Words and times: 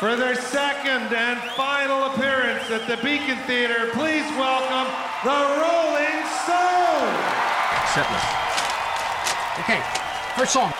For 0.00 0.16
their 0.16 0.34
second 0.34 1.14
and 1.14 1.38
final 1.50 2.04
appearance 2.04 2.70
at 2.70 2.88
the 2.88 2.96
Beacon 3.04 3.36
Theater, 3.46 3.90
please 3.92 4.24
welcome 4.38 4.90
the 5.22 5.40
Rolling 5.60 6.24
Stones. 6.40 7.20
Setlist. 7.92 8.24
Okay, 9.60 9.82
first 10.38 10.54
song. 10.54 10.72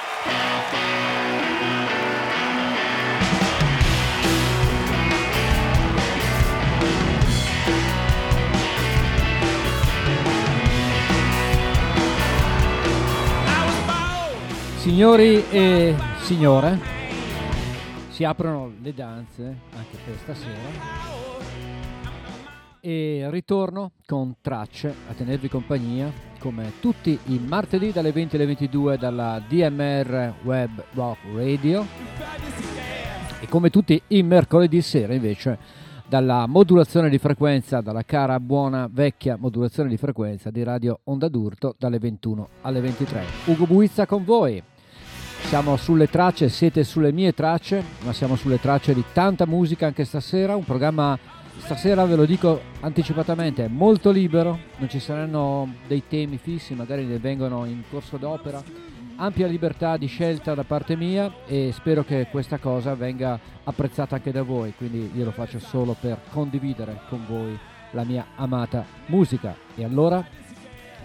Signori 14.79 15.45
e 15.53 15.95
signore, 16.23 17.00
si 18.21 18.27
aprono 18.27 18.71
le 18.83 18.93
danze 18.93 19.61
anche 19.75 19.97
per 20.05 20.15
stasera 20.19 20.69
e 22.79 23.27
ritorno 23.31 23.93
con 24.05 24.35
tracce 24.43 24.95
a 25.09 25.15
tenervi 25.15 25.49
compagnia 25.49 26.13
come 26.39 26.73
tutti 26.81 27.19
i 27.29 27.39
martedì 27.39 27.93
dalle 27.93 28.13
20 28.13 28.37
alle 28.37 28.45
22 28.45 28.99
dalla 28.99 29.43
DMR 29.49 30.35
Web 30.43 30.85
Rock 30.93 31.19
Radio 31.35 31.87
e 33.41 33.49
come 33.49 33.71
tutti 33.71 33.99
i 34.09 34.23
mercoledì 34.23 34.83
sera 34.83 35.15
invece 35.15 35.59
dalla 36.07 36.47
modulazione 36.47 37.09
di 37.09 37.17
frequenza, 37.17 37.81
dalla 37.81 38.03
cara 38.03 38.39
buona 38.39 38.87
vecchia 38.93 39.39
modulazione 39.39 39.89
di 39.89 39.97
frequenza 39.97 40.51
di 40.51 40.63
Radio 40.63 41.01
Onda 41.05 41.29
d'Urto 41.29 41.75
dalle 41.79 41.99
21 41.99 42.49
alle 42.61 42.81
23. 42.81 43.23
Ugo 43.47 43.65
Buizza 43.65 44.05
con 44.05 44.25
voi. 44.25 44.63
Siamo 45.49 45.77
sulle 45.77 46.09
tracce, 46.09 46.49
siete 46.49 46.85
sulle 46.85 47.13
mie 47.13 47.33
tracce, 47.33 47.83
ma 48.05 48.13
siamo 48.13 48.37
sulle 48.37 48.61
tracce 48.61 48.95
di 48.95 49.03
tanta 49.13 49.47
musica 49.47 49.87
anche 49.87 50.05
stasera, 50.05 50.55
un 50.55 50.65
programma 50.65 51.19
stasera 51.57 52.05
ve 52.05 52.15
lo 52.17 52.25
dico 52.25 52.61
anticipatamente, 52.81 53.69
molto 53.69 54.11
libero, 54.11 54.59
non 54.77 54.89
ci 54.89 55.01
saranno 55.01 55.75
dei 55.87 56.05
temi 56.09 56.39
fissi, 56.39 56.75
magari 56.75 57.05
ne 57.05 57.19
vengono 57.19 57.65
in 57.65 57.83
corso 57.91 58.17
d'opera, 58.17 58.63
ampia 59.17 59.47
libertà 59.47 59.97
di 59.97 60.07
scelta 60.07 60.55
da 60.55 60.65
parte 60.65 60.97
mia 60.97 61.33
e 61.47 61.73
spero 61.75 62.05
che 62.05 62.29
questa 62.31 62.59
cosa 62.59 62.95
venga 62.95 63.39
apprezzata 63.65 64.17
anche 64.17 64.33
da 64.33 64.43
voi, 64.43 64.73
quindi 64.77 65.11
io 65.15 65.25
lo 65.25 65.33
faccio 65.33 65.59
solo 65.59 65.97
per 65.99 66.21
condividere 66.31 67.03
con 67.09 67.25
voi 67.29 67.59
la 67.91 68.05
mia 68.05 68.27
amata 68.37 68.85
musica. 69.07 69.55
E 69.75 69.85
allora, 69.85 70.25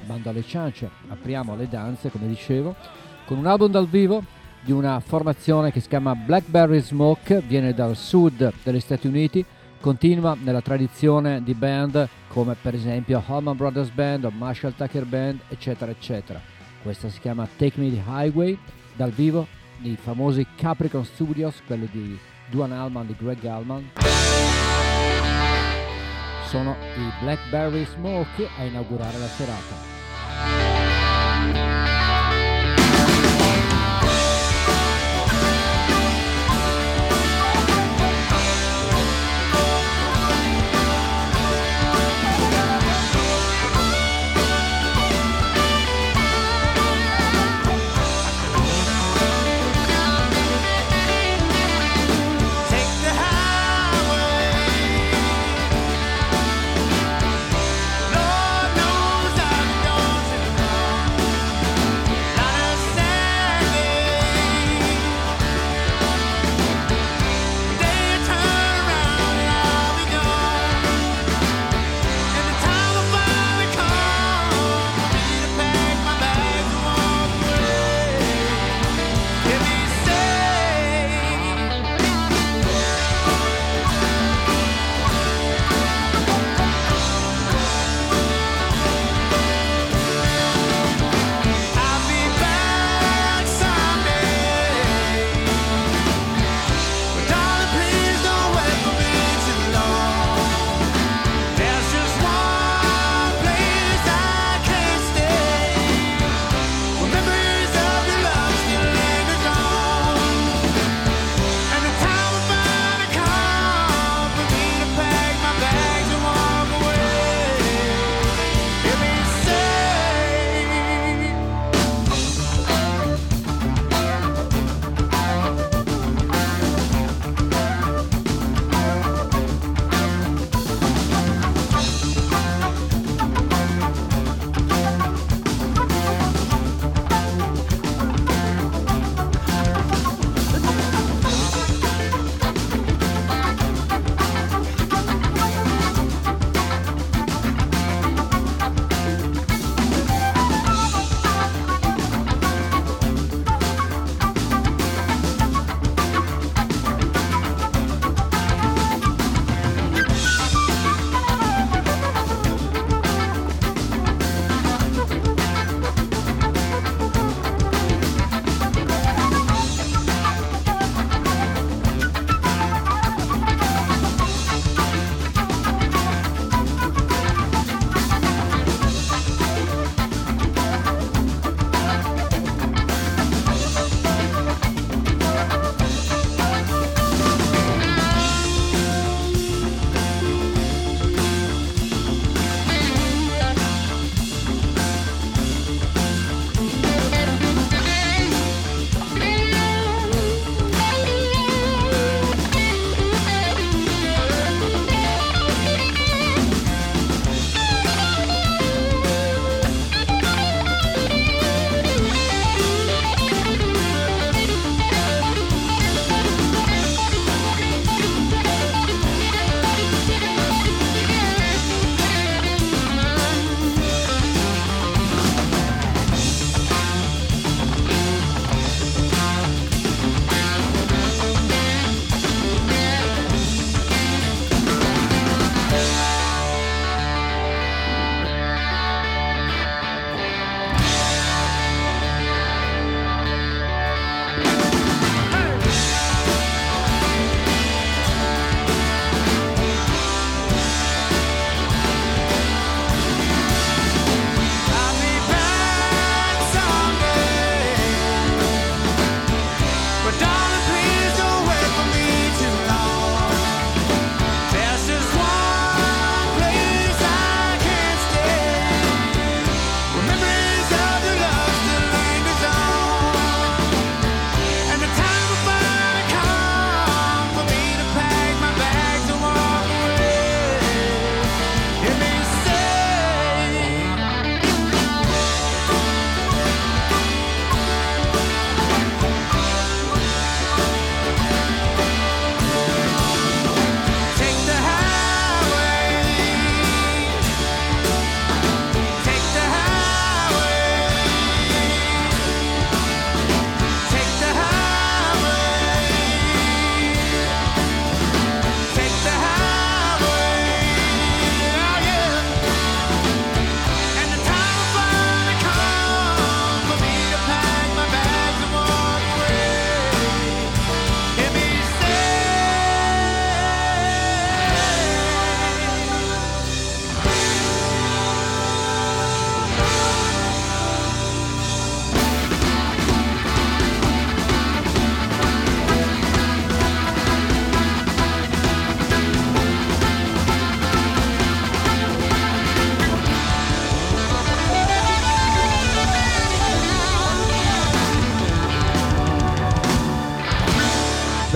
bando 0.06 0.30
alle 0.30 0.44
ciance, 0.44 0.90
apriamo 1.10 1.56
le 1.56 1.68
danze, 1.68 2.10
come 2.10 2.28
dicevo, 2.28 2.76
con 3.26 3.38
un 3.38 3.48
album 3.48 3.72
dal 3.72 3.88
vivo 3.88 4.24
di 4.62 4.72
una 4.72 5.00
formazione 5.00 5.72
che 5.72 5.80
si 5.80 5.88
chiama 5.88 6.16
Blackberry 6.16 6.80
Smoke, 6.80 7.42
viene 7.46 7.74
dal 7.74 7.96
sud 7.96 8.52
degli 8.64 8.80
Stati 8.80 9.08
Uniti, 9.08 9.44
continua 9.80 10.36
nella 10.40 10.62
tradizione 10.62 11.44
di 11.44 11.54
band 11.54 12.08
come 12.28 12.56
per 12.60 12.74
esempio 12.74 13.22
Holman 13.26 13.56
Brothers 13.56 13.90
Band 13.90 14.26
o 14.26 14.32
Marshall 14.32 14.74
Tucker 14.76 15.06
Band, 15.06 15.40
eccetera, 15.50 15.92
eccetera. 15.92 16.42
Questa 16.82 17.10
si 17.10 17.20
chiama 17.20 17.48
Take 17.58 17.80
Me 17.80 17.92
the 17.92 18.02
Highway, 18.08 18.58
dal 18.96 19.12
vivo 19.12 19.48
dei 19.78 19.98
famosi 20.02 20.46
Capricorn 20.56 21.06
Studios, 21.06 21.62
quelli 21.66 21.88
di 21.92 22.18
Duan 22.50 22.72
Allman, 22.72 23.08
di 23.08 23.16
Greg 23.18 23.44
Allman. 23.46 23.90
Sono 26.48 26.76
i 26.96 27.12
Blackberry 27.22 27.86
Smoke 27.86 28.48
a 28.58 28.64
inaugurare 28.64 29.18
la 29.18 29.28
serata. 29.28 30.75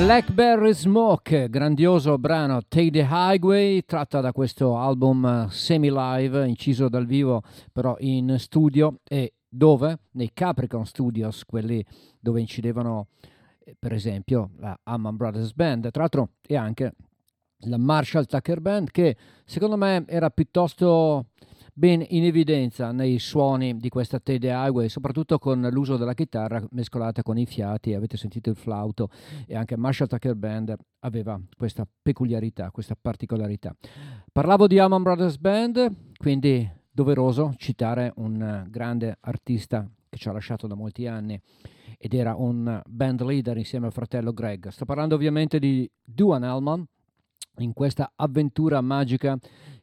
Blackberry 0.09 0.73
Smoke, 0.73 1.49
grandioso 1.49 2.17
brano 2.17 2.63
Take 2.67 2.89
the 2.89 3.07
Highway, 3.07 3.83
tratta 3.85 4.21
da 4.21 4.31
questo 4.31 4.75
album 4.75 5.47
semi-live, 5.49 6.47
inciso 6.47 6.89
dal 6.89 7.05
vivo 7.05 7.43
però 7.71 7.95
in 7.99 8.39
studio 8.39 9.01
e 9.07 9.33
dove? 9.47 9.99
Nei 10.13 10.31
Capricorn 10.33 10.87
Studios, 10.87 11.45
quelli 11.45 11.85
dove 12.19 12.39
incidevano 12.39 13.09
eh, 13.59 13.75
per 13.77 13.93
esempio 13.93 14.49
la 14.57 14.75
Amman 14.81 15.15
Brothers 15.15 15.53
Band, 15.53 15.91
tra 15.91 16.01
l'altro 16.01 16.29
e 16.41 16.55
anche 16.55 16.91
la 17.65 17.77
Marshall 17.77 18.25
Tucker 18.25 18.61
Band 18.61 18.89
che 18.89 19.15
secondo 19.45 19.77
me 19.77 20.05
era 20.07 20.31
piuttosto 20.31 21.27
ben 21.79 22.03
in 22.09 22.25
evidenza 22.25 22.91
nei 22.91 23.19
suoni 23.19 23.77
di 23.77 23.87
questa 23.87 24.19
Tede 24.19 24.49
Highway, 24.49 24.89
soprattutto 24.89 25.39
con 25.39 25.65
l'uso 25.71 25.95
della 25.95 26.13
chitarra 26.13 26.61
mescolata 26.71 27.23
con 27.23 27.37
i 27.37 27.45
fiati, 27.45 27.93
avete 27.93 28.17
sentito 28.17 28.49
il 28.49 28.57
flauto 28.57 29.09
e 29.47 29.55
anche 29.55 29.77
Marshall 29.77 30.09
Tucker 30.09 30.35
Band 30.35 30.75
aveva 30.99 31.39
questa 31.55 31.87
peculiarità, 32.01 32.69
questa 32.71 32.97
particolarità. 32.99 33.73
Parlavo 34.29 34.67
di 34.67 34.77
Amon 34.77 35.03
Brothers 35.03 35.37
Band, 35.37 35.89
quindi 36.17 36.69
doveroso 36.91 37.53
citare 37.55 38.11
un 38.17 38.65
grande 38.67 39.15
artista 39.21 39.89
che 40.09 40.17
ci 40.17 40.27
ha 40.27 40.33
lasciato 40.33 40.67
da 40.67 40.75
molti 40.75 41.07
anni 41.07 41.39
ed 41.97 42.13
era 42.13 42.35
un 42.35 42.81
band 42.89 43.21
leader 43.21 43.55
insieme 43.55 43.85
al 43.85 43.93
fratello 43.93 44.33
Greg. 44.33 44.67
Sto 44.67 44.83
parlando 44.83 45.15
ovviamente 45.15 45.59
di 45.59 45.89
Duane 46.03 46.45
Allman 46.45 46.85
in 47.59 47.71
questa 47.73 48.11
avventura 48.15 48.81
magica 48.81 49.37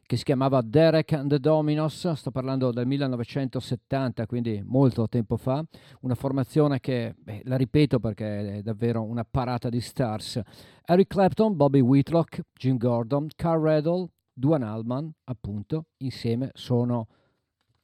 che 0.07 0.15
si 0.15 0.23
chiamava 0.23 0.61
Derek 0.61 1.11
and 1.11 1.29
the 1.29 1.37
Dominos, 1.37 2.09
sto 2.13 2.31
parlando 2.31 2.71
del 2.71 2.87
1970, 2.87 4.25
quindi 4.25 4.63
molto 4.65 5.05
tempo 5.09 5.35
fa, 5.35 5.61
una 6.01 6.15
formazione 6.15 6.79
che, 6.79 7.13
beh, 7.17 7.41
la 7.43 7.57
ripeto 7.57 7.99
perché 7.99 8.59
è 8.59 8.61
davvero 8.61 9.03
una 9.03 9.25
parata 9.29 9.67
di 9.67 9.81
stars, 9.81 10.39
Eric 10.85 11.09
Clapton, 11.09 11.57
Bobby 11.57 11.81
Whitlock, 11.81 12.41
Jim 12.53 12.77
Gordon, 12.77 13.27
Carl 13.35 13.61
Riddle, 13.61 14.07
Duane 14.31 14.63
Allman, 14.63 15.11
appunto, 15.25 15.87
insieme 15.97 16.51
sono 16.53 17.09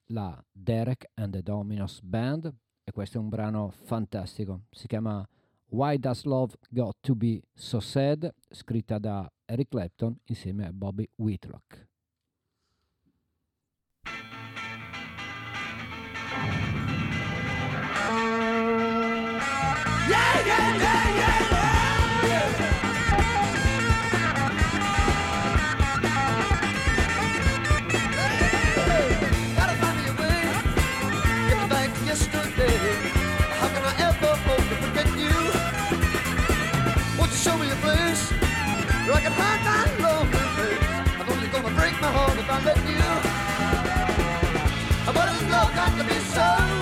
la 0.07 0.41
Derek 0.49 1.09
and 1.15 1.33
the 1.33 1.41
Dominos 1.41 1.99
Band 2.01 2.49
e 2.85 2.91
questo 2.93 3.17
è 3.17 3.19
un 3.19 3.27
brano 3.27 3.69
fantastico, 3.83 4.61
si 4.69 4.87
chiama 4.87 5.27
Why 5.71 5.97
Does 5.97 6.23
Love 6.23 6.53
Got 6.69 6.97
to 7.01 7.15
Be 7.15 7.41
So 7.53 7.81
Sad, 7.81 8.33
scritta 8.49 8.97
da 8.97 9.29
Eric 9.43 9.67
Clapton 9.67 10.17
insieme 10.27 10.67
a 10.67 10.71
Bobby 10.71 11.05
Whitlock. 11.17 11.91
Yeah, 20.09 20.45
yeah, 20.45 20.77
yeah, 20.77 21.02
so 46.33 46.72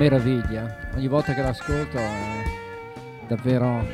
meraviglia. 0.00 0.92
Ogni 0.94 1.08
volta 1.08 1.34
che 1.34 1.42
l'ascolto 1.42 1.98
è 1.98 2.42
davvero 3.28 3.84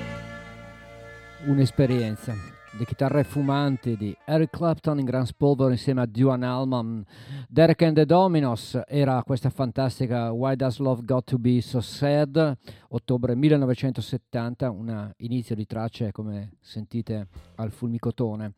un'esperienza. 1.47 2.33
Le 2.79 2.85
chitarre 2.85 3.25
fumanti 3.25 3.97
di 3.97 4.17
Eric 4.25 4.51
Clapton 4.51 5.01
in 5.01 5.05
gran 5.05 5.27
spolvero 5.27 5.71
insieme 5.71 6.03
a 6.03 6.07
Duane 6.07 6.47
Allman. 6.47 7.05
Derek 7.49 7.83
and 7.83 7.97
the 7.97 8.07
Dominos 8.07 8.81
era 8.87 9.21
questa 9.25 9.51
fantastica 9.51 10.31
Why 10.31 10.55
Does 10.55 10.79
Love 10.79 11.03
Got 11.05 11.25
to 11.25 11.39
Be 11.39 11.61
So 11.61 11.81
Sad, 11.81 12.57
ottobre 12.91 13.35
1970, 13.35 14.71
un 14.71 15.13
inizio 15.17 15.57
di 15.57 15.67
tracce 15.67 16.13
come 16.13 16.53
sentite 16.61 17.27
al 17.57 17.73
fulmicotone. 17.73 18.53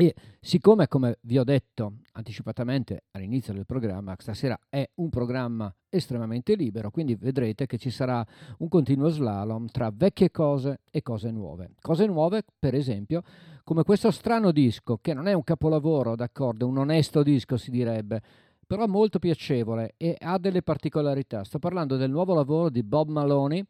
E 0.00 0.14
siccome, 0.40 0.86
come 0.86 1.18
vi 1.22 1.40
ho 1.40 1.42
detto 1.42 1.94
anticipatamente 2.12 3.06
all'inizio 3.10 3.52
del 3.52 3.66
programma, 3.66 4.14
stasera 4.16 4.56
è 4.68 4.88
un 4.94 5.08
programma 5.08 5.74
estremamente 5.88 6.54
libero, 6.54 6.92
quindi 6.92 7.16
vedrete 7.16 7.66
che 7.66 7.78
ci 7.78 7.90
sarà 7.90 8.24
un 8.58 8.68
continuo 8.68 9.08
slalom 9.08 9.66
tra 9.66 9.90
vecchie 9.92 10.30
cose 10.30 10.82
e 10.88 11.02
cose 11.02 11.32
nuove. 11.32 11.70
Cose 11.80 12.06
nuove, 12.06 12.44
per 12.60 12.76
esempio, 12.76 13.22
come 13.64 13.82
questo 13.82 14.12
strano 14.12 14.52
disco, 14.52 14.98
che 14.98 15.14
non 15.14 15.26
è 15.26 15.32
un 15.32 15.42
capolavoro, 15.42 16.14
d'accordo, 16.14 16.68
un 16.68 16.78
onesto 16.78 17.24
disco 17.24 17.56
si 17.56 17.72
direbbe, 17.72 18.22
però 18.64 18.86
molto 18.86 19.18
piacevole 19.18 19.94
e 19.96 20.16
ha 20.16 20.38
delle 20.38 20.62
particolarità. 20.62 21.42
Sto 21.42 21.58
parlando 21.58 21.96
del 21.96 22.12
nuovo 22.12 22.34
lavoro 22.34 22.70
di 22.70 22.84
Bob 22.84 23.08
Maloney, 23.08 23.66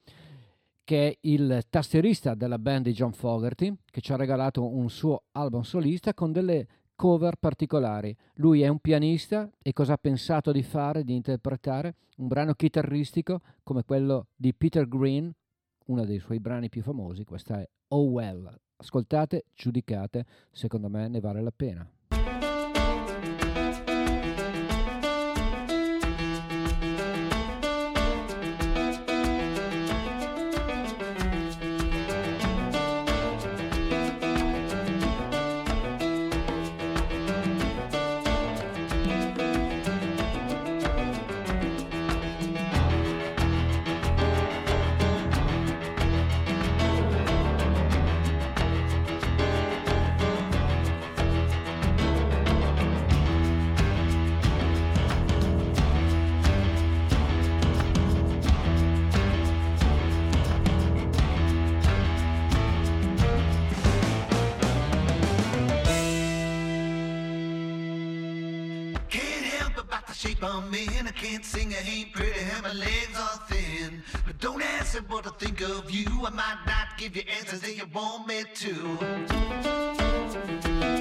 che 0.88 1.08
è 1.08 1.18
il 1.28 1.64
tastierista 1.68 2.34
della 2.34 2.58
band 2.58 2.84
di 2.86 2.94
John 2.94 3.12
Fogerty, 3.12 3.76
che 3.90 4.00
ci 4.00 4.10
ha 4.14 4.16
regalato 4.16 4.66
un 4.66 4.88
suo 4.88 5.24
album 5.32 5.60
solista 5.60 6.14
con 6.14 6.32
delle 6.32 6.66
cover 6.94 7.36
particolari. 7.36 8.16
Lui 8.36 8.62
è 8.62 8.68
un 8.68 8.78
pianista 8.78 9.50
e 9.60 9.74
cosa 9.74 9.92
ha 9.92 9.98
pensato 9.98 10.50
di 10.50 10.62
fare, 10.62 11.04
di 11.04 11.14
interpretare? 11.14 11.96
Un 12.16 12.28
brano 12.28 12.54
chitarristico 12.54 13.42
come 13.62 13.84
quello 13.84 14.28
di 14.34 14.54
Peter 14.54 14.88
Green, 14.88 15.30
uno 15.88 16.06
dei 16.06 16.20
suoi 16.20 16.40
brani 16.40 16.70
più 16.70 16.80
famosi, 16.80 17.22
questa 17.24 17.60
è 17.60 17.68
Oh 17.88 18.04
Well. 18.04 18.50
Ascoltate, 18.76 19.44
giudicate, 19.54 20.24
secondo 20.50 20.88
me 20.88 21.06
ne 21.08 21.20
vale 21.20 21.42
la 21.42 21.52
pena. 21.54 21.86
About 70.08 70.16
shape 70.16 70.42
I'm 70.42 70.74
in. 70.74 71.06
I 71.06 71.10
can't 71.10 71.44
sing, 71.44 71.74
I 71.74 71.82
ain't 71.88 72.12
pretty, 72.12 72.40
and 72.40 72.62
my 72.62 72.72
legs 72.72 73.16
are 73.16 73.38
thin. 73.48 74.02
But 74.26 74.40
don't 74.40 74.62
ask 74.62 74.94
me 74.94 75.00
what 75.08 75.26
I 75.26 75.30
think 75.38 75.60
of 75.60 75.90
you. 75.90 76.06
I 76.24 76.30
might 76.30 76.62
not 76.66 76.96
give 76.96 77.14
you 77.16 77.24
answers 77.38 77.60
that 77.60 77.76
you 77.76 77.84
want 77.92 78.26
me 78.26 78.44
to. 78.54 80.97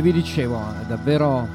Che 0.00 0.06
vi 0.06 0.12
dicevo, 0.12 0.58
è 0.80 0.86
davvero, 0.86 1.46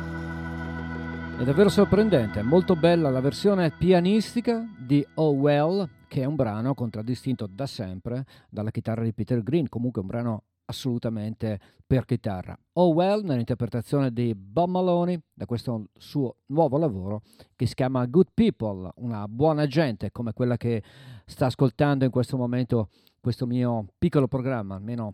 è 1.35 1.43
davvero 1.43 1.67
sorprendente, 1.67 2.41
è 2.41 2.43
molto 2.43 2.75
bella 2.75 3.09
la 3.09 3.19
versione 3.19 3.71
pianistica 3.71 4.63
di 4.77 5.03
Oh 5.15 5.31
Well, 5.31 5.89
che 6.07 6.21
è 6.21 6.25
un 6.25 6.35
brano 6.35 6.75
contraddistinto 6.75 7.47
da 7.47 7.65
sempre 7.65 8.23
dalla 8.47 8.69
chitarra 8.69 9.01
di 9.01 9.13
Peter 9.13 9.41
Green, 9.41 9.67
comunque 9.67 10.01
un 10.01 10.07
brano 10.07 10.43
assolutamente 10.65 11.59
per 11.87 12.05
chitarra. 12.05 12.55
Oh 12.73 12.89
Well 12.89 13.23
nell'interpretazione 13.23 14.13
di 14.13 14.35
Bob 14.35 14.69
Maloney 14.69 15.19
da 15.33 15.47
questo 15.47 15.87
suo 15.97 16.35
nuovo 16.47 16.77
lavoro 16.77 17.23
che 17.55 17.65
si 17.65 17.73
chiama 17.73 18.05
Good 18.05 18.27
People, 18.35 18.91
una 18.97 19.27
buona 19.27 19.65
gente 19.65 20.11
come 20.11 20.33
quella 20.33 20.57
che 20.57 20.83
sta 21.25 21.47
ascoltando 21.47 22.05
in 22.05 22.11
questo 22.11 22.37
momento 22.37 22.89
questo 23.19 23.47
mio 23.47 23.87
piccolo 23.97 24.27
programma, 24.27 24.75
almeno 24.75 25.13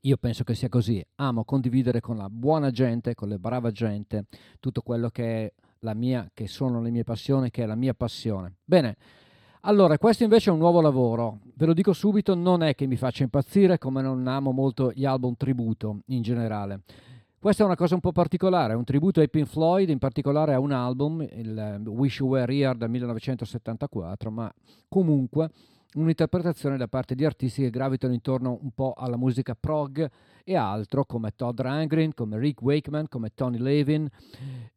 io 0.00 0.16
penso 0.16 0.44
che 0.44 0.54
sia 0.54 0.68
così. 0.68 1.04
Amo 1.16 1.44
condividere 1.44 2.00
con 2.00 2.16
la 2.16 2.28
buona 2.30 2.70
gente, 2.70 3.14
con 3.14 3.28
la 3.28 3.38
brava 3.38 3.70
gente, 3.70 4.26
tutto 4.60 4.82
quello 4.82 5.08
che 5.10 5.44
è 5.44 5.52
la 5.80 5.94
mia, 5.94 6.30
che 6.32 6.46
sono 6.46 6.80
le 6.80 6.90
mie 6.90 7.04
passioni, 7.04 7.50
che 7.50 7.62
è 7.62 7.66
la 7.66 7.74
mia 7.74 7.94
passione. 7.94 8.56
Bene, 8.64 8.96
Allora, 9.62 9.98
questo 9.98 10.22
invece 10.22 10.50
è 10.50 10.52
un 10.52 10.60
nuovo 10.60 10.80
lavoro. 10.80 11.40
Ve 11.54 11.66
lo 11.66 11.74
dico 11.74 11.92
subito, 11.92 12.34
non 12.34 12.62
è 12.62 12.74
che 12.74 12.86
mi 12.86 12.96
faccia 12.96 13.24
impazzire 13.24 13.76
come 13.76 14.00
non 14.00 14.26
amo 14.28 14.52
molto 14.52 14.92
gli 14.94 15.04
album 15.04 15.34
tributo 15.36 16.02
in 16.06 16.22
generale. 16.22 16.82
Questa 17.40 17.62
è 17.62 17.66
una 17.66 17.76
cosa 17.76 17.94
un 17.94 18.00
po' 18.00 18.12
particolare, 18.12 18.74
un 18.74 18.84
tributo 18.84 19.20
ai 19.20 19.28
Pink 19.28 19.46
Floyd, 19.46 19.88
in 19.88 19.98
particolare 19.98 20.54
a 20.54 20.60
un 20.60 20.72
album, 20.72 21.20
il 21.20 21.82
Wish 21.86 22.18
You 22.18 22.30
Were 22.30 22.52
Here 22.54 22.76
del 22.76 22.88
1974, 22.88 24.30
ma 24.30 24.52
comunque 24.88 25.50
un'interpretazione 25.94 26.76
da 26.76 26.86
parte 26.86 27.14
di 27.14 27.24
artisti 27.24 27.62
che 27.62 27.70
gravitano 27.70 28.12
intorno 28.12 28.58
un 28.60 28.70
po' 28.72 28.92
alla 28.96 29.16
musica 29.16 29.54
prog 29.54 30.08
e 30.44 30.56
altro, 30.56 31.04
come 31.04 31.32
Todd 31.34 31.60
Rangren, 31.60 32.14
come 32.14 32.38
Rick 32.38 32.62
Wakeman, 32.62 33.08
come 33.08 33.30
Tony 33.34 33.58
Levin 33.58 34.08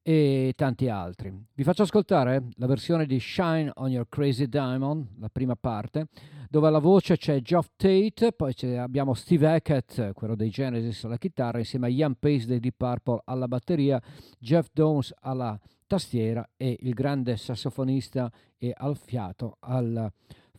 e 0.01 0.53
tanti 0.55 0.89
altri. 0.89 1.33
Vi 1.53 1.63
faccio 1.63 1.83
ascoltare 1.83 2.49
la 2.55 2.67
versione 2.67 3.05
di 3.05 3.19
Shine 3.19 3.71
on 3.75 3.89
Your 3.89 4.07
Crazy 4.09 4.47
Diamond, 4.47 5.07
la 5.19 5.29
prima 5.29 5.55
parte, 5.55 6.07
dove 6.49 6.67
alla 6.67 6.79
voce 6.79 7.17
c'è 7.17 7.41
Geoff 7.41 7.69
Tate, 7.75 8.33
poi 8.33 8.53
abbiamo 8.77 9.13
Steve 9.13 9.47
Hackett, 9.47 10.13
quello 10.13 10.35
dei 10.35 10.49
Genesis 10.49 11.03
alla 11.05 11.17
chitarra, 11.17 11.59
insieme 11.59 11.87
a 11.87 11.89
Ian 11.89 12.15
Pace 12.19 12.45
dei 12.45 12.59
Deep 12.59 12.75
Purple 12.77 13.21
alla 13.25 13.47
batteria, 13.47 14.01
Jeff 14.39 14.67
Downs 14.73 15.13
alla 15.21 15.57
tastiera 15.87 16.49
e 16.57 16.77
il 16.81 16.93
grande 16.93 17.37
sassofonista 17.37 18.31
e 18.57 18.73
al 18.75 18.97
fiato 18.97 19.57
al 19.59 20.11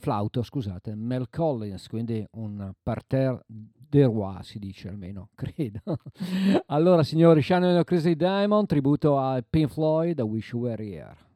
flauto, 0.02 0.42
scusate, 0.42 0.96
Mel 0.96 1.30
Collins, 1.30 1.86
quindi 1.86 2.26
un 2.32 2.72
parterre 2.82 3.44
de 3.46 4.04
roi 4.04 4.42
si 4.42 4.58
dice 4.58 4.88
almeno, 4.88 5.28
credo. 5.36 5.80
allora 6.66 7.04
signori, 7.04 7.40
Shannon 7.40 7.84
Crazy 7.84 8.16
Diamond, 8.16 8.66
tributo 8.66 9.16
a 9.16 9.40
Pink 9.48 9.70
Floyd, 9.70 10.18
a 10.18 10.24
Wish 10.24 10.50
You 10.50 10.62
Were 10.62 10.84
Here. 10.84 11.30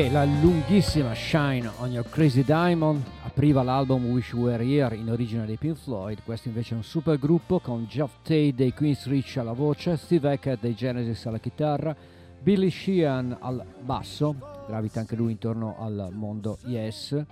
Beh, 0.00 0.08
la 0.08 0.24
lunghissima 0.24 1.12
Shine 1.12 1.70
on 1.76 1.92
Your 1.92 2.08
Crazy 2.08 2.42
Diamond 2.42 3.02
apriva 3.22 3.62
l'album 3.62 4.06
Wish 4.06 4.32
You 4.32 4.44
Were 4.44 4.64
Here 4.64 4.96
in 4.96 5.10
origine 5.10 5.44
dei 5.44 5.58
Pink 5.58 5.76
Floyd, 5.76 6.22
questo 6.24 6.48
invece 6.48 6.72
è 6.72 6.78
un 6.78 6.82
super 6.82 7.18
gruppo 7.18 7.60
con 7.60 7.84
Geoff 7.84 8.14
Tate 8.22 8.54
dei 8.54 8.72
Queen's 8.72 9.06
Reach 9.06 9.36
alla 9.36 9.52
voce, 9.52 9.98
Steve 9.98 10.32
Hackett 10.32 10.62
dei 10.62 10.74
Genesis 10.74 11.26
alla 11.26 11.38
chitarra, 11.38 11.94
Billy 12.40 12.70
Sheehan 12.70 13.36
al 13.40 13.62
basso, 13.82 14.36
gravita 14.66 15.00
anche 15.00 15.16
lui 15.16 15.32
intorno 15.32 15.76
al 15.78 16.08
mondo 16.12 16.56
Yes, 16.64 17.22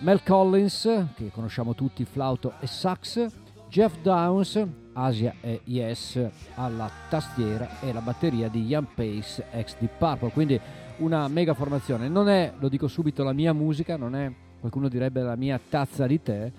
Mel 0.00 0.22
Collins, 0.22 1.06
che 1.16 1.30
conosciamo 1.30 1.74
tutti, 1.74 2.04
flauto 2.04 2.52
e 2.60 2.66
sax, 2.66 3.26
Jeff 3.70 3.96
Downs, 4.02 4.62
Asia 4.92 5.36
e 5.40 5.62
Yes 5.64 6.20
alla 6.56 6.90
tastiera 7.08 7.80
e 7.80 7.94
la 7.94 8.00
batteria 8.00 8.48
di 8.48 8.66
Ian 8.66 8.88
Pace 8.94 9.46
ex 9.52 9.76
di 9.78 9.88
Purple, 9.98 10.32
quindi 10.32 10.60
una 10.98 11.28
mega 11.28 11.54
formazione. 11.54 12.08
Non 12.08 12.28
è, 12.28 12.52
lo 12.58 12.68
dico 12.68 12.88
subito, 12.88 13.22
la 13.22 13.32
mia 13.32 13.52
musica, 13.52 13.96
non 13.96 14.14
è, 14.14 14.32
qualcuno 14.60 14.88
direbbe 14.88 15.22
la 15.22 15.36
mia 15.36 15.60
tazza 15.68 16.06
di 16.06 16.22
tè, 16.22 16.52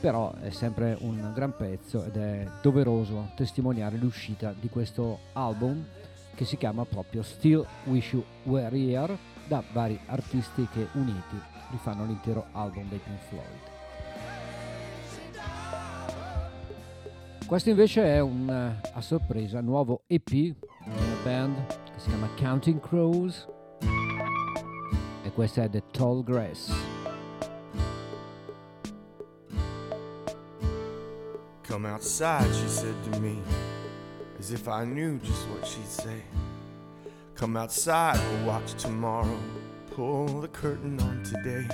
però 0.00 0.32
è 0.34 0.50
sempre 0.50 0.96
un 1.00 1.30
gran 1.34 1.54
pezzo 1.56 2.04
ed 2.04 2.16
è 2.16 2.46
doveroso 2.60 3.30
testimoniare 3.36 3.96
l'uscita 3.96 4.54
di 4.58 4.68
questo 4.68 5.18
album 5.32 5.84
che 6.34 6.44
si 6.44 6.56
chiama 6.56 6.84
proprio 6.84 7.22
Still 7.22 7.64
Wish 7.84 8.12
You 8.12 8.24
Were 8.44 8.76
Here 8.76 9.16
da 9.46 9.62
vari 9.72 9.98
artisti 10.06 10.66
che 10.72 10.88
uniti 10.94 11.36
rifanno 11.70 12.04
l'intero 12.04 12.46
album 12.52 12.88
dei 12.88 12.98
Pink 12.98 13.20
Floyd. 13.28 13.70
Questo 17.46 17.68
invece 17.68 18.02
è 18.04 18.20
un, 18.20 18.48
eh, 18.48 18.80
a 18.92 19.00
sorpresa, 19.02 19.60
nuovo 19.60 20.04
EP 20.06 20.30
di 20.30 20.56
una 20.86 21.22
band 21.22 21.66
che 21.66 21.98
si 21.98 22.08
chiama 22.08 22.28
Counting 22.34 22.80
Crows 22.80 23.46
e 25.32 25.34
questa 25.34 25.62
è 25.62 25.70
The 25.70 25.82
Tall 25.90 26.22
Grass. 26.22 26.70
Come 31.66 31.88
outside, 31.88 32.52
she 32.52 32.68
said 32.68 32.94
to 33.10 33.20
me, 33.20 33.40
as 34.38 34.50
if 34.52 34.68
I 34.68 34.84
knew 34.84 35.18
just 35.20 35.48
what 35.48 35.66
she'd 35.66 35.88
say. 35.88 36.22
Come 37.34 37.56
outside, 37.56 38.18
we'll 38.18 38.46
watch 38.46 38.74
tomorrow, 38.74 39.38
pull 39.94 40.40
the 40.40 40.48
curtain 40.48 41.00
on 41.00 41.22
today. 41.22 41.66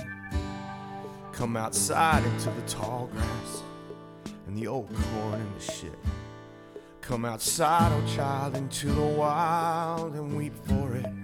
Come 1.33 1.57
outside 1.57 2.23
into 2.23 2.49
the 2.51 2.61
tall 2.61 3.09
grass 3.11 3.63
and 4.47 4.57
the 4.57 4.67
old 4.67 4.87
corn 4.87 5.41
and 5.41 5.55
the 5.55 5.61
shit. 5.61 5.99
Come 7.01 7.25
outside, 7.25 7.91
oh 7.91 8.15
child, 8.15 8.55
into 8.55 8.87
the 8.87 9.01
wild 9.01 10.13
and 10.13 10.35
weep 10.37 10.55
for 10.65 10.95
it. 10.95 11.18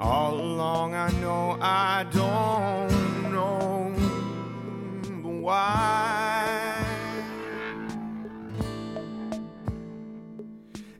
All 0.00 0.40
along 0.40 0.94
I 0.94 1.10
know 1.20 1.58
I 1.60 2.06
don't 2.12 3.32
know 3.32 3.92
why. 5.40 6.84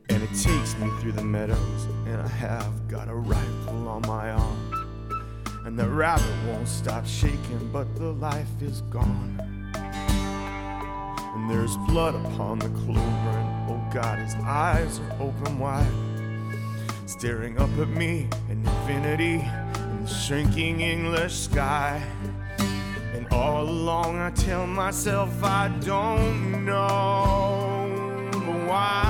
And 0.08 0.20
it 0.20 0.30
takes 0.30 0.76
me 0.78 0.90
through 0.98 1.12
the 1.12 1.22
meadows, 1.22 1.86
and 2.06 2.20
I 2.20 2.26
have 2.26 2.88
got 2.88 3.08
a 3.08 3.14
rifle 3.14 3.86
on 3.86 4.02
my 4.02 4.32
arm. 4.32 5.04
And 5.64 5.78
the 5.78 5.88
rabbit 5.88 6.34
won't 6.48 6.66
stop 6.66 7.06
shaking, 7.06 7.70
but 7.72 7.94
the 7.94 8.12
life 8.14 8.60
is 8.60 8.80
gone. 8.90 9.38
And 9.74 11.48
there's 11.48 11.76
blood 11.86 12.16
upon 12.16 12.58
the 12.58 12.70
clover, 12.70 13.00
and 13.00 13.70
oh 13.70 13.90
God, 13.94 14.18
his 14.18 14.34
eyes 14.44 14.98
are 14.98 15.22
open 15.22 15.60
wide 15.60 15.86
staring 17.08 17.58
up 17.58 17.70
at 17.78 17.88
me 17.88 18.28
in 18.50 18.58
infinity 18.66 19.36
in 19.36 20.04
the 20.04 20.06
shrinking 20.06 20.82
English 20.82 21.32
sky. 21.34 22.02
And 23.14 23.26
all 23.32 23.62
along 23.62 24.18
I 24.18 24.30
tell 24.32 24.66
myself 24.66 25.42
I 25.42 25.68
don't 25.80 26.66
know 26.66 28.28
why. 28.66 29.08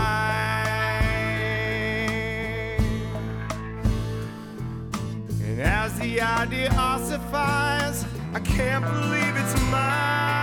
And 5.43 5.61
as 5.61 5.99
the 5.99 6.21
idea 6.21 6.73
ossifies, 6.75 8.05
I 8.33 8.39
can't 8.39 8.85
believe 8.85 9.35
it's 9.37 9.61
mine. 9.73 10.38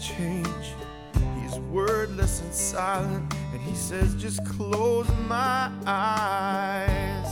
Change. 0.00 0.74
He's 1.40 1.58
wordless 1.58 2.40
and 2.40 2.54
silent, 2.54 3.34
and 3.52 3.60
he 3.60 3.74
says, 3.74 4.14
just 4.14 4.44
close 4.46 5.06
my 5.28 5.70
eyes. 5.86 7.26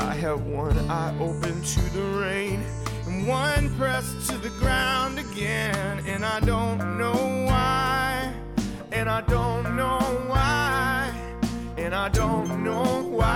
I 0.00 0.14
have 0.14 0.42
one 0.46 0.76
eye 0.90 1.14
open 1.20 1.62
to 1.62 1.80
the 1.94 2.02
rain, 2.20 2.64
and 3.06 3.28
one 3.28 3.74
pressed 3.76 4.28
to 4.30 4.38
the 4.38 4.50
ground 4.58 5.20
again, 5.20 6.02
and 6.06 6.24
I 6.24 6.40
don't 6.40 6.98
know 6.98 7.14
why, 7.46 8.32
and 8.90 9.08
I 9.08 9.20
don't 9.20 9.76
know 9.76 9.98
why, 10.26 11.12
and 11.76 11.94
I 11.94 12.08
don't 12.08 12.64
know 12.64 13.02
why. 13.02 13.28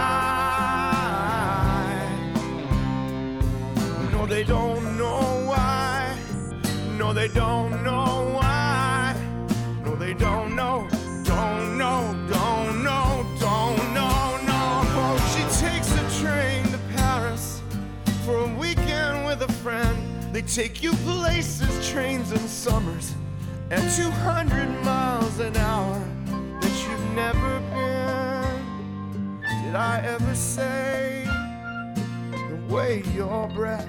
No, 4.10 4.26
they 4.26 4.42
don't. 4.42 4.81
No, 7.12 7.18
they 7.18 7.28
don't 7.28 7.84
know 7.84 8.30
why. 8.32 9.14
No, 9.84 9.94
they 9.94 10.14
don't 10.14 10.56
know. 10.56 10.88
Don't 11.24 11.76
know. 11.76 12.16
Don't 12.30 12.82
know. 12.82 13.26
Don't 13.38 13.92
know. 13.92 14.38
No. 14.46 14.80
Oh, 14.96 15.34
she 15.34 15.42
takes 15.60 15.92
a 15.92 16.22
train 16.22 16.64
to 16.72 16.78
Paris 16.96 17.60
for 18.24 18.38
a 18.38 18.54
weekend 18.54 19.26
with 19.26 19.42
a 19.42 19.52
friend. 19.60 19.98
They 20.32 20.40
take 20.40 20.82
you 20.82 20.92
places, 21.04 21.86
trains 21.90 22.30
and 22.30 22.48
summers, 22.48 23.12
at 23.70 23.86
200 23.94 24.82
miles 24.82 25.38
an 25.38 25.54
hour 25.58 26.02
that 26.62 26.88
you've 26.88 27.14
never 27.14 27.60
been. 27.74 29.42
Did 29.66 29.74
I 29.74 30.00
ever 30.02 30.34
say 30.34 31.28
the 32.30 32.74
way 32.74 33.02
your 33.14 33.48
breath 33.48 33.86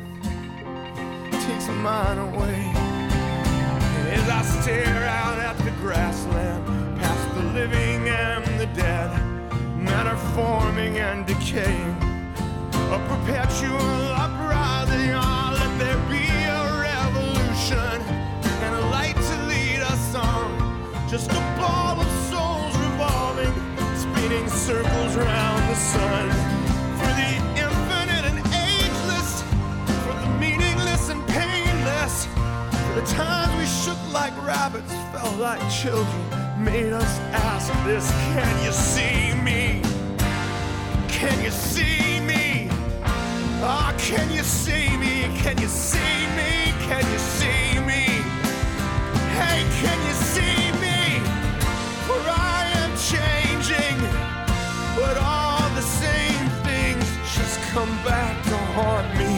takes 1.31 1.69
mine 1.69 2.17
away? 2.17 3.02
As 4.15 4.30
I 4.30 4.41
stare 4.62 5.06
out 5.08 5.39
at 5.39 5.58
the 5.65 5.71
grassland, 5.82 6.63
past 6.99 7.36
the 7.36 7.43
living 7.52 8.08
and 8.10 8.45
the 8.60 8.67
dead, 8.67 9.10
matter 9.76 10.15
forming 10.36 10.99
and 10.99 11.26
decaying, 11.26 11.95
a 12.93 12.99
perpetual 13.10 13.97
uprising. 14.23 15.10
Oh, 15.15 15.58
let 15.58 15.80
there 15.80 15.97
be 16.13 16.30
a 16.45 16.62
revolution 16.89 18.02
and 18.63 18.76
a 18.76 18.86
light 18.91 19.15
to 19.15 19.36
lead 19.47 19.82
us 19.82 20.15
on. 20.15 21.10
Just 21.10 21.32
a 21.32 21.43
ball 21.58 21.99
of 21.99 22.10
souls 22.30 22.78
revolving, 22.78 23.54
spinning 23.97 24.47
circles 24.47 25.15
round 25.15 25.69
the 25.69 25.76
sun. 25.76 26.52
Like 34.13 34.45
rabbits, 34.45 34.93
felt 35.12 35.38
like 35.38 35.60
children 35.69 36.23
made 36.63 36.93
us 36.93 37.19
ask 37.34 37.73
this 37.84 38.10
Can 38.34 38.56
you 38.63 38.71
see 38.71 39.34
me? 39.41 39.82
Can 41.10 41.43
you 41.43 41.49
see 41.49 42.19
me? 42.21 42.69
Ah, 43.62 43.93
can 43.97 44.32
you 44.32 44.43
see 44.43 44.95
me? 44.97 45.27
Can 45.41 45.58
you 45.60 45.67
see 45.67 46.15
me? 46.38 46.71
Can 46.88 47.03
you 47.12 47.19
see 47.19 47.79
me? 47.89 48.03
Hey, 49.38 49.60
can 49.82 49.99
you 50.08 50.15
see 50.32 50.62
me? 50.84 50.99
For 52.06 52.21
I 52.29 52.62
am 52.84 52.91
changing, 53.12 53.97
but 54.95 55.17
all 55.17 55.67
the 55.75 55.82
same 55.82 56.47
things 56.67 57.06
just 57.36 57.60
come 57.73 57.93
back 58.06 58.36
to 58.45 58.58
haunt 58.75 59.17
me. 59.17 59.33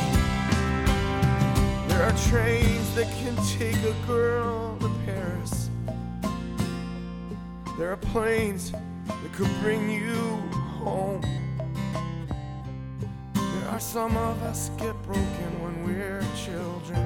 There 1.96 2.04
are 2.04 2.18
trains 2.28 2.94
that 2.96 3.08
can 3.14 3.38
take 3.58 3.82
a 3.84 3.96
girl 4.06 4.78
to 4.82 4.92
Paris. 5.06 5.70
There 7.78 7.90
are 7.90 7.96
planes 7.96 8.74
that 8.74 9.32
could 9.32 9.50
bring 9.62 9.90
you 9.90 10.12
home. 10.84 11.22
There 13.34 13.70
are 13.70 13.80
some 13.80 14.18
of 14.18 14.44
us 14.44 14.72
get 14.78 14.94
broken 15.04 15.64
when 15.64 15.86
we're 15.88 16.22
children. 16.36 17.00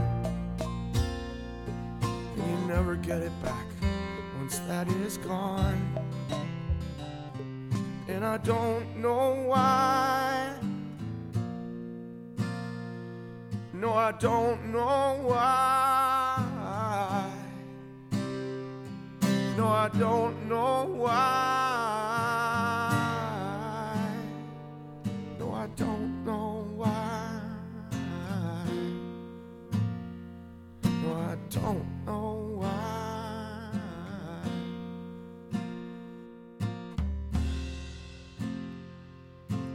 And 2.01 2.49
you 2.49 2.67
never 2.67 2.95
get 2.95 3.21
it 3.21 3.43
back 3.43 3.67
once 4.39 4.57
that 4.67 4.87
is 4.87 5.19
gone. 5.19 5.99
And 8.07 8.25
I 8.25 8.37
don't 8.37 8.97
know 8.97 9.35
why. 9.45 10.68
No, 13.79 13.93
I 13.93 14.11
don't 14.11 14.73
know 14.73 15.19
why. 15.23 16.43
No, 19.55 19.67
I 19.69 19.89
don't 19.97 20.49
know 20.49 20.83
why. 20.97 21.68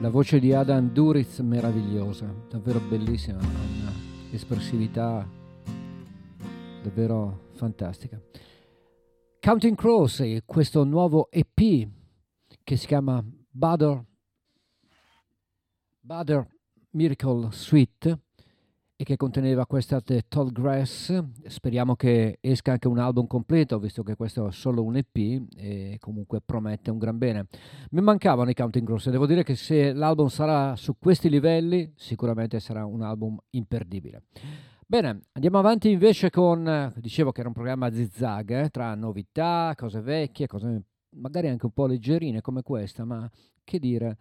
La 0.04 0.10
voce 0.10 0.38
di 0.38 0.52
Adam 0.52 0.92
Duritz 0.92 1.38
meravigliosa, 1.38 2.26
davvero 2.50 2.78
bellissima, 2.78 3.38
una 3.38 3.90
espressività 4.32 5.26
davvero 6.82 7.48
fantastica. 7.54 8.20
Counting 9.40 9.74
Crows 9.74 10.20
e 10.20 10.42
questo 10.44 10.84
nuovo 10.84 11.30
EP 11.30 11.88
che 12.62 12.76
si 12.76 12.86
chiama 12.86 13.24
Butter, 13.48 14.04
Butter 16.00 16.48
Miracle 16.90 17.50
Suite 17.52 18.18
e 18.96 19.04
che 19.04 19.16
conteneva 19.16 19.66
questa 19.66 20.00
The 20.00 20.24
Tall 20.28 20.52
Grass. 20.52 21.22
Speriamo 21.46 21.96
che 21.96 22.38
esca 22.40 22.72
anche 22.72 22.88
un 22.88 22.98
album 22.98 23.26
completo, 23.26 23.78
visto 23.78 24.02
che 24.02 24.14
questo 24.14 24.48
è 24.48 24.52
solo 24.52 24.84
un 24.84 24.96
EP 24.96 25.16
e 25.56 25.96
comunque 25.98 26.40
promette 26.40 26.90
un 26.90 26.98
gran 26.98 27.18
bene. 27.18 27.46
Mi 27.90 28.00
mancavano 28.00 28.50
i 28.50 28.54
Counting 28.54 28.86
Crows 28.86 29.06
e 29.06 29.10
devo 29.10 29.26
dire 29.26 29.42
che 29.42 29.56
se 29.56 29.92
l'album 29.92 30.28
sarà 30.28 30.76
su 30.76 30.96
questi 30.98 31.28
livelli, 31.28 31.92
sicuramente 31.96 32.60
sarà 32.60 32.84
un 32.84 33.02
album 33.02 33.36
imperdibile. 33.50 34.24
Bene, 34.86 35.22
andiamo 35.32 35.58
avanti 35.58 35.90
invece 35.90 36.30
con, 36.30 36.92
dicevo 36.96 37.32
che 37.32 37.40
era 37.40 37.48
un 37.48 37.54
programma 37.54 37.92
zigzag, 37.92 38.64
eh, 38.64 38.68
tra 38.68 38.94
novità, 38.94 39.72
cose 39.76 40.00
vecchie, 40.00 40.46
cose 40.46 40.82
magari 41.14 41.48
anche 41.48 41.66
un 41.66 41.72
po' 41.72 41.86
leggerine 41.86 42.40
come 42.40 42.62
questa, 42.62 43.04
ma 43.04 43.30
che 43.64 43.78
dire, 43.78 44.18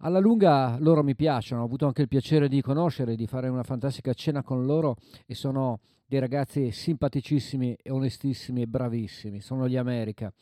alla 0.00 0.18
lunga 0.18 0.78
loro 0.78 1.02
mi 1.02 1.14
piacciono, 1.14 1.62
ho 1.62 1.64
avuto 1.64 1.86
anche 1.86 2.02
il 2.02 2.08
piacere 2.08 2.48
di 2.48 2.62
conoscere, 2.62 3.14
di 3.14 3.26
fare 3.26 3.48
una 3.48 3.62
fantastica 3.62 4.12
cena 4.14 4.42
con 4.42 4.64
loro 4.64 4.96
e 5.26 5.34
sono 5.34 5.80
dei 6.06 6.18
ragazzi 6.18 6.70
simpaticissimi, 6.70 7.76
onestissimi 7.88 8.62
e 8.62 8.66
bravissimi, 8.66 9.40
sono 9.40 9.68
gli 9.68 9.76
America. 9.76 10.32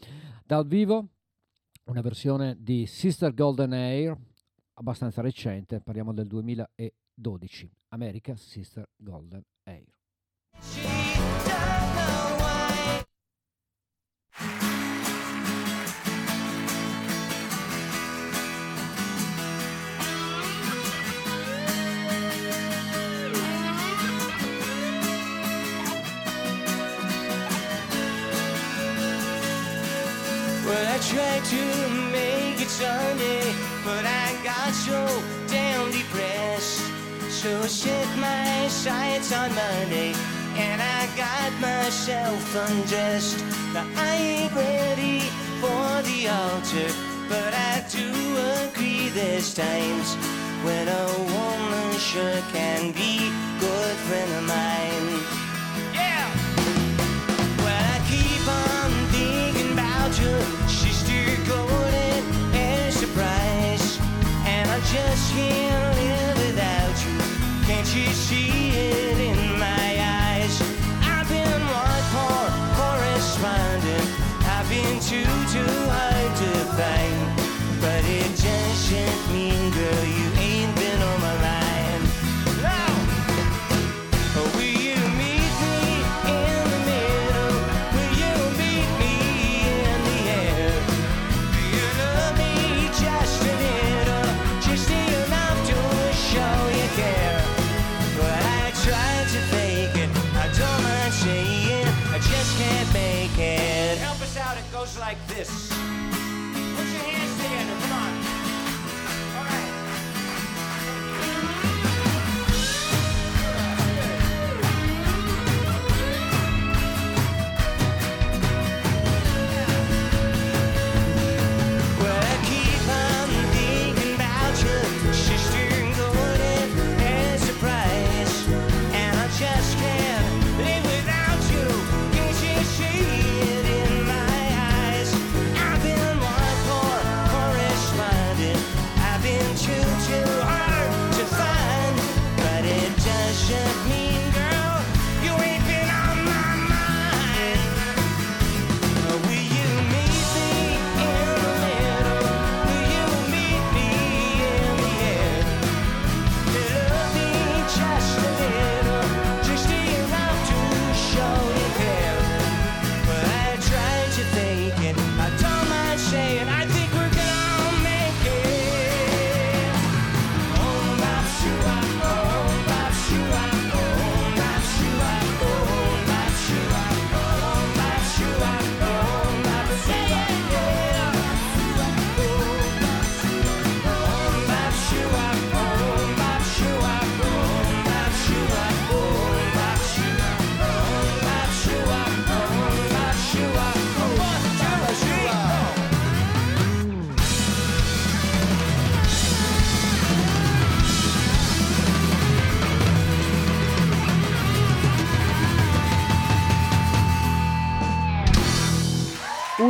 Dal 0.44 0.66
vivo 0.66 1.08
una 1.86 2.00
versione 2.00 2.56
di 2.58 2.86
Sister 2.86 3.34
Golden 3.34 3.72
Air, 3.72 4.16
abbastanza 4.74 5.20
recente, 5.20 5.80
parliamo 5.80 6.12
del 6.12 6.26
2012, 6.26 7.70
America 7.88 8.36
Sister 8.36 8.88
Golden 8.96 9.42
Air. 9.64 10.93
I 37.46 37.66
set 37.66 38.08
my 38.16 38.68
sights 38.68 39.30
on 39.30 39.54
Monday, 39.54 40.14
and 40.56 40.80
I 40.80 41.06
got 41.14 41.52
myself 41.60 42.40
undressed. 42.56 43.44
Now 43.74 43.86
I 43.96 44.14
ain't 44.14 44.54
ready 44.54 45.20
for 45.60 46.00
the 46.08 46.28
altar, 46.28 46.88
but 47.28 47.52
I 47.52 47.84
do 47.90 48.08
agree 48.64 49.10
there's 49.10 49.52
times 49.52 50.16
when 50.64 50.88
a 50.88 51.06
woman 51.36 51.98
sure 51.98 52.40
can 52.50 52.92
be 52.92 53.28
good 53.60 53.96
friend 54.08 54.32
of 54.40 54.44
mine. 54.44 55.08
Yeah. 55.92 56.24
Well, 57.58 57.84
I 57.92 58.00
keep 58.08 58.44
on 58.48 58.90
thinking 59.12 59.72
about 59.74 60.18
you, 60.18 60.34
sister 60.66 61.36
golden 61.46 62.24
and 62.54 62.94
surprise. 62.94 63.98
And 64.46 64.70
I 64.70 64.80
just 64.80 65.32
can't 65.34 66.13
she 67.94 68.12
she 68.12 68.63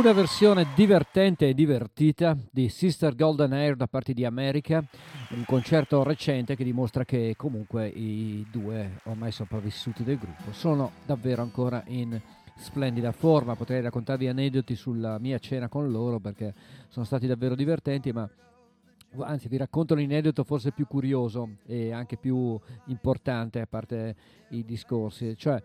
una 0.05 0.13
versione 0.13 0.67
divertente 0.75 1.47
e 1.47 1.55
divertita 1.55 2.37
di 2.51 2.69
Sister 2.69 3.15
Golden 3.15 3.53
Air 3.53 3.75
da 3.75 3.87
parte 3.87 4.13
di 4.13 4.23
America, 4.23 4.85
un 5.29 5.43
concerto 5.45 6.03
recente 6.03 6.55
che 6.55 6.63
dimostra 6.63 7.03
che 7.03 7.33
comunque 7.35 7.87
i 7.87 8.45
due 8.51 8.99
ormai 9.05 9.31
sopravvissuti 9.31 10.03
del 10.03 10.19
gruppo 10.19 10.51
sono 10.51 10.91
davvero 11.07 11.41
ancora 11.41 11.81
in 11.87 12.21
splendida 12.55 13.11
forma. 13.13 13.55
Potrei 13.55 13.81
raccontarvi 13.81 14.27
aneddoti 14.27 14.75
sulla 14.75 15.17
mia 15.17 15.39
cena 15.39 15.69
con 15.69 15.89
loro 15.89 16.19
perché 16.19 16.53
sono 16.89 17.03
stati 17.03 17.25
davvero 17.25 17.55
divertenti, 17.55 18.11
ma 18.11 18.29
anzi 19.21 19.47
vi 19.47 19.57
racconto 19.57 19.95
l'inedito 19.95 20.43
forse 20.43 20.71
più 20.71 20.85
curioso 20.85 21.55
e 21.65 21.91
anche 21.91 22.17
più 22.17 22.59
importante 22.85 23.59
a 23.59 23.65
parte 23.65 24.15
i 24.49 24.63
discorsi, 24.63 25.35
cioè 25.35 25.59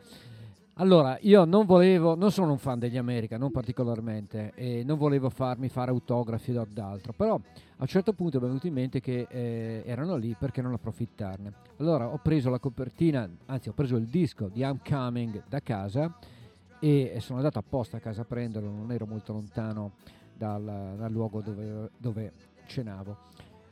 allora, 0.80 1.18
io 1.20 1.44
non 1.44 1.66
volevo, 1.66 2.14
non 2.14 2.32
sono 2.32 2.52
un 2.52 2.58
fan 2.58 2.78
degli 2.78 2.96
America, 2.96 3.36
non 3.36 3.50
particolarmente, 3.50 4.52
e 4.54 4.82
non 4.82 4.96
volevo 4.96 5.28
farmi 5.28 5.68
fare 5.68 5.90
autografi 5.90 6.56
o 6.56 6.66
d'altro, 6.66 7.12
però 7.12 7.34
a 7.34 7.82
un 7.82 7.86
certo 7.86 8.14
punto 8.14 8.38
è 8.38 8.40
venuto 8.40 8.66
in 8.66 8.72
mente 8.72 8.98
che 8.98 9.26
eh, 9.28 9.82
erano 9.84 10.16
lì 10.16 10.34
perché 10.38 10.62
non 10.62 10.72
approfittarne. 10.72 11.52
Allora 11.80 12.08
ho 12.08 12.18
preso 12.22 12.48
la 12.48 12.58
copertina, 12.58 13.28
anzi 13.44 13.68
ho 13.68 13.72
preso 13.74 13.96
il 13.96 14.06
disco 14.06 14.48
di 14.48 14.62
I'm 14.62 14.80
Coming 14.82 15.42
da 15.46 15.60
casa 15.60 16.16
e 16.78 17.18
sono 17.20 17.36
andato 17.36 17.58
apposta 17.58 17.98
a 17.98 18.00
casa 18.00 18.22
a 18.22 18.24
prenderlo, 18.24 18.70
non 18.70 18.90
ero 18.90 19.04
molto 19.04 19.34
lontano 19.34 19.92
dal, 20.34 20.94
dal 20.96 21.12
luogo 21.12 21.42
dove, 21.42 21.90
dove, 21.98 22.32
cenavo. 22.64 23.16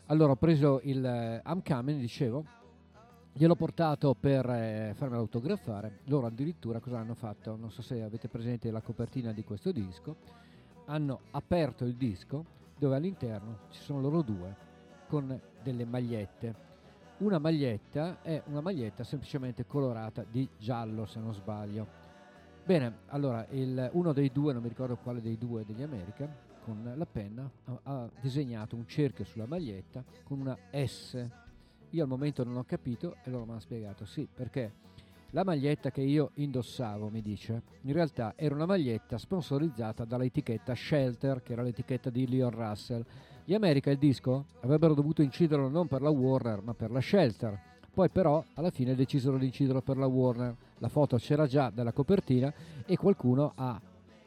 Allora 0.08 0.32
ho 0.32 0.36
preso 0.36 0.80
il 0.84 1.02
uh, 1.02 1.48
I'm 1.48 1.62
Coming, 1.62 2.00
dicevo, 2.00 2.44
gliel'ho 3.38 3.54
portato 3.54 4.16
per 4.18 4.50
eh, 4.50 4.92
farmelo 4.96 5.20
autografare. 5.20 6.00
Loro 6.06 6.26
addirittura 6.26 6.80
cosa 6.80 6.98
hanno 6.98 7.14
fatto? 7.14 7.54
Non 7.54 7.70
so 7.70 7.82
se 7.82 8.02
avete 8.02 8.26
presente 8.26 8.68
la 8.72 8.80
copertina 8.80 9.32
di 9.32 9.44
questo 9.44 9.70
disco. 9.70 10.16
Hanno 10.86 11.20
aperto 11.30 11.84
il 11.84 11.94
disco 11.94 12.44
dove 12.76 12.96
all'interno 12.96 13.60
ci 13.70 13.80
sono 13.80 14.00
loro 14.00 14.22
due 14.22 14.56
con 15.06 15.40
delle 15.62 15.84
magliette. 15.84 16.66
Una 17.18 17.38
maglietta 17.38 18.22
è 18.22 18.42
una 18.46 18.60
maglietta 18.60 19.04
semplicemente 19.04 19.64
colorata 19.66 20.24
di 20.28 20.48
giallo 20.58 21.06
se 21.06 21.20
non 21.20 21.32
sbaglio. 21.32 21.86
Bene, 22.64 23.02
allora 23.06 23.46
il, 23.50 23.88
uno 23.92 24.12
dei 24.12 24.32
due, 24.32 24.52
non 24.52 24.62
mi 24.62 24.68
ricordo 24.68 24.96
quale 24.96 25.22
dei 25.22 25.38
due 25.38 25.64
degli 25.64 25.82
America, 25.82 26.28
con 26.64 26.92
la 26.92 27.06
penna 27.06 27.48
ha, 27.66 27.80
ha 27.84 28.10
disegnato 28.20 28.74
un 28.74 28.86
cerchio 28.86 29.24
sulla 29.24 29.46
maglietta 29.46 30.02
con 30.24 30.40
una 30.40 30.58
S 30.72 31.46
io 31.90 32.02
al 32.02 32.08
momento 32.08 32.44
non 32.44 32.56
ho 32.56 32.64
capito 32.64 33.16
e 33.22 33.30
loro 33.30 33.44
mi 33.44 33.50
hanno 33.50 33.60
spiegato 33.60 34.04
sì, 34.04 34.28
perché 34.32 34.72
la 35.32 35.44
maglietta 35.44 35.90
che 35.90 36.00
io 36.00 36.30
indossavo, 36.34 37.10
mi 37.10 37.20
dice, 37.20 37.62
in 37.82 37.92
realtà 37.92 38.32
era 38.34 38.54
una 38.54 38.64
maglietta 38.64 39.18
sponsorizzata 39.18 40.06
dall'etichetta 40.06 40.74
Shelter, 40.74 41.42
che 41.42 41.52
era 41.52 41.62
l'etichetta 41.62 42.08
di 42.08 42.26
Leon 42.26 42.50
Russell. 42.50 43.04
Gli 43.44 43.52
America 43.52 43.90
il 43.90 43.98
disco 43.98 44.46
avrebbero 44.60 44.94
dovuto 44.94 45.20
inciderlo 45.20 45.68
non 45.68 45.86
per 45.86 46.00
la 46.00 46.08
Warner, 46.08 46.62
ma 46.62 46.72
per 46.72 46.90
la 46.90 47.02
Shelter. 47.02 47.60
Poi 47.92 48.08
però 48.08 48.42
alla 48.54 48.70
fine 48.70 48.94
decisero 48.94 49.36
di 49.36 49.46
inciderlo 49.46 49.82
per 49.82 49.98
la 49.98 50.06
Warner. 50.06 50.56
La 50.78 50.88
foto 50.88 51.18
c'era 51.18 51.46
già 51.46 51.68
dalla 51.68 51.92
copertina 51.92 52.52
e 52.86 52.96
qualcuno 52.96 53.52
ha, 53.54 53.78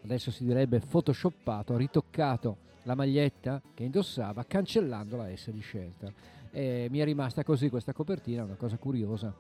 adesso 0.04 0.30
si 0.30 0.44
direbbe, 0.44 0.82
photoshoppato, 0.82 1.78
ritoccato 1.78 2.58
la 2.84 2.96
maglietta 2.96 3.62
che 3.74 3.84
indossava 3.84 4.44
cancellando 4.44 5.18
la 5.18 5.36
S 5.36 5.50
di 5.50 5.62
Shelter. 5.62 6.14
E 6.52 6.88
mi 6.90 7.00
è 7.00 7.06
rimasta 7.06 7.44
così 7.44 7.70
questa 7.70 7.94
copertina, 7.94 8.44
una 8.44 8.56
cosa 8.56 8.78
curiosa 8.78 9.34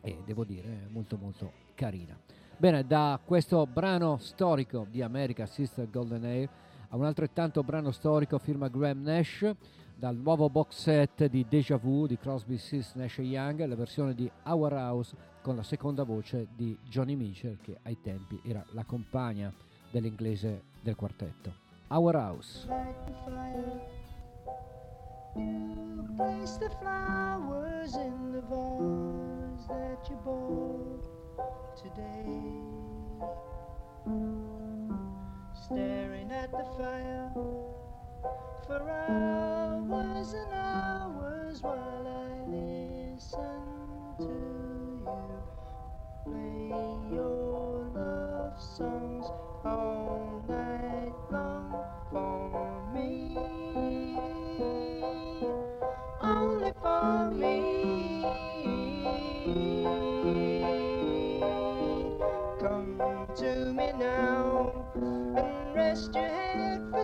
e 0.00 0.22
devo 0.24 0.44
dire 0.44 0.88
molto 0.90 1.16
molto 1.16 1.52
carina. 1.74 2.18
Bene, 2.56 2.86
da 2.86 3.20
questo 3.24 3.66
brano 3.66 4.16
storico 4.18 4.86
di 4.90 5.02
America 5.02 5.46
Sister 5.46 5.88
Golden 5.90 6.24
Air 6.24 6.48
a 6.88 6.96
un 6.96 7.04
altrettanto 7.04 7.62
brano 7.62 7.90
storico 7.90 8.38
firma 8.38 8.68
Graham 8.68 9.02
Nash 9.02 9.50
dal 9.94 10.16
nuovo 10.16 10.48
box 10.48 10.74
set 10.74 11.26
di 11.26 11.44
Deja 11.48 11.76
Vu 11.76 12.06
di 12.06 12.16
Crosby, 12.16 12.56
Stills, 12.56 12.94
Nash 12.94 13.18
Young, 13.18 13.64
la 13.64 13.74
versione 13.74 14.14
di 14.14 14.30
Our 14.44 14.72
House 14.72 15.14
con 15.42 15.56
la 15.56 15.62
seconda 15.62 16.04
voce 16.04 16.48
di 16.54 16.76
Johnny 16.88 17.14
Mitchell 17.14 17.58
che 17.60 17.78
ai 17.82 18.00
tempi 18.00 18.40
era 18.44 18.64
la 18.72 18.84
compagna 18.84 19.52
dell'inglese 19.90 20.62
del 20.80 20.96
quartetto. 20.96 21.52
Our 21.88 22.14
House. 22.16 22.66
Place 26.16 26.56
the 26.56 26.70
flowers 26.80 27.94
in 27.94 28.32
the 28.32 28.42
vase 28.42 29.66
that 29.68 30.10
you 30.10 30.16
bought 30.24 31.06
today. 31.76 32.26
Staring 35.54 36.32
at 36.32 36.50
the 36.50 36.64
fire 36.78 37.30
for 38.66 38.90
hours 38.90 40.34
and 40.34 40.52
hours 40.52 41.62
while 41.62 42.06
I 42.06 42.50
listen 42.50 43.62
to 44.18 44.24
you 45.04 45.42
play 46.24 46.68
your 47.14 47.90
love 47.94 48.60
songs 48.60 49.26
all 49.64 50.44
night 50.48 51.14
long 51.30 51.84
for 52.10 52.92
me 52.94 53.36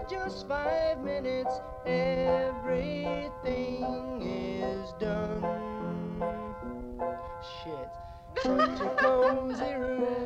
just 0.08 0.46
five 0.48 1.02
minutes. 1.02 1.60
Everything 1.86 3.32
is 4.22 4.92
done. 5.00 5.42
Shit. 7.62 7.88
Such 8.42 8.80
a 8.80 8.94
cozy 8.98 9.74
room. 9.74 10.23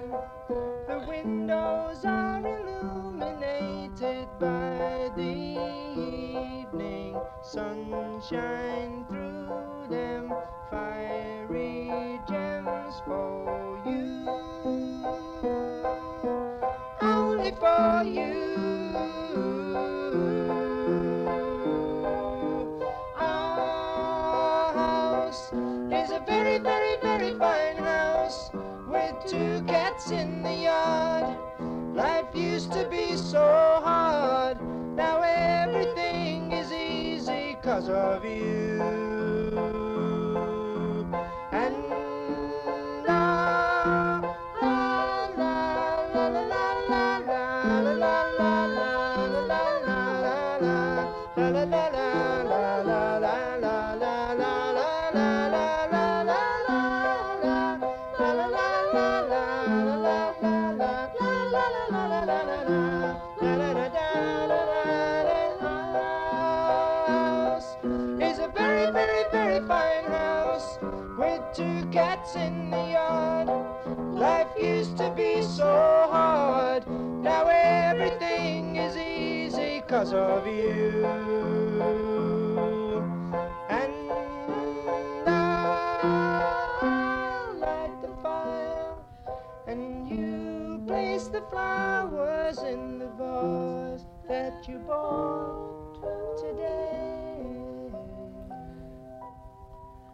You 94.69 94.79
bought 94.81 95.99
today. 96.37 97.91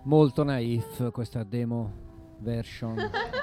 Molto 0.05 0.44
naif 0.44 1.11
questa 1.11 1.42
demo 1.42 1.92
version 2.38 2.96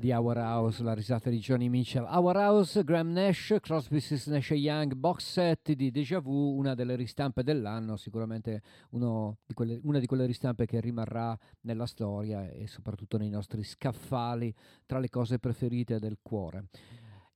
di 0.00 0.10
Our 0.12 0.38
House, 0.38 0.82
la 0.82 0.94
risata 0.94 1.28
di 1.28 1.38
Johnny 1.38 1.68
Mitchell. 1.68 2.06
Our 2.08 2.34
House, 2.34 2.82
Graham 2.82 3.12
Nash, 3.12 3.54
Crosby, 3.60 4.00
Stills, 4.00 4.26
Nash 4.28 4.50
Young, 4.50 4.94
box 4.94 5.24
set 5.24 5.72
di 5.74 5.90
Deja 5.90 6.20
Vu, 6.20 6.56
una 6.56 6.74
delle 6.74 6.96
ristampe 6.96 7.42
dell'anno, 7.42 7.96
sicuramente 7.96 8.62
di 8.88 9.54
quelle, 9.54 9.78
una 9.82 9.98
di 9.98 10.06
quelle 10.06 10.24
ristampe 10.24 10.64
che 10.64 10.80
rimarrà 10.80 11.38
nella 11.62 11.86
storia 11.86 12.48
e 12.48 12.66
soprattutto 12.66 13.18
nei 13.18 13.28
nostri 13.28 13.62
scaffali 13.62 14.54
tra 14.86 14.98
le 14.98 15.10
cose 15.10 15.38
preferite 15.38 15.98
del 15.98 16.18
cuore. 16.22 16.68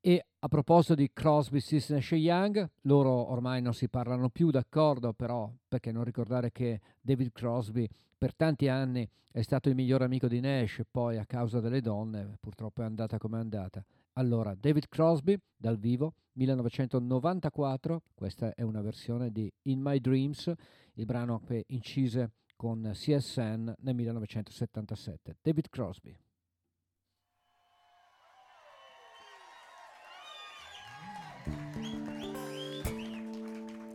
E 0.07 0.27
a 0.41 0.49
proposito 0.49 0.95
di 0.95 1.09
Crosby, 1.15 1.61
Stills, 1.61 1.89
Nash 1.89 2.11
Young, 2.11 2.69
loro 2.83 3.11
ormai 3.31 3.63
non 3.63 3.73
si 3.73 3.89
parlano 3.89 4.29
più, 4.29 4.51
d'accordo, 4.51 5.15
però 5.15 5.51
perché 5.67 5.93
non 5.93 6.05
ricordare 6.05 6.53
che 6.53 6.83
David 7.01 7.33
Crosby 7.33 7.89
per 8.19 8.35
tanti 8.35 8.69
anni 8.69 9.09
è 9.31 9.41
stato 9.41 9.71
il 9.71 9.75
miglior 9.75 10.03
amico 10.03 10.29
di 10.29 10.41
Nash, 10.41 10.83
poi 10.91 11.17
a 11.17 11.25
causa 11.25 11.59
delle 11.61 11.81
donne 11.81 12.37
purtroppo 12.39 12.83
è 12.83 12.85
andata 12.85 13.17
come 13.17 13.39
è 13.39 13.41
andata. 13.41 13.83
Allora, 14.13 14.55
David 14.55 14.89
Crosby 14.89 15.39
dal 15.57 15.79
vivo, 15.79 16.13
1994, 16.33 18.03
questa 18.13 18.53
è 18.53 18.61
una 18.61 18.83
versione 18.83 19.31
di 19.31 19.51
In 19.63 19.81
My 19.81 19.99
Dreams, 20.01 20.53
il 20.97 21.07
brano 21.07 21.41
che 21.41 21.65
incise 21.69 22.33
con 22.57 22.91
CSN 22.93 23.73
nel 23.79 23.95
1977. 23.95 25.37
David 25.41 25.71
Crosby. 25.71 26.15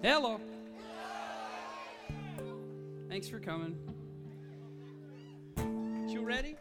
Hello. 0.01 0.39
Thanks 3.09 3.27
for 3.27 3.39
coming. 3.39 3.75
You 6.07 6.21
ready? 6.21 6.55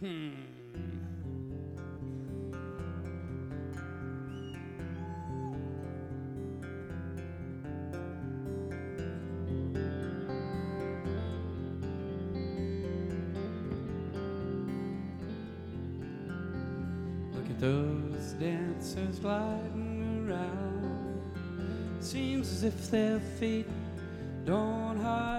gliding 19.18 20.28
around. 20.28 21.20
Seems 22.00 22.50
as 22.52 22.64
if 22.64 22.90
their 22.90 23.20
feet 23.38 23.66
don't 24.44 24.96
hardly 24.96 25.37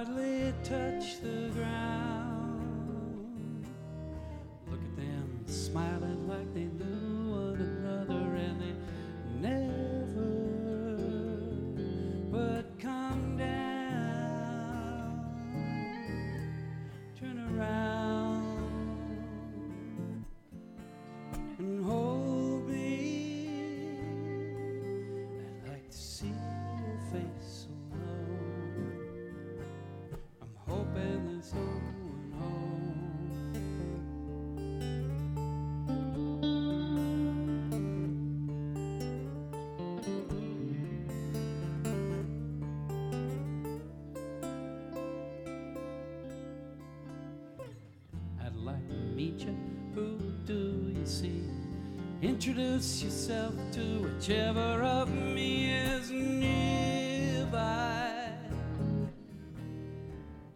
Introduce 52.21 53.01
yourself 53.01 53.53
to 53.71 53.79
whichever 53.79 54.83
of 54.83 55.09
me 55.09 55.71
is 55.71 56.11
nearby. 56.11 57.49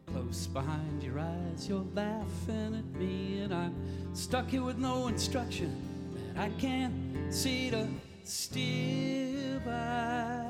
Close 0.08 0.48
behind 0.48 1.02
your 1.02 1.20
eyes, 1.20 1.70
you're 1.70 1.86
laughing 1.96 2.76
at 2.76 3.00
me, 3.00 3.44
and 3.44 3.54
I'm 3.54 3.74
stuck 4.14 4.50
here 4.50 4.62
with 4.62 4.78
no 4.78 5.08
instruction 5.08 5.74
that 6.36 6.38
I 6.44 6.50
can't 6.60 7.34
see 7.34 7.70
to 7.70 7.88
steer 8.26 9.62
by. 9.66 10.44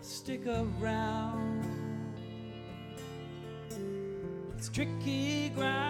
Stick 0.00 0.46
around. 0.46 1.66
It's 4.56 4.70
tricky 4.70 5.50
ground. 5.50 5.87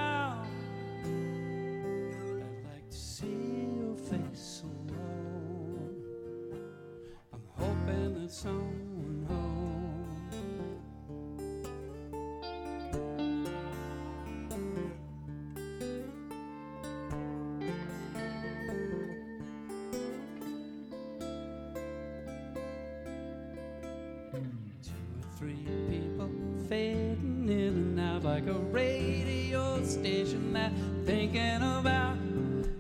Three 25.39 25.69
people 25.89 26.29
fading 26.69 27.47
in 27.49 27.69
and 27.69 28.01
out 28.01 28.25
like 28.25 28.49
a 28.49 28.53
radio 28.53 29.81
station 29.85 30.53
that 30.53 30.73
I'm 30.73 31.05
thinking 31.07 31.57
about, 31.57 32.17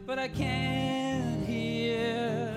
but 0.04 0.18
I 0.18 0.26
can't 0.26 1.46
hear. 1.46 2.50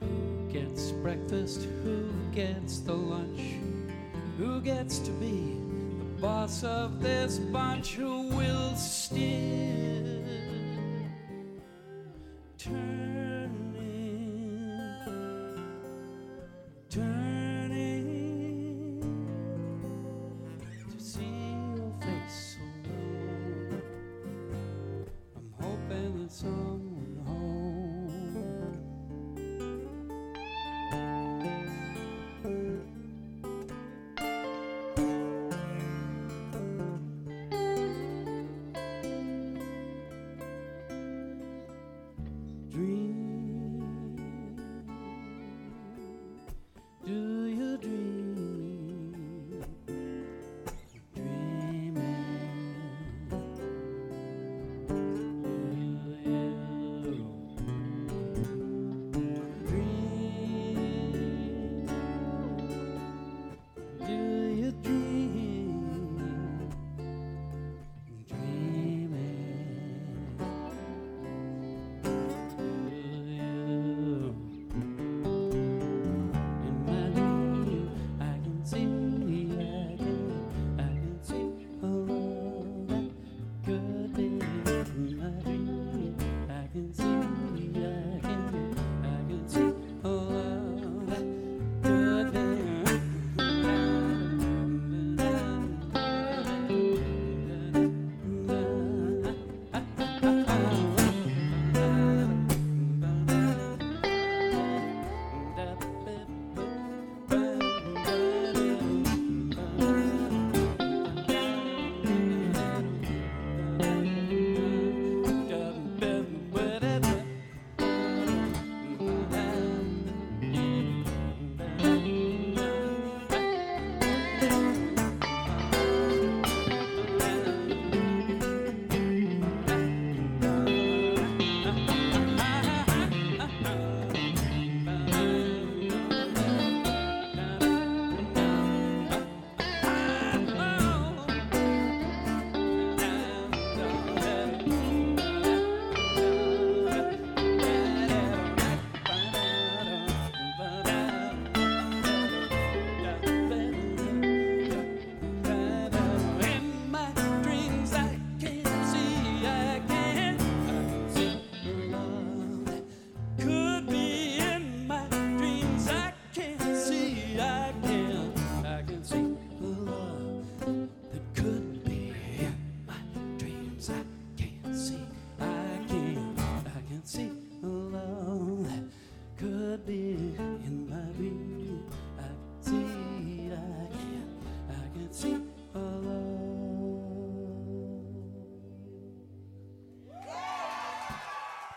Who 0.00 0.52
gets 0.52 0.90
breakfast? 0.92 1.66
Who 1.84 2.10
gets 2.34 2.80
the 2.80 2.92
lunch? 2.92 3.40
Who 4.36 4.60
gets 4.60 4.98
to 4.98 5.10
be 5.12 5.56
the 5.98 6.20
boss 6.20 6.64
of 6.64 7.00
this 7.00 7.38
bunch? 7.38 7.94
Who 7.94 8.25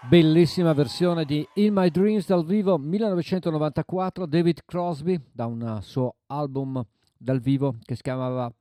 Bellissima 0.10 0.74
versione 0.74 1.24
di 1.24 1.47
In 1.57 1.76
My 1.76 1.91
Dreams 1.91 2.26
dal 2.26 2.43
vivo 2.43 2.80
1994, 2.80 4.26
David 4.26 4.62
Crosby, 4.66 5.22
da 5.32 5.45
un 5.45 5.78
suo 5.84 6.16
album 6.26 6.84
dal 7.16 7.39
vivo 7.39 7.76
che 7.84 7.93
si 7.93 8.01
chiamava 8.01 8.51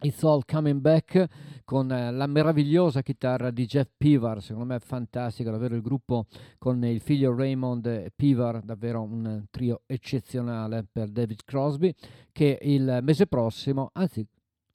It's 0.00 0.24
All 0.24 0.42
Coming 0.44 0.80
Back 0.80 1.28
con 1.64 1.92
eh, 1.92 2.10
la 2.10 2.26
meravigliosa 2.26 3.02
chitarra 3.02 3.52
di 3.52 3.66
Jeff 3.66 3.88
Pivar, 3.96 4.42
secondo 4.42 4.66
me 4.66 4.76
è 4.76 4.80
fantastico 4.80 5.52
davvero 5.52 5.76
il 5.76 5.82
gruppo 5.82 6.26
con 6.58 6.84
il 6.84 7.00
figlio 7.00 7.36
Raymond 7.36 8.10
Pivar, 8.16 8.60
davvero 8.60 9.00
un 9.00 9.44
trio 9.48 9.82
eccezionale 9.86 10.84
per 10.90 11.10
David 11.10 11.44
Crosby 11.44 11.94
che 12.32 12.58
il 12.62 12.98
mese 13.02 13.28
prossimo, 13.28 13.90
anzi 13.92 14.26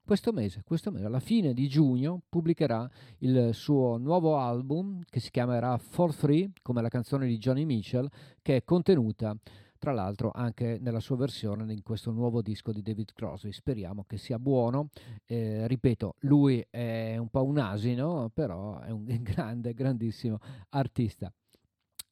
questo 0.05 0.31
mese, 0.31 0.61
questo 0.63 0.91
mese, 0.91 1.05
alla 1.05 1.19
fine 1.19 1.53
di 1.53 1.67
giugno, 1.67 2.21
pubblicherà 2.29 2.87
il 3.19 3.49
suo 3.53 3.97
nuovo 3.97 4.37
album 4.37 5.01
che 5.09 5.19
si 5.19 5.31
chiamerà 5.31 5.77
For 5.79 6.13
Free, 6.13 6.51
come 6.61 6.81
la 6.83 6.89
canzone 6.89 7.25
di 7.25 7.39
Johnny 7.39 7.65
Mitchell, 7.65 8.07
che 8.41 8.57
è 8.57 8.63
contenuta 8.63 9.35
tra 9.79 9.91
l'altro 9.91 10.31
anche 10.33 10.77
nella 10.79 10.99
sua 10.99 11.15
versione 11.15 11.71
in 11.73 11.83
questo 11.83 12.11
nuovo 12.11 12.41
disco 12.41 12.71
di 12.71 12.81
David 12.81 13.13
Crosby. 13.13 13.51
Speriamo 13.51 14.03
che 14.07 14.17
sia 14.17 14.39
buono. 14.39 14.89
Eh, 15.25 15.67
ripeto, 15.67 16.15
lui 16.19 16.65
è 16.69 17.17
un 17.17 17.29
po' 17.29 17.43
un 17.43 17.57
asino, 17.57 18.29
però 18.33 18.79
è 18.79 18.91
un 18.91 19.05
grande, 19.21 19.73
grandissimo 19.73 20.37
artista. 20.69 21.33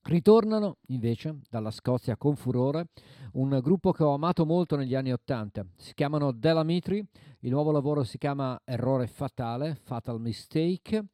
Ritornano 0.06 0.80
invece 0.88 1.40
dalla 1.50 1.72
Scozia 1.72 2.18
con 2.18 2.36
furore 2.36 2.88
un 3.34 3.58
gruppo 3.62 3.92
che 3.94 4.04
ho 4.04 4.14
amato 4.14 4.46
molto 4.46 4.76
negli 4.76 4.96
anni 4.96 5.14
Ottanta. 5.14 5.66
Si 5.78 5.94
chiamano 5.94 6.34
Delamitri, 6.34 7.04
il 7.40 7.52
nuovo 7.52 7.72
lavoro 7.72 8.04
si 8.04 8.18
chiama 8.18 8.60
Errore 8.66 9.08
Fatale, 9.08 9.76
Fatal 9.76 10.20
Mistake 10.20 11.06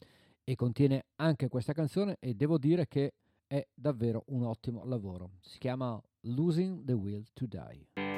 e 0.43 0.55
contiene 0.55 1.05
anche 1.17 1.49
questa 1.49 1.73
canzone 1.73 2.17
e 2.19 2.33
devo 2.33 2.57
dire 2.57 2.87
che 2.87 3.13
è 3.45 3.63
davvero 3.73 4.23
un 4.29 4.43
ottimo 4.43 4.83
lavoro. 4.85 5.33
Si 5.39 5.59
chiama 5.59 6.01
Losing 6.21 6.83
the 6.83 6.93
Will 6.93 7.23
to 7.33 7.45
Die. 7.45 8.08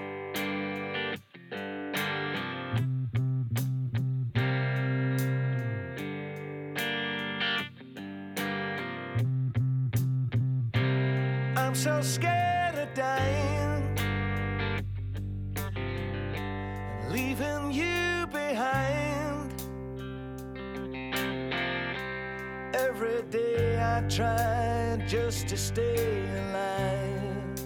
I 24.02 24.08
try 24.08 25.06
just 25.08 25.47
to 25.49 25.58
stay 25.58 26.24
alive, 26.39 27.60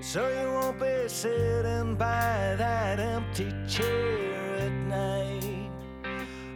so 0.00 0.26
you 0.28 0.50
won't 0.52 0.80
be 0.80 1.06
sitting 1.06 1.96
by 1.96 2.54
that 2.56 2.98
empty 2.98 3.52
chair 3.68 4.56
at 4.56 4.72
night. 4.72 5.70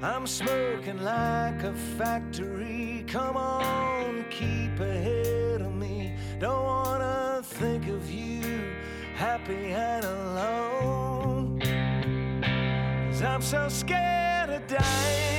I'm 0.03 0.26
smoking 0.26 1.03
like 1.03 1.62
a 1.64 1.74
factory. 1.99 3.05
Come 3.07 3.36
on, 3.36 4.24
keep 4.30 4.80
ahead 4.80 5.61
of 5.61 5.74
me. 5.74 6.14
Don't 6.39 6.64
wanna 6.64 7.43
think 7.45 7.89
of 7.89 8.11
you 8.11 8.72
happy 9.14 9.72
and 9.72 10.05
alone. 10.05 11.61
Cause 13.11 13.22
I'm 13.22 13.43
so 13.43 13.68
scared 13.68 14.49
of 14.51 14.66
dying 14.66 15.38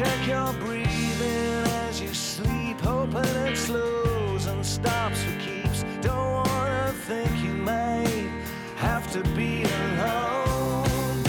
check 0.00 0.26
your 0.26 0.50
breathing 0.54 1.66
as 1.84 2.00
you 2.00 2.14
sleep, 2.14 2.80
hoping 2.80 3.36
it 3.46 3.54
slows 3.54 4.46
and 4.46 4.64
stops 4.64 5.22
for 5.22 5.38
keeps. 5.40 5.84
Don't 6.00 6.46
wanna 6.48 6.94
think 7.06 7.30
you 7.44 7.52
might 7.52 8.30
have 8.76 9.12
to 9.12 9.22
be 9.36 9.62
alone. 9.62 11.22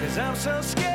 Cause 0.00 0.18
I'm 0.18 0.34
so 0.34 0.60
scared 0.60 0.89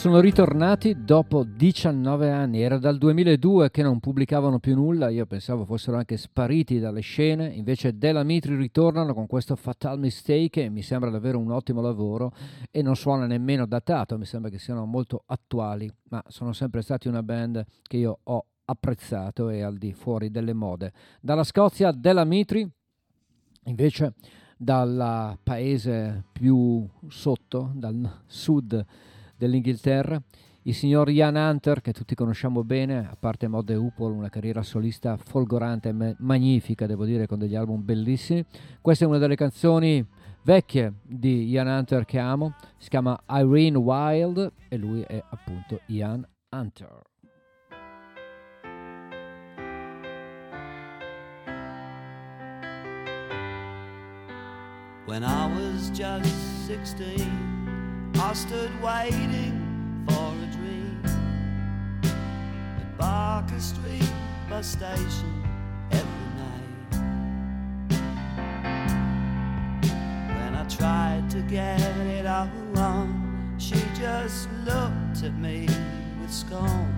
Sono 0.00 0.20
ritornati 0.20 1.04
dopo 1.04 1.44
19 1.44 2.30
anni, 2.30 2.62
era 2.62 2.78
dal 2.78 2.96
2002 2.96 3.70
che 3.70 3.82
non 3.82 4.00
pubblicavano 4.00 4.58
più 4.58 4.74
nulla, 4.74 5.10
io 5.10 5.26
pensavo 5.26 5.66
fossero 5.66 5.98
anche 5.98 6.16
spariti 6.16 6.78
dalle 6.78 7.02
scene, 7.02 7.48
invece 7.48 7.98
Della 7.98 8.22
Mitri 8.22 8.56
ritornano 8.56 9.12
con 9.12 9.26
questo 9.26 9.56
Fatal 9.56 9.98
Mistake 9.98 10.64
e 10.64 10.70
mi 10.70 10.80
sembra 10.80 11.10
davvero 11.10 11.38
un 11.38 11.50
ottimo 11.50 11.82
lavoro. 11.82 12.32
E 12.70 12.80
non 12.80 12.96
suona 12.96 13.26
nemmeno 13.26 13.66
datato, 13.66 14.16
mi 14.16 14.24
sembra 14.24 14.50
che 14.50 14.58
siano 14.58 14.86
molto 14.86 15.22
attuali, 15.26 15.92
ma 16.04 16.24
sono 16.28 16.54
sempre 16.54 16.80
stati 16.80 17.06
una 17.06 17.22
band 17.22 17.62
che 17.82 17.98
io 17.98 18.20
ho 18.22 18.46
apprezzato 18.64 19.50
e 19.50 19.60
al 19.60 19.76
di 19.76 19.92
fuori 19.92 20.30
delle 20.30 20.54
mode. 20.54 20.94
Dalla 21.20 21.44
Scozia 21.44 21.92
Della 21.92 22.24
Mitri, 22.24 22.66
invece 23.64 24.14
dal 24.56 25.36
paese 25.42 26.24
più 26.32 26.88
sotto, 27.06 27.72
dal 27.74 28.22
sud 28.24 28.86
dell'Inghilterra, 29.40 30.20
il 30.64 30.74
signor 30.74 31.08
Ian 31.08 31.36
Hunter, 31.36 31.80
che 31.80 31.92
tutti 31.92 32.14
conosciamo 32.14 32.62
bene, 32.62 32.98
a 32.98 33.16
parte 33.18 33.48
Mod 33.48 33.70
e 33.70 33.76
Upol, 33.76 34.12
una 34.12 34.28
carriera 34.28 34.62
solista 34.62 35.16
folgorante 35.16 35.88
e 35.88 36.14
magnifica, 36.18 36.86
devo 36.86 37.06
dire, 37.06 37.26
con 37.26 37.38
degli 37.38 37.54
album 37.54 37.82
bellissimi. 37.82 38.44
Questa 38.82 39.06
è 39.06 39.08
una 39.08 39.16
delle 39.16 39.36
canzoni 39.36 40.06
vecchie 40.42 40.92
di 41.02 41.48
Ian 41.48 41.66
Hunter 41.66 42.04
che 42.04 42.18
amo, 42.18 42.54
si 42.76 42.90
chiama 42.90 43.18
Irene 43.30 43.78
Wild 43.78 44.52
e 44.68 44.76
lui 44.76 45.00
è 45.00 45.22
appunto 45.30 45.80
Ian 45.86 46.26
Hunter. 46.50 47.08
When 55.06 55.24
I 55.24 55.46
was 55.46 55.90
just 55.90 56.28
16, 56.66 57.49
I 58.30 58.32
stood 58.32 58.70
waiting 58.80 60.04
for 60.08 60.32
a 60.32 60.46
dream 60.52 61.02
at 62.04 62.96
Barker 62.96 63.58
Street 63.58 64.08
bus 64.48 64.68
station 64.68 65.42
every 65.90 66.28
night. 66.38 66.92
When 70.28 70.54
I 70.54 70.64
tried 70.68 71.28
to 71.30 71.42
get 71.42 71.80
it 71.80 72.24
all 72.24 72.48
on, 72.76 73.56
she 73.58 73.82
just 73.98 74.48
looked 74.64 75.24
at 75.24 75.34
me 75.34 75.66
with 76.22 76.32
scorn. 76.32 76.94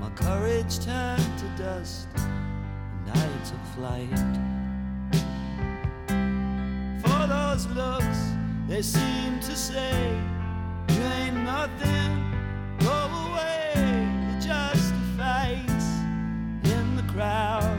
My 0.00 0.08
courage 0.14 0.78
turned 0.82 1.38
to 1.38 1.62
dust, 1.62 2.08
and 2.16 3.10
I 3.10 3.28
took 3.44 3.62
flight 3.76 4.08
for 7.04 7.26
those 7.26 7.66
looks, 7.66 8.31
they 8.72 8.80
seem 8.80 9.38
to 9.38 9.54
say, 9.54 10.18
You 10.88 11.02
ain't 11.20 11.36
nothing, 11.44 12.10
go 12.78 13.00
away. 13.28 13.72
You're 13.76 14.40
just 14.40 14.94
a 14.94 15.04
face 15.20 15.88
in 16.72 16.96
the 16.96 17.02
crowd. 17.12 17.78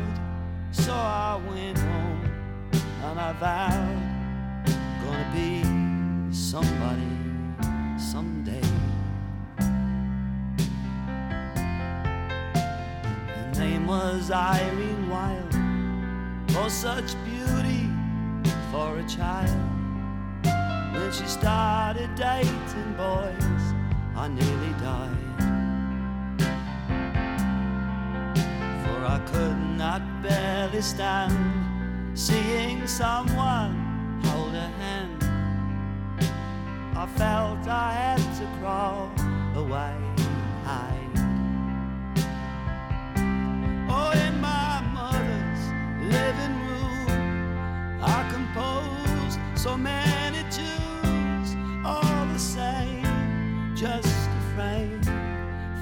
So 0.71 0.93
I 0.93 1.41
went 1.49 1.79
home 1.79 2.31
and 3.05 3.19
I 3.19 3.33
vowed, 3.41 4.67
gonna 5.03 5.29
be 5.33 5.63
somebody 6.31 7.09
someday. 7.97 8.61
Her 13.33 13.51
name 13.57 13.87
was 13.87 14.29
Irene 14.29 15.09
Wild, 15.09 15.55
oh, 16.55 16.67
such 16.69 17.15
beauty 17.25 17.89
for 18.71 18.99
a 18.99 19.03
child. 19.09 19.72
When 20.93 21.11
she 21.11 21.25
started 21.25 22.13
dating 22.15 22.93
boys, 22.95 23.63
I 24.15 24.27
nearly 24.27 24.73
died. 24.79 25.17
For 28.83 28.99
I 29.15 29.19
could 29.25 29.57
not 29.75 30.01
barely 30.21 30.81
stand 30.83 31.33
seeing 32.13 32.85
someone 32.85 34.21
hold 34.25 34.53
a 34.53 34.67
hand. 34.81 35.23
I 36.95 37.07
felt 37.17 37.67
I 37.67 37.91
had 37.93 38.23
to 38.39 38.45
crawl 38.59 39.11
away, 39.55 39.95
hide. 40.63 41.17
Oh, 43.89 44.11
in 44.27 44.39
my 44.39 44.81
mother's 44.93 45.63
living 46.15 46.55
room. 46.67 47.99
I 48.03 48.29
composed 48.31 49.39
so 49.55 49.75
many 49.75 50.12
just 53.83 54.29
a 54.29 54.41
frame 54.55 55.03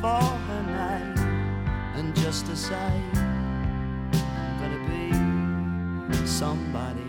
for 0.02 0.24
her 0.47 0.64
name, 0.64 1.16
and 1.93 2.16
just 2.16 2.47
to 2.47 2.56
say, 2.56 2.93
I'm 4.12 4.58
gonna 4.60 4.84
be 4.89 6.26
somebody 6.26 7.08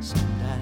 someday. 0.00 0.60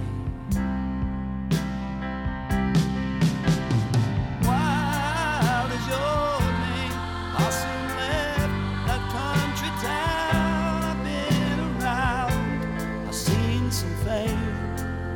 Your 5.89 6.43
name. 6.63 8.53
Left 8.87 9.07
country 9.11 9.71
town. 9.83 10.83
I've 10.85 11.03
been 11.03 11.59
around. 11.83 13.09
I've 13.09 13.15
seen 13.15 13.73
some 13.73 13.97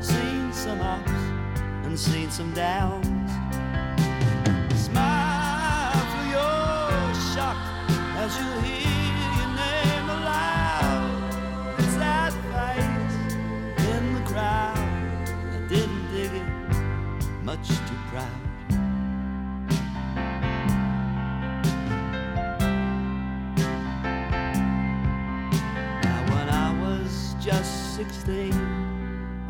seen 0.00 0.52
some 0.52 0.80
ups, 0.80 1.10
and 1.84 1.96
seen 1.96 2.28
some 2.32 2.52
downs. 2.54 3.15
Proud. 18.16 18.40
Now, 26.02 26.20
when 26.32 26.48
I 26.48 26.68
was 26.80 27.34
just 27.40 27.96
16, 27.96 28.54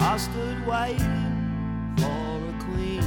I 0.00 0.16
stood 0.16 0.66
waiting 0.66 1.94
for 1.98 2.38
a 2.52 2.64
queen. 2.64 3.04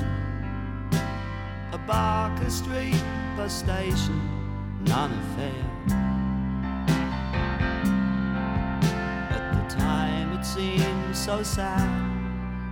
A 1.73 1.77
Barker 1.77 2.49
Street 2.49 3.03
bus 3.35 3.53
station, 3.59 4.19
none 4.85 5.11
affair. 5.23 5.65
At 9.37 9.45
the 9.55 9.75
time, 9.75 10.31
it 10.39 10.45
seemed 10.45 11.15
so 11.15 11.43
sad, 11.43 11.89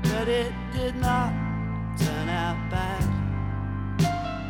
but 0.04 0.28
it 0.30 0.54
did 0.72 0.96
not 0.96 1.47
turn 1.98 2.30
out 2.30 2.58
bad. 2.70 3.04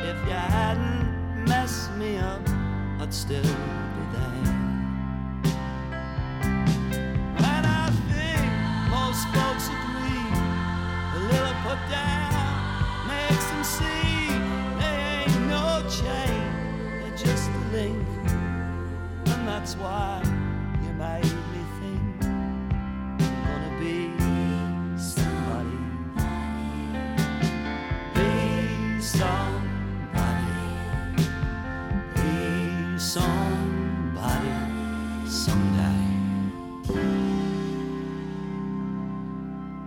If 0.02 0.18
you 0.28 0.34
hadn't 0.34 1.46
messed 1.48 1.92
me 1.94 2.18
up, 2.18 2.42
I'd 3.00 3.14
still 3.14 3.42
be 3.42 4.04
there. 4.14 4.48
And 7.50 7.66
I 7.66 7.90
think 8.12 8.42
most 8.90 9.24
folks 9.36 9.68
agree 9.78 10.28
a 11.16 11.20
little 11.32 11.58
put 11.64 11.82
down 11.90 13.08
makes 13.08 13.46
them 13.52 13.64
see 13.64 14.28
they 14.80 14.98
ain't 15.24 15.42
no 15.48 15.84
chain, 15.90 16.42
they're 17.02 17.18
just 17.18 17.50
a 17.50 17.64
link. 17.72 18.08
And 19.26 19.48
that's 19.48 19.76
why 19.76 20.22
you 20.84 20.94
made 20.94 21.47
somebody 33.18 34.50
someday. 35.26 35.98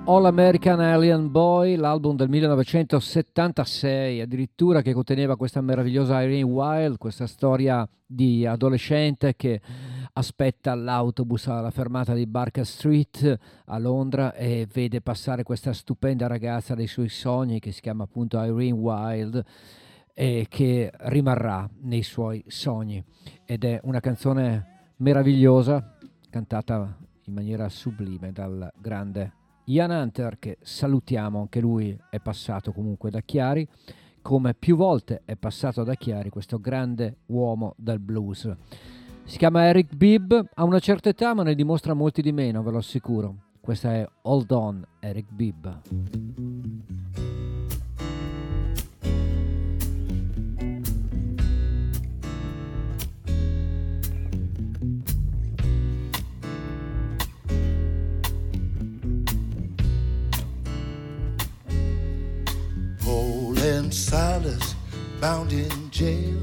All 0.04 0.24
American 0.24 0.80
Alien 0.80 1.30
Boy, 1.30 1.76
l'album 1.76 2.16
del 2.16 2.28
1976, 2.28 4.20
addirittura 4.20 4.82
che 4.82 4.92
conteneva 4.92 5.36
questa 5.36 5.60
meravigliosa 5.60 6.20
Irene 6.22 6.42
Wild, 6.42 6.98
questa 6.98 7.28
storia 7.28 7.88
di 8.04 8.44
adolescente 8.44 9.36
che 9.36 9.60
aspetta 10.14 10.74
l'autobus 10.74 11.46
alla 11.46 11.70
fermata 11.70 12.12
di 12.12 12.26
Barker 12.26 12.66
Street 12.66 13.38
a 13.66 13.78
Londra 13.78 14.34
e 14.34 14.66
vede 14.72 15.00
passare 15.00 15.44
questa 15.44 15.72
stupenda 15.72 16.26
ragazza 16.26 16.74
dei 16.74 16.88
suoi 16.88 17.08
sogni 17.08 17.60
che 17.60 17.70
si 17.70 17.80
chiama 17.80 18.02
appunto 18.02 18.42
Irene 18.42 18.72
Wild 18.72 19.44
e 20.14 20.46
che 20.48 20.90
rimarrà 20.94 21.68
nei 21.82 22.02
suoi 22.02 22.44
sogni 22.46 23.02
ed 23.44 23.64
è 23.64 23.80
una 23.84 24.00
canzone 24.00 24.92
meravigliosa 24.96 25.96
cantata 26.28 26.96
in 27.24 27.34
maniera 27.34 27.68
sublime 27.68 28.32
dal 28.32 28.70
grande 28.78 29.32
Ian 29.64 29.90
Hunter 29.90 30.38
che 30.38 30.58
salutiamo, 30.60 31.40
anche 31.40 31.60
lui 31.60 31.96
è 32.10 32.18
passato 32.18 32.72
comunque 32.72 33.10
da 33.10 33.20
Chiari, 33.20 33.66
come 34.22 34.54
più 34.54 34.76
volte 34.76 35.22
è 35.24 35.36
passato 35.36 35.84
da 35.84 35.94
Chiari 35.94 36.28
questo 36.28 36.58
grande 36.60 37.18
uomo 37.26 37.74
del 37.76 38.00
blues. 38.00 38.50
Si 39.24 39.38
chiama 39.38 39.66
Eric 39.66 39.94
Bibb, 39.94 40.32
ha 40.54 40.64
una 40.64 40.80
certa 40.80 41.08
età 41.08 41.34
ma 41.34 41.44
ne 41.44 41.54
dimostra 41.54 41.94
molti 41.94 42.20
di 42.20 42.32
meno, 42.32 42.62
ve 42.62 42.70
lo 42.72 42.78
assicuro. 42.78 43.34
Questa 43.60 43.94
è 43.94 44.08
Hold 44.22 44.50
On, 44.50 44.84
Eric 44.98 45.26
Bibb. 45.30 45.68
Silas 63.92 64.74
bound 65.20 65.52
in 65.52 65.90
jail 65.90 66.40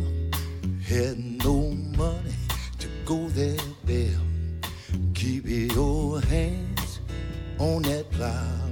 had 0.85 1.17
no 1.17 1.71
money 1.97 2.35
to 2.77 2.87
go 3.05 3.27
their 3.29 3.57
bail. 3.85 4.19
Keep 5.13 5.45
your 5.47 6.19
hands 6.21 6.99
on 7.57 7.83
that 7.83 8.09
plow. 8.11 8.66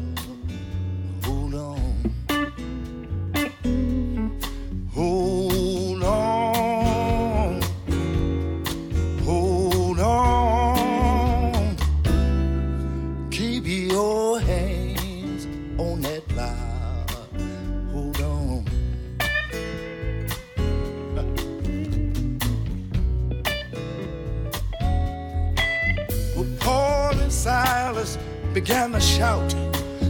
Began 28.65 28.93
to 28.93 28.99
shout. 28.99 29.55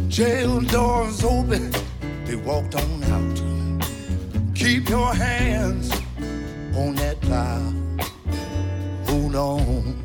Jail 0.07 0.61
doors 0.61 1.25
open, 1.25 1.73
they 2.23 2.37
walked 2.37 2.73
on 2.73 3.03
out. 3.03 4.55
Keep 4.55 4.87
your 4.87 5.13
hands 5.13 5.91
on 6.73 6.95
that 6.95 7.19
plow. 7.19 7.73
Hold 9.07 9.35
on. 9.35 10.04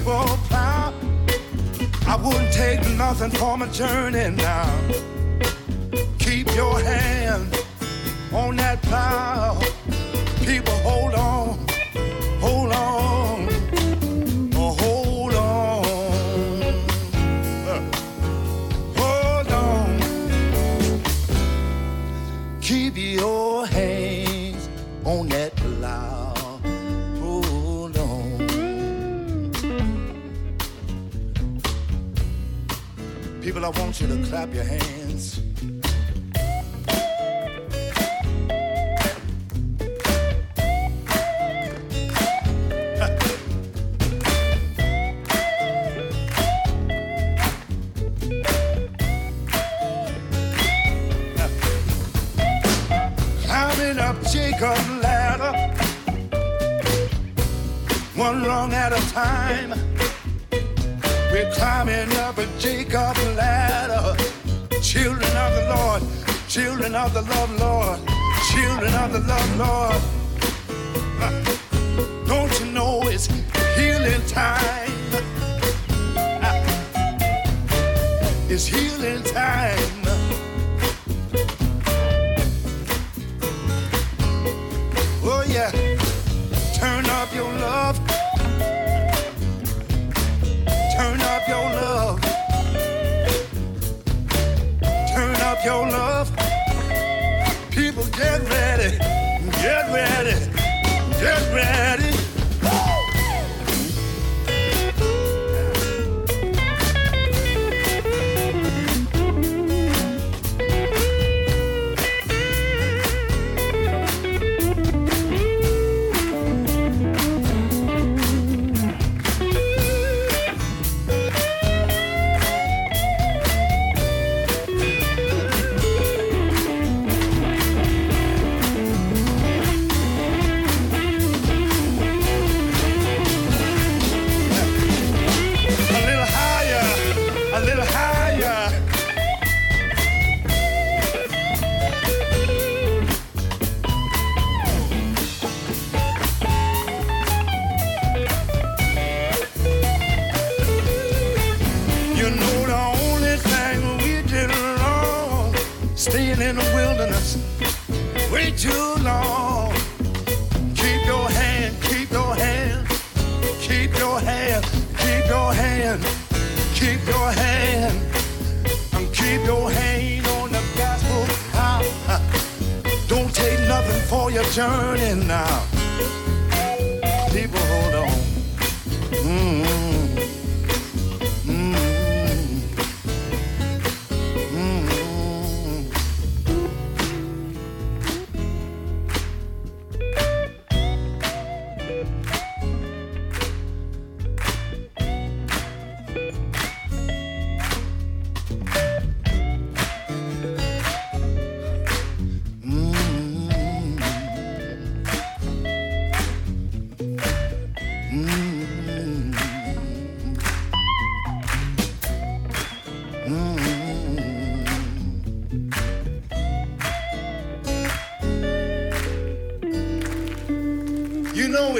Plow. 0.00 0.94
I 2.06 2.16
wouldn't 2.16 2.52
take 2.52 2.80
nothing 2.96 3.30
for 3.30 3.56
my 3.58 3.66
journey 3.68 4.30
now. 4.30 4.88
Keep 6.18 6.54
your 6.54 6.80
hand 6.80 7.54
on 8.32 8.56
that 8.56 8.80
plow. 8.82 9.58
People, 10.44 10.74
hold 10.78 11.14
on, 11.14 11.41
clap 34.32 34.54
your 34.54 34.64
hands. 34.64 35.40
Climbing 53.44 53.98
up 53.98 54.16
Jacob's 54.30 54.88
ladder, 55.02 55.52
one 58.14 58.42
rung 58.44 58.72
at 58.72 58.94
a 58.94 59.12
time. 59.12 59.81
Climbing 61.50 62.10
up 62.18 62.38
a 62.38 62.46
Jacob's 62.58 63.24
ladder, 63.36 64.16
children 64.80 65.36
of 65.36 65.54
the 65.54 65.74
Lord, 65.74 66.02
children 66.48 66.94
of 66.94 67.12
the 67.14 67.22
love 67.22 67.50
Lord, 67.58 67.98
children 68.52 68.94
of 68.94 69.12
the 69.12 69.20
love 69.20 69.56
Lord. 69.58 70.02
Uh, 71.20 71.32
Don't 72.26 72.60
you 72.60 72.66
know 72.72 73.02
it's 73.06 73.26
healing 73.76 74.24
time? 74.26 74.92
Uh, 76.42 76.64
It's 78.48 78.66
healing 78.66 79.22
time. 79.24 80.01
every 98.22 98.71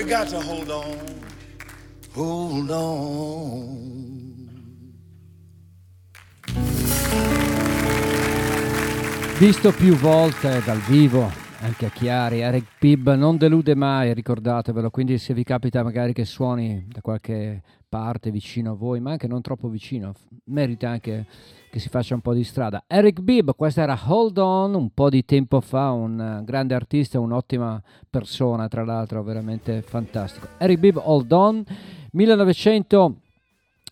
we 0.03 0.11
got 0.11 0.29
to 0.29 0.41
hold 0.41 0.69
on, 0.69 0.97
hold 2.15 2.71
on. 2.71 4.01
Visto 9.39 9.73
più 9.73 9.95
volte 9.95 10.63
dal 10.65 10.79
vivo, 10.79 11.31
anche 11.61 11.87
a 11.87 11.91
Chiari, 11.91 12.41
Eric 12.41 12.65
Pibb 12.79 13.09
non 13.11 13.37
delude 13.37 13.75
mai, 13.75 14.15
ricordatevelo, 14.15 14.91
quindi 14.91 15.19
se 15.19 15.35
vi 15.35 15.43
capita 15.43 15.83
magari 15.83 16.13
che 16.13 16.25
suoni 16.25 16.85
da 16.89 17.01
qualche 17.01 17.63
parte 17.93 18.31
vicino 18.31 18.71
a 18.71 18.75
voi, 18.75 19.01
ma 19.01 19.11
anche 19.11 19.29
non 19.29 19.43
troppo 19.43 19.69
vicino, 19.69 20.15
merita 20.45 20.89
anche 20.89 21.27
che 21.71 21.79
si 21.79 21.91
faccia 21.91 22.15
un 22.15 22.23
po' 22.23 22.33
di 22.33 22.43
strada. 22.43 22.85
Eric 22.87 23.21
Bibb, 23.21 23.51
questa 23.55 23.83
era 23.83 24.01
Hold 24.07 24.39
On, 24.39 24.73
un 24.73 24.95
po' 24.95 25.11
di 25.11 25.27
tempo 25.27 25.61
fa, 25.61 25.91
un 25.91 26.19
eh, 26.19 26.43
grande 26.43 26.73
artista, 26.73 27.21
un'ottima 27.21 27.83
persona, 28.09 28.67
tra 28.69 28.83
l'altro, 28.83 29.23
veramente 29.23 29.83
fantastico. 29.83 30.49
Eric 30.57 30.79
Bibb, 30.79 30.97
Hold 31.03 31.33
On, 31.33 31.63
1900 32.13 33.17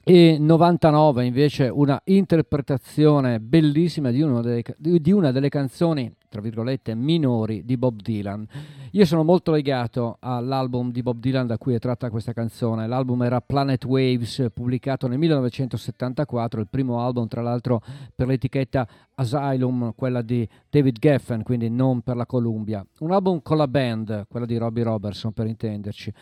e 0.03 0.38
99 0.38 1.26
invece 1.26 1.68
una 1.68 2.01
interpretazione 2.05 3.38
bellissima 3.38 4.11
di, 4.11 4.22
uno 4.22 4.40
delle 4.40 4.62
di 4.78 5.12
una 5.12 5.30
delle 5.30 5.51
canzoni 5.51 6.11
tra 6.30 6.40
virgolette 6.40 6.94
minori 6.94 7.64
di 7.64 7.76
Bob 7.76 8.01
Dylan. 8.01 8.46
Io 8.92 9.05
sono 9.05 9.24
molto 9.24 9.51
legato 9.51 10.16
all'album 10.20 10.92
di 10.92 11.03
Bob 11.03 11.18
Dylan 11.18 11.46
da 11.46 11.58
cui 11.58 11.74
è 11.74 11.79
tratta 11.80 12.08
questa 12.08 12.33
canzone. 12.33 12.87
L'album 12.87 13.22
era 13.24 13.41
Planet 13.41 13.84
Waves 13.84 14.46
pubblicato 14.54 15.08
nel 15.08 15.18
1974 15.18 16.61
il 16.61 16.68
primo 16.70 17.00
album 17.04 17.26
tra 17.26 17.42
l'altro 17.42 17.83
per 18.14 18.29
l'etichetta 18.29 18.87
Asylum 19.16 19.92
quella 19.96 20.22
di 20.22 20.49
David 20.70 20.99
Geffen 20.99 21.42
quindi 21.42 21.68
non 21.68 22.00
per 22.00 22.16
la 22.16 22.26
Columbia. 22.26 22.84
Un 23.00 23.11
album 23.11 23.42
con 23.42 23.57
la 23.57 23.68
band 23.68 24.26
quella 24.29 24.46
di 24.46 24.57
Robbie 24.57 24.84
Robertson 24.84 25.33
per 25.33 25.46
intenderci 25.46 26.12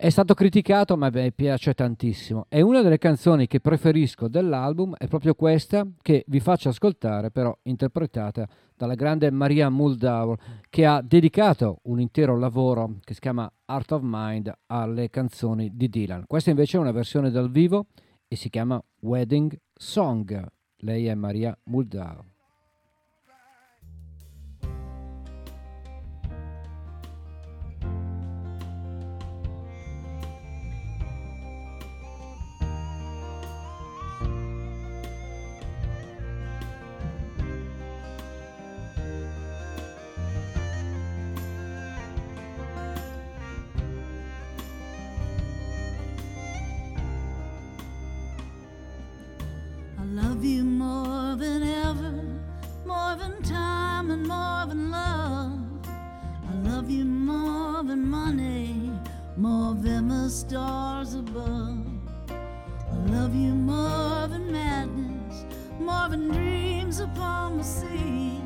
è 0.00 0.10
stato 0.10 0.34
criticato, 0.34 0.96
ma 0.96 1.10
me 1.12 1.32
piace 1.32 1.74
tantissimo. 1.74 2.46
E 2.48 2.62
una 2.62 2.82
delle 2.82 2.98
canzoni 2.98 3.48
che 3.48 3.58
preferisco 3.58 4.28
dell'album 4.28 4.94
è 4.96 5.08
proprio 5.08 5.34
questa, 5.34 5.84
che 6.00 6.22
vi 6.28 6.38
faccio 6.38 6.68
ascoltare, 6.68 7.32
però 7.32 7.52
interpretata 7.62 8.46
dalla 8.76 8.94
grande 8.94 9.28
Maria 9.32 9.68
Muldaur, 9.68 10.38
che 10.70 10.86
ha 10.86 11.02
dedicato 11.02 11.80
un 11.86 11.98
intero 11.98 12.38
lavoro 12.38 12.98
che 13.02 13.14
si 13.14 13.18
chiama 13.18 13.50
Art 13.64 13.90
of 13.90 14.02
Mind 14.04 14.52
alle 14.66 15.10
canzoni 15.10 15.72
di 15.74 15.88
Dylan. 15.88 16.26
Questa 16.28 16.50
invece 16.50 16.76
è 16.76 16.80
una 16.80 16.92
versione 16.92 17.32
dal 17.32 17.50
vivo 17.50 17.86
e 18.28 18.36
si 18.36 18.50
chiama 18.50 18.80
Wedding 19.00 19.58
Song. 19.74 20.46
Lei 20.76 21.06
è 21.06 21.14
Maria 21.14 21.58
Muldaur. 21.64 22.37
Love 50.38 50.44
you 50.44 50.62
more 50.62 51.34
than 51.34 51.64
ever, 51.64 52.22
more 52.86 53.16
than 53.16 53.42
time 53.42 54.08
and 54.12 54.24
more 54.24 54.66
than 54.66 54.88
love. 54.88 55.58
I 55.84 56.54
love 56.62 56.88
you 56.88 57.04
more 57.04 57.82
than 57.82 58.08
money, 58.08 58.92
more 59.36 59.74
than 59.74 60.06
the 60.06 60.30
stars 60.30 61.14
above. 61.14 61.84
I 62.30 62.96
love 63.10 63.34
you 63.34 63.52
more 63.52 64.28
than 64.28 64.52
madness, 64.52 65.44
more 65.80 66.08
than 66.08 66.28
dreams 66.28 67.00
upon 67.00 67.58
the 67.58 67.64
sea. 67.64 68.40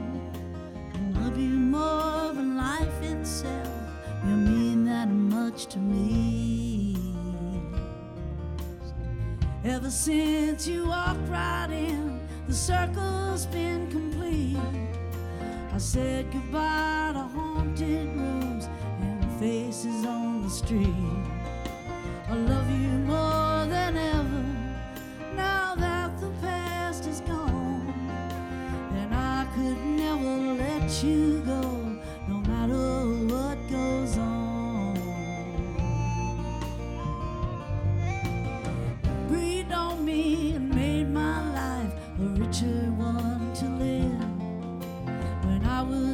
I 0.95 1.21
love 1.21 1.37
you 1.37 1.51
more 1.51 2.33
than 2.33 2.57
life 2.57 3.03
itself. 3.03 3.69
You 4.27 4.35
mean 4.35 4.87
that 4.87 5.11
much 5.11 5.67
to 5.67 5.79
me. 5.79 6.92
Ever 9.65 9.91
since 9.91 10.67
you 10.67 10.89
walked 10.89 11.29
right 11.29 11.69
in, 11.71 12.21
the 12.49 12.55
circle's 12.55 13.47
been 13.47 13.89
complete. 13.93 14.59
I 15.73 15.79
said 15.79 16.33
goodbye 16.33 17.13
to 17.15 17.21
haunted 17.21 18.09
rooms 18.17 18.69
and 19.01 19.25
faces 19.39 20.05
on 20.05 20.43
the 20.43 20.51
street. 20.51 20.89
I 22.29 22.35
love 22.35 22.69
you 22.73 22.99
more 23.07 23.65
than 23.67 23.97
ever 23.97 24.45
now 25.37 25.77
that 25.77 26.21
the 26.21 26.31
past 26.41 27.07
is 27.07 27.21
gone. 27.21 27.87
And 28.97 29.15
I 29.15 29.47
could 29.55 29.79
never 29.79 30.55
let 30.55 31.05
you 31.05 31.41
go, 31.47 31.61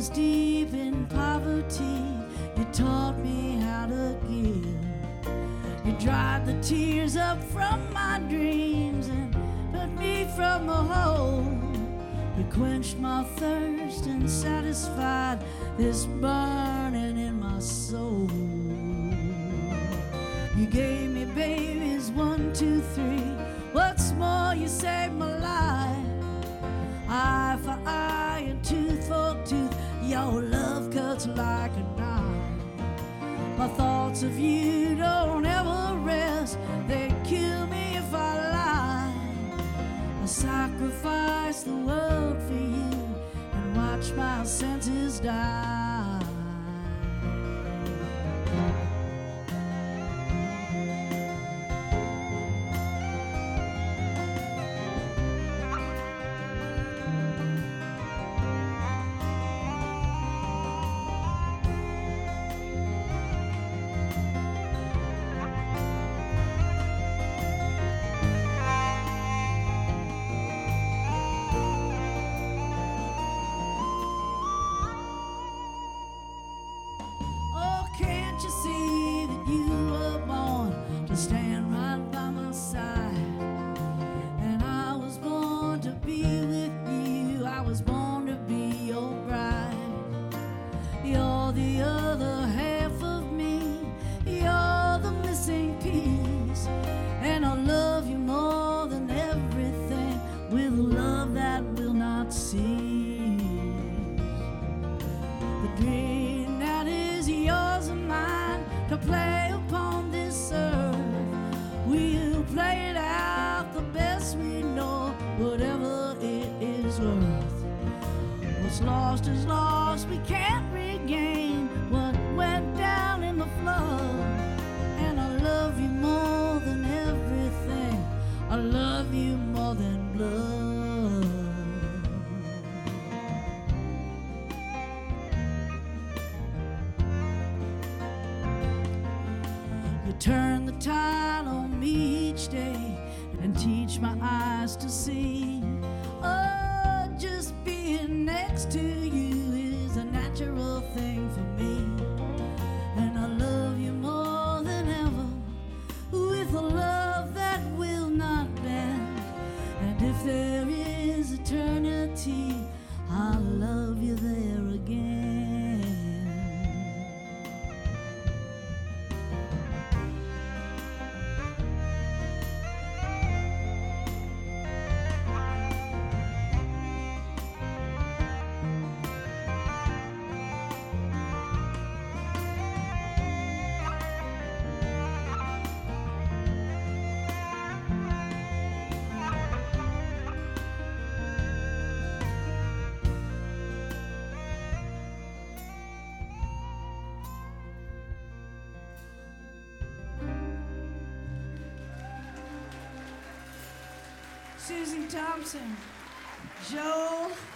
deep 0.08 0.72
in 0.74 1.06
poverty, 1.06 2.04
you 2.56 2.64
taught 2.72 3.18
me 3.18 3.58
how 3.60 3.86
to 3.86 4.16
give. 4.28 4.88
You 5.84 5.92
dried 5.98 6.46
the 6.46 6.60
tears 6.62 7.16
up 7.16 7.42
from 7.44 7.92
my 7.92 8.20
dreams 8.28 9.08
and 9.08 9.32
put 9.72 9.88
me 9.98 10.28
from 10.36 10.68
a 10.68 10.82
hole. 10.92 11.44
You 12.36 12.44
quenched 12.52 12.98
my 12.98 13.24
thirst 13.24 14.06
and 14.06 14.30
satisfied 14.30 15.42
this 15.76 16.06
burning 16.06 17.18
in 17.18 17.40
my 17.40 17.58
soul. 17.58 18.30
You 20.56 20.66
gave 20.66 21.10
me 21.10 21.24
babies, 21.24 22.10
one, 22.10 22.52
two, 22.52 22.80
three. 22.94 23.32
What's 23.72 24.12
more, 24.12 24.54
you 24.54 24.68
saved 24.68 25.14
my 25.14 25.38
life. 25.38 26.06
Eye 27.08 27.58
for 27.62 27.78
eye 27.86 28.44
and 28.48 28.62
tooth 28.62 29.08
for 29.08 29.40
tooth. 29.46 29.74
Your 30.08 30.40
love 30.40 30.90
cuts 30.90 31.26
like 31.26 31.72
a 31.76 32.00
knife. 32.00 33.58
My 33.58 33.68
thoughts 33.68 34.22
of 34.22 34.38
you 34.38 34.94
don't 34.94 35.44
ever 35.44 35.98
rest. 35.98 36.58
They 36.86 37.14
kill 37.24 37.66
me 37.66 37.98
if 37.98 38.14
I 38.14 38.34
lie. 38.50 39.14
I 40.22 40.24
sacrifice 40.24 41.62
the 41.62 41.76
world 41.76 42.40
for 42.44 42.54
you 42.54 42.90
and 43.52 43.76
watch 43.76 44.10
my 44.12 44.44
senses 44.44 45.20
die. 45.20 45.87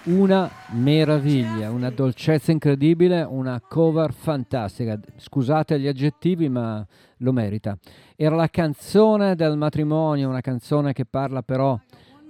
Una 0.04 0.50
meraviglia, 0.70 1.70
una 1.70 1.90
dolcezza 1.90 2.52
incredibile, 2.52 3.20
una 3.22 3.60
cover 3.60 4.14
fantastica. 4.14 4.98
Scusate 5.16 5.78
gli 5.78 5.86
aggettivi, 5.86 6.48
ma 6.48 6.86
lo 7.18 7.32
merita. 7.32 7.76
Era 8.16 8.34
la 8.34 8.48
canzone 8.48 9.34
del 9.34 9.58
matrimonio, 9.58 10.30
una 10.30 10.40
canzone 10.40 10.94
che 10.94 11.04
parla 11.04 11.42
però 11.42 11.78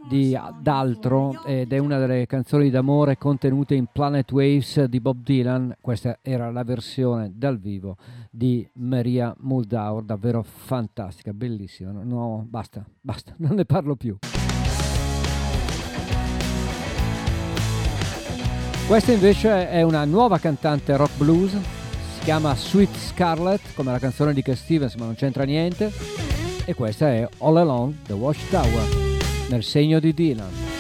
di 0.09 0.37
d'altro 0.61 1.45
ed 1.45 1.73
è 1.73 1.79
una 1.79 1.99
delle 1.99 2.27
canzoni 2.27 2.69
d'amore 2.69 3.17
contenute 3.17 3.77
in 3.77 3.87
Planet 3.87 4.33
Waves 4.33 4.83
di 4.87 4.99
Bob 4.99 5.23
Dylan. 5.23 5.77
Questa 5.81 6.19
era 6.23 6.51
la 6.51 6.65
versione 6.65 7.31
dal 7.33 7.61
vivo 7.61 7.97
di 8.33 8.69
Maria 8.75 9.33
Muldaur, 9.39 10.03
davvero 10.03 10.43
fantastica, 10.43 11.33
bellissima. 11.33 11.93
No, 11.93 12.45
basta, 12.49 12.85
basta, 13.01 13.33
non 13.39 13.55
ne 13.55 13.65
parlo 13.65 13.95
più. 13.95 14.19
Questa 18.93 19.11
invece 19.11 19.71
è 19.71 19.81
una 19.81 20.05
nuova 20.05 20.39
cantante 20.39 20.95
rock 20.99 21.17
blues, 21.17 21.53
si 21.53 22.25
chiama 22.25 22.55
Sweet 22.55 22.95
Scarlet, 22.95 23.73
come 23.75 23.91
la 23.91 23.99
canzone 23.99 24.35
di 24.35 24.43
Cat 24.43 24.57
Stevens, 24.57 24.97
ma 24.97 25.07
non 25.07 25.15
c'entra 25.15 25.45
niente. 25.45 25.91
E 26.67 26.75
questa 26.75 27.09
è 27.09 27.27
All 27.39 27.57
Along 27.57 27.95
the 28.05 28.13
Watchtower, 28.13 28.87
nel 29.49 29.65
segno 29.65 29.99
di 29.99 30.13
Dylan. 30.13 30.72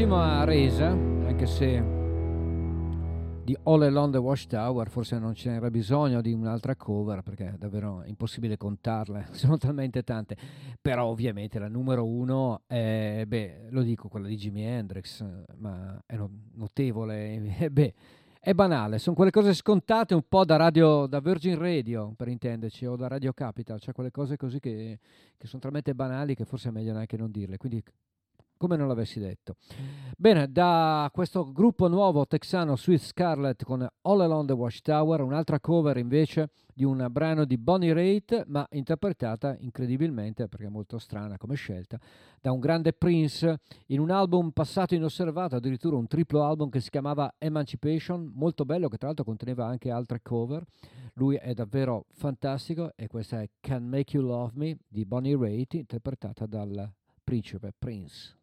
Ottima 0.00 0.44
resa, 0.44 0.88
anche 0.88 1.44
se 1.44 1.78
di 3.44 3.54
All 3.64 3.82
Along 3.82 4.12
the 4.12 4.18
Watchtower 4.18 4.88
forse 4.88 5.18
non 5.18 5.34
ce 5.34 5.50
n'era 5.50 5.70
bisogno 5.70 6.22
di 6.22 6.32
un'altra 6.32 6.74
cover 6.74 7.20
perché 7.20 7.48
è 7.48 7.56
davvero 7.58 8.02
impossibile 8.06 8.56
contarle, 8.56 9.26
sono 9.36 9.58
talmente 9.58 10.02
tante. 10.02 10.38
Però 10.80 11.04
ovviamente 11.04 11.58
la 11.58 11.68
numero 11.68 12.06
uno 12.06 12.62
è, 12.66 13.24
beh, 13.26 13.66
lo 13.68 13.82
dico, 13.82 14.08
quella 14.08 14.26
di 14.26 14.36
Jimi 14.36 14.62
Hendrix, 14.62 15.22
ma 15.58 16.02
è 16.06 16.16
no- 16.16 16.30
notevole, 16.54 17.34
eh, 17.60 17.70
beh, 17.70 17.94
è 18.40 18.54
banale, 18.54 18.98
sono 18.98 19.14
quelle 19.14 19.30
cose 19.30 19.52
scontate 19.52 20.14
un 20.14 20.24
po' 20.26 20.46
da 20.46 20.56
radio, 20.56 21.04
da 21.06 21.20
Virgin 21.20 21.58
Radio 21.58 22.14
per 22.16 22.28
intenderci, 22.28 22.86
o 22.86 22.96
da 22.96 23.06
Radio 23.06 23.34
Capital, 23.34 23.78
cioè 23.78 23.92
quelle 23.92 24.10
cose 24.10 24.38
così 24.38 24.60
che, 24.60 24.98
che 25.36 25.46
sono 25.46 25.60
talmente 25.60 25.94
banali 25.94 26.34
che 26.34 26.46
forse 26.46 26.70
è 26.70 26.72
meglio 26.72 26.94
neanche 26.94 27.18
non 27.18 27.30
dirle. 27.30 27.58
Quindi 27.58 27.84
come 28.60 28.76
non 28.76 28.88
l'avessi 28.88 29.18
detto. 29.18 29.54
Bene, 30.18 30.52
da 30.52 31.08
questo 31.14 31.50
gruppo 31.50 31.88
nuovo 31.88 32.26
texano 32.26 32.76
Sweet 32.76 33.00
Scarlet 33.00 33.64
con 33.64 33.88
All 34.02 34.20
Along 34.20 34.46
the 34.46 34.52
Watchtower, 34.52 35.22
un'altra 35.22 35.58
cover 35.60 35.96
invece 35.96 36.50
di 36.74 36.84
un 36.84 37.06
brano 37.10 37.46
di 37.46 37.56
Bonnie 37.56 37.94
Raitt, 37.94 38.44
ma 38.48 38.66
interpretata 38.72 39.56
incredibilmente, 39.60 40.46
perché 40.46 40.66
è 40.66 40.68
molto 40.68 40.98
strana 40.98 41.38
come 41.38 41.54
scelta, 41.54 41.98
da 42.38 42.52
un 42.52 42.60
grande 42.60 42.92
Prince 42.92 43.60
in 43.86 43.98
un 43.98 44.10
album 44.10 44.50
passato 44.50 44.94
inosservato, 44.94 45.56
addirittura 45.56 45.96
un 45.96 46.06
triplo 46.06 46.44
album 46.44 46.68
che 46.68 46.80
si 46.80 46.90
chiamava 46.90 47.36
Emancipation, 47.38 48.30
molto 48.34 48.66
bello, 48.66 48.88
che 48.88 48.98
tra 48.98 49.06
l'altro 49.06 49.24
conteneva 49.24 49.64
anche 49.64 49.90
altre 49.90 50.20
cover. 50.20 50.62
Lui 51.14 51.36
è 51.36 51.54
davvero 51.54 52.04
fantastico 52.12 52.92
e 52.94 53.06
questa 53.06 53.40
è 53.40 53.48
Can 53.58 53.88
Make 53.88 54.18
You 54.18 54.26
Love 54.26 54.52
Me 54.54 54.76
di 54.86 55.06
Bonnie 55.06 55.34
Raitt, 55.34 55.72
interpretata 55.72 56.44
dal 56.44 56.92
principe 57.24 57.72
Prince. 57.78 58.39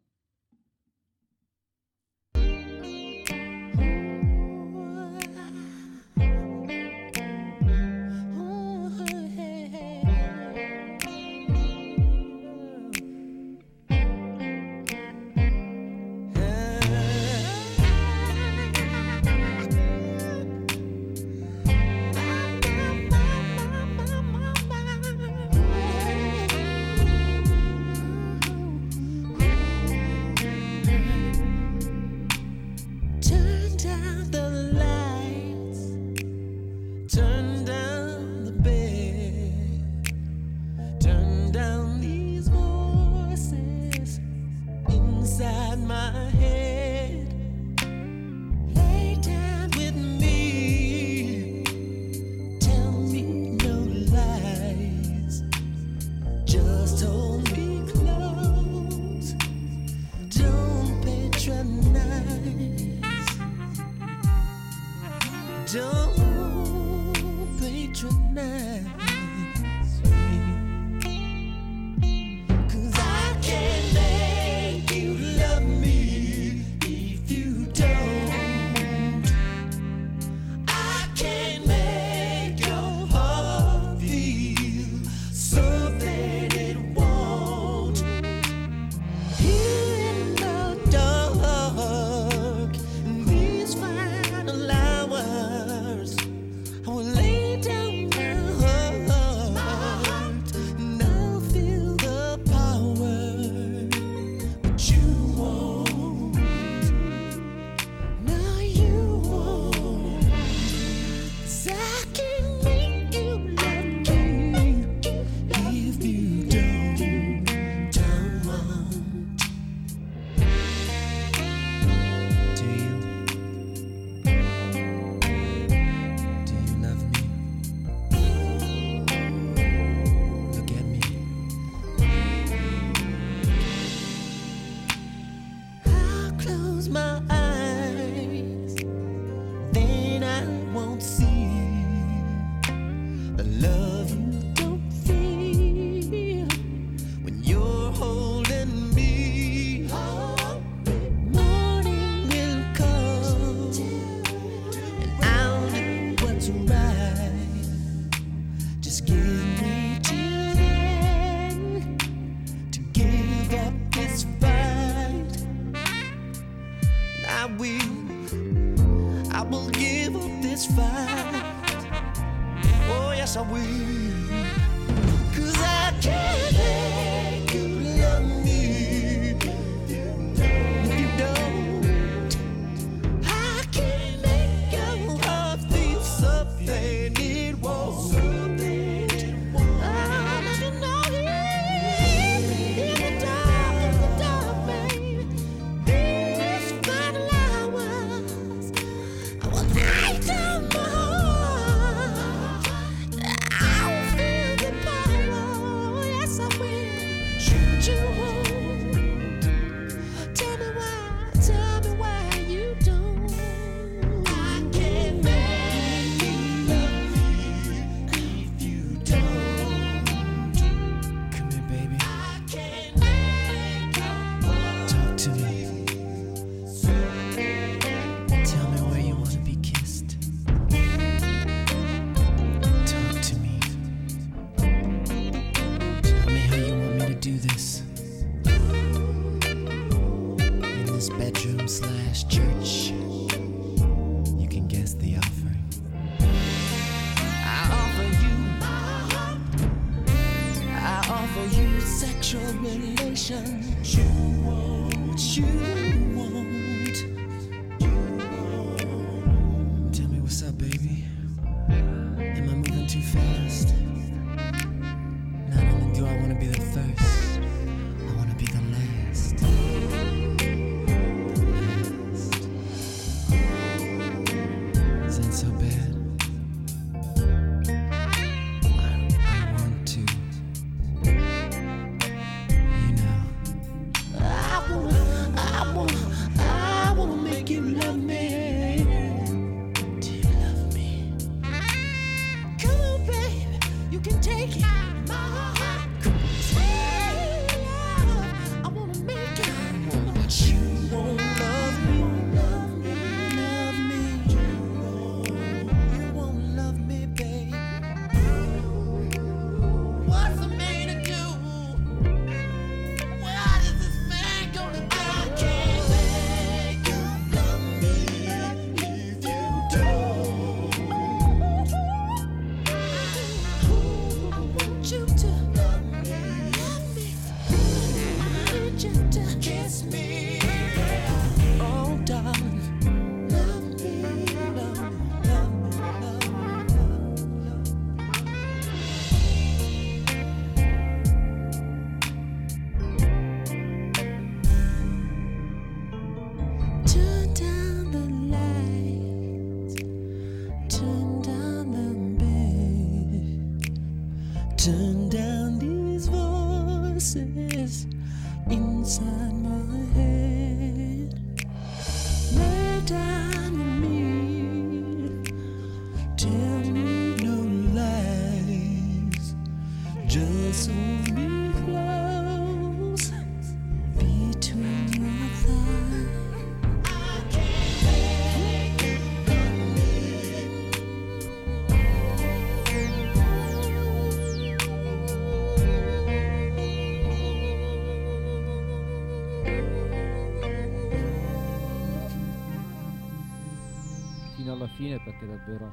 Fine 394.78 395.00
perché 395.00 395.26
davvero 395.26 395.72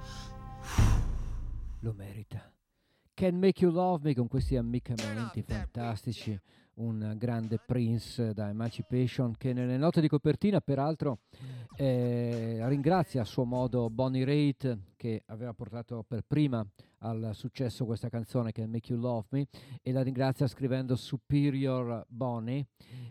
lo 1.82 1.94
merita. 1.94 2.52
Can 3.14 3.38
Make 3.38 3.64
You 3.64 3.72
Love 3.72 4.02
Me 4.03 4.15
con 4.15 4.27
questi 4.27 4.57
ammiccamenti 4.57 5.44
fantastici, 5.44 6.38
un 6.76 7.14
grande 7.15 7.60
Prince 7.64 8.34
da 8.34 8.49
Emancipation 8.49 9.36
che 9.38 9.53
nelle 9.53 9.77
note 9.77 10.02
di 10.02 10.07
copertina 10.07 10.60
peraltro 10.60 11.19
eh, 11.77 12.68
ringrazia 12.68 13.22
a 13.22 13.26
suo 13.26 13.45
modo 13.45 13.91
Bonnie 13.91 14.26
Raitt 14.26 14.76
che 15.06 15.22
aveva 15.27 15.53
portato 15.53 16.03
per 16.07 16.23
prima 16.26 16.65
al 16.99 17.30
successo 17.34 17.86
questa 17.86 18.10
canzone 18.10 18.52
Can 18.52 18.72
Make 18.72 18.91
You 18.91 18.99
Love 18.99 19.27
Me 19.30 19.48
e 19.84 19.91
la 19.91 20.02
ringrazia 20.02 20.48
scrivendo 20.48 20.95
Superior 20.95 22.03
Bonnie 22.07 22.65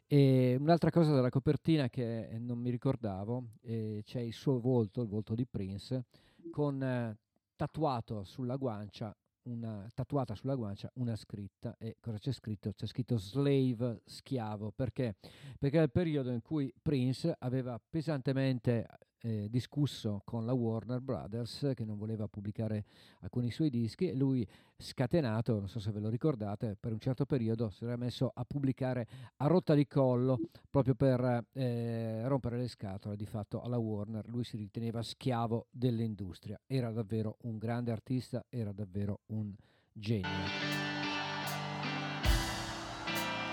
e 0.05 0.57
un'altra 0.59 0.91
cosa 0.91 1.15
della 1.15 1.29
copertina 1.29 1.89
che 1.89 2.37
non 2.41 2.59
mi 2.59 2.71
ricordavo 2.71 3.45
eh, 3.63 4.03
c'è 4.05 4.19
il 4.19 4.33
suo 4.33 4.59
volto, 4.59 5.03
il 5.03 5.09
volto 5.09 5.37
di 5.37 5.47
Prince 5.47 6.07
con 6.51 6.83
eh, 6.83 7.17
tatuato 7.55 8.25
sulla 8.25 8.57
guancia 8.57 9.17
una 9.43 9.89
tatuata 9.95 10.35
sulla 10.35 10.57
guancia 10.57 10.91
una 10.95 11.15
scritta 11.15 11.77
e 11.79 11.99
cosa 12.01 12.19
c'è 12.19 12.33
scritto? 12.33 12.73
C'è 12.73 12.87
scritto 12.87 13.19
slave 13.19 14.01
schiavo 14.05 14.73
perché? 14.75 15.15
Perché 15.61 15.79
è 15.79 15.83
il 15.83 15.93
periodo 15.93 16.33
in 16.33 16.43
cui 16.43 16.75
Prince 16.83 17.37
aveva 17.39 17.81
pesantemente 17.89 18.85
eh, 19.25 19.49
discusso 19.49 20.21
con 20.25 20.45
la 20.45 20.53
Warner 20.53 21.01
Brothers 21.01 21.73
che 21.75 21.85
non 21.85 21.97
voleva 21.97 22.29
pubblicare 22.29 22.85
alcuni 23.21 23.51
suoi 23.51 23.71
dischi 23.71 24.11
e 24.11 24.15
lui 24.15 24.47
scatenato, 24.77 25.59
non 25.59 25.69
so 25.69 25.81
se 25.81 25.91
ve 25.91 26.01
lo 26.01 26.11
ricordate, 26.11 26.77
per 26.79 26.93
un 26.93 26.99
certo 26.99 27.25
periodo 27.25 27.71
si 27.71 27.85
era 27.85 27.97
messo 27.97 28.31
a 28.33 28.45
pubblicare 28.45 29.07
a 29.37 29.47
rotta 29.47 29.75
di 29.75 29.87
collo 29.87 30.39
proprio 30.69 30.95
per 30.95 31.47
eh, 31.53 32.29
rompere 32.29 32.59
le 32.59 32.69
scatole 32.69 33.17
di 33.17 33.25
fatto 33.25 33.63
alla 33.63 33.79
Warner, 33.79 34.29
lui 34.29 34.45
si 34.45 34.59
riteneva 34.59 35.03
schiavo 35.03 35.69
dell'industria, 35.71 36.61
era 36.67 36.93
davvero 36.93 37.39
un 37.43 37.57
grande 37.57 37.93
artista, 37.93 38.45
era 38.51 38.73
davvero 38.73 39.21
un 39.27 39.55
genio. 39.91 40.29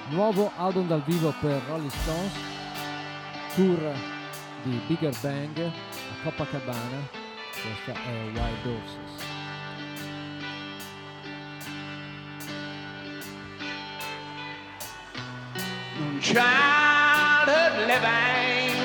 Nuovo 0.10 0.50
album 0.58 0.88
dal 0.88 1.04
vivo 1.04 1.32
per 1.40 1.62
Rolling 1.64 1.90
Stones, 1.90 2.34
tour 3.56 4.20
di 4.64 4.80
Bigger 4.88 5.14
Bang 5.22 5.58
a 5.60 5.72
Copacabana, 6.24 7.10
questa 7.52 7.94
è 7.94 8.32
Wild 8.34 8.66
Horses. 8.66 9.32
childhood 16.22 17.88
living. 17.88 18.78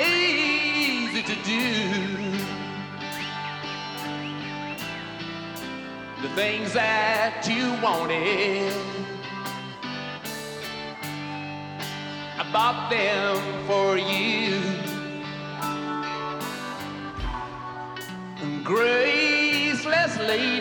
Easy 0.00 1.22
to 1.22 1.34
do. 1.44 2.32
The 6.22 6.28
things 6.34 6.72
that 6.72 7.46
you 7.48 7.72
wanted 7.80 9.01
bought 12.52 12.90
them 12.90 13.36
for 13.66 13.96
you. 13.96 14.60
Graceless 18.62 20.18
lady 20.18 20.60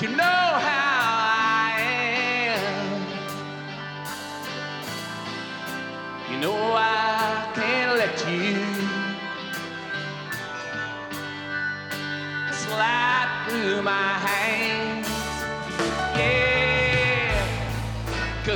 You 0.00 0.08
know 0.08 0.24
how 0.66 0.77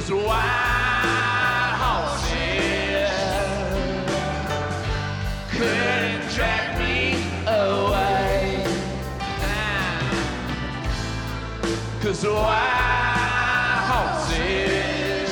cause 0.02 0.10
wild 0.10 1.74
horses 1.82 3.10
couldn't 5.50 6.28
drag 6.34 6.78
me 6.78 7.22
away. 7.46 8.64
Ah. 9.42 10.00
Cause 12.02 12.24
wild 12.26 13.82
horses 13.92 15.30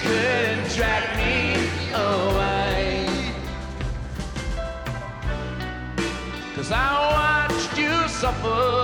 couldn't 0.00 0.68
drag 0.74 1.04
me 1.16 1.34
away. 1.94 3.06
Cause 6.56 6.72
I 6.72 7.48
watched 7.48 7.78
you 7.78 8.08
suffer. 8.08 8.81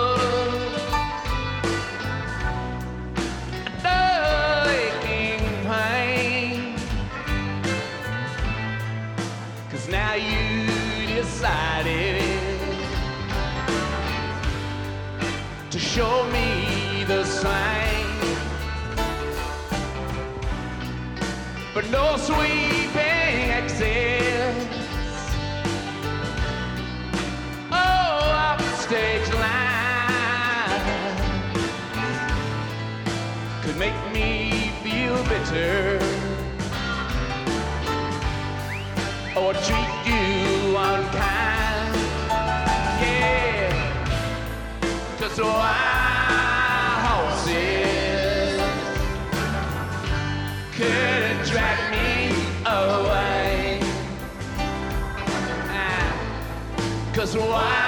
Show 15.99 16.23
me 16.31 17.03
the 17.09 17.25
sign. 17.25 18.07
But 21.75 21.91
no 21.91 22.17
sweeping 22.17 23.41
exits. 23.61 24.77
Oh, 27.73 28.45
up 28.47 28.59
the 28.61 28.77
stage 28.87 29.29
line 29.43 31.17
could 33.63 33.77
make 33.77 34.01
me 34.13 34.71
feel 34.85 35.17
bitter 35.25 35.99
oh, 39.35 39.47
or 39.47 39.53
treat 39.67 39.93
you 40.07 40.77
unkind. 40.77 41.58
Wild 45.39 46.99
horses 47.07 48.61
could 50.77 51.47
drag 51.47 51.79
me 51.93 52.35
away. 52.67 53.81
Ah, 55.71 56.13
Cause 57.15 57.37
wild 57.37 57.88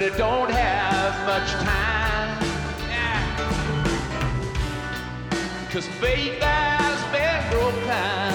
But 0.00 0.12
it 0.12 0.16
don't 0.16 0.50
have 0.50 1.26
much 1.26 1.50
time. 1.62 2.42
Yeah. 2.88 3.20
Cause 5.70 5.86
faith 6.00 6.40
has 6.40 6.98
been 7.12 7.50
broken. 7.52 8.32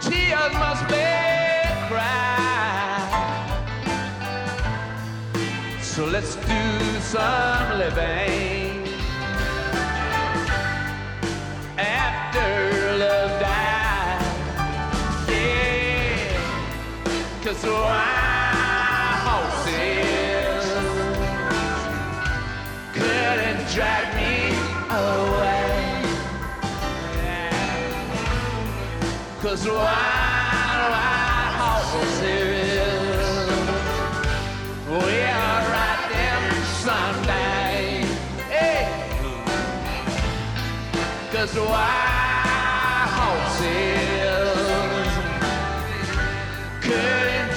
Tears 0.00 0.52
must 0.54 0.84
be 0.88 1.06
cried. 1.86 3.06
So 5.80 6.04
let's 6.06 6.34
do 6.34 7.00
some 7.02 7.78
living 7.78 8.57
cause 17.60 17.70
wild 17.70 19.18
horses 19.26 20.66
couldn't 22.92 23.62
drag 23.74 24.06
me 24.14 24.54
away. 24.90 26.04
Cause 29.42 29.66
wild, 29.66 29.78
wild 30.94 31.52
horses 31.62 32.68
will 34.88 35.02
ride 35.74 36.04
them 36.12 36.42
someday. 36.84 38.04
Cause 41.32 41.54
wild 41.56 43.08
horses 43.10 44.07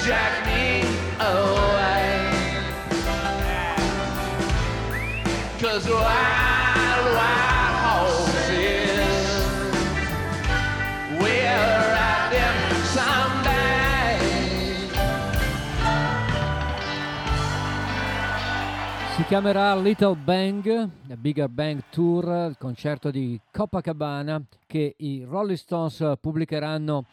drag 0.04 0.46
me 0.46 0.82
away. 1.20 2.26
Cause 5.60 5.88
wild, 5.88 7.06
wild 7.14 7.74
horses 7.86 9.44
will 11.20 11.78
ride 11.94 12.30
them 12.32 12.56
someday. 12.90 14.18
Si 19.14 19.24
chiamerà 19.24 19.76
Little 19.76 20.16
Bang, 20.16 20.90
la 21.06 21.16
Bigger 21.16 21.48
Bang 21.48 21.80
Tour, 21.90 22.48
il 22.48 22.56
concerto 22.58 23.12
di 23.12 23.40
Copacabana 23.52 24.42
che 24.66 24.94
i 24.96 25.24
Rolling 25.24 25.56
Stones 25.56 26.14
pubblicheranno 26.20 27.04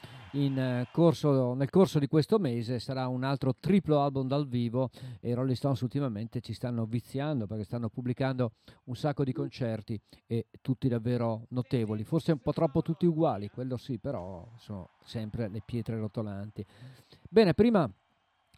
corso- 0.92 1.54
nel 1.54 1.70
corso 1.70 2.00
di 2.00 2.08
questo 2.08 2.40
mese. 2.40 2.80
Sarà 2.80 3.08
un 3.08 3.24
altro 3.24 3.54
triplo 3.60 4.00
album 4.00 4.28
dal 4.28 4.48
vivo 4.48 4.90
e 5.20 5.30
i 5.30 5.34
Rolling 5.34 5.56
Stones 5.56 5.82
ultimamente 5.82 6.42
ci 6.42 6.54
stanno 6.54 6.86
viziando 6.86 7.48
perché 7.48 7.64
stanno 7.64 7.90
pubblicando 7.90 8.54
un 8.86 8.96
sacco 8.96 9.24
di 9.24 9.34
concerti 9.34 10.00
e 10.28 10.48
tutti 10.62 10.88
davvero 10.88 11.46
notevoli. 11.50 12.04
Forse 12.04 12.32
un 12.32 12.40
po' 12.40 12.54
troppo 12.54 12.82
tutti 12.82 13.06
uguali, 13.06 13.50
quello 13.50 13.78
sì, 13.78 13.98
però 13.98 14.48
sono 14.58 14.90
sempre 15.04 15.48
le 15.48 15.62
pietre 15.66 15.98
rotolanti. 15.98 16.66
Bene, 17.30 17.54
prima 17.54 17.90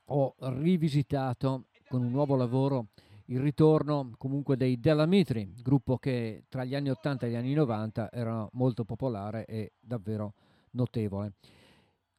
ho 0.05 0.35
rivisitato 0.39 1.65
con 1.87 2.01
un 2.01 2.11
nuovo 2.11 2.35
lavoro 2.35 2.87
il 3.25 3.39
ritorno 3.39 4.11
comunque 4.17 4.57
dei 4.57 4.79
Della 4.79 5.05
Mitri, 5.05 5.53
gruppo 5.61 5.97
che 5.97 6.43
tra 6.49 6.65
gli 6.65 6.75
anni 6.75 6.89
80 6.89 7.25
e 7.25 7.29
gli 7.29 7.35
anni 7.35 7.53
90 7.53 8.11
era 8.11 8.47
molto 8.53 8.83
popolare 8.83 9.45
e 9.45 9.71
davvero 9.79 10.33
notevole. 10.71 11.33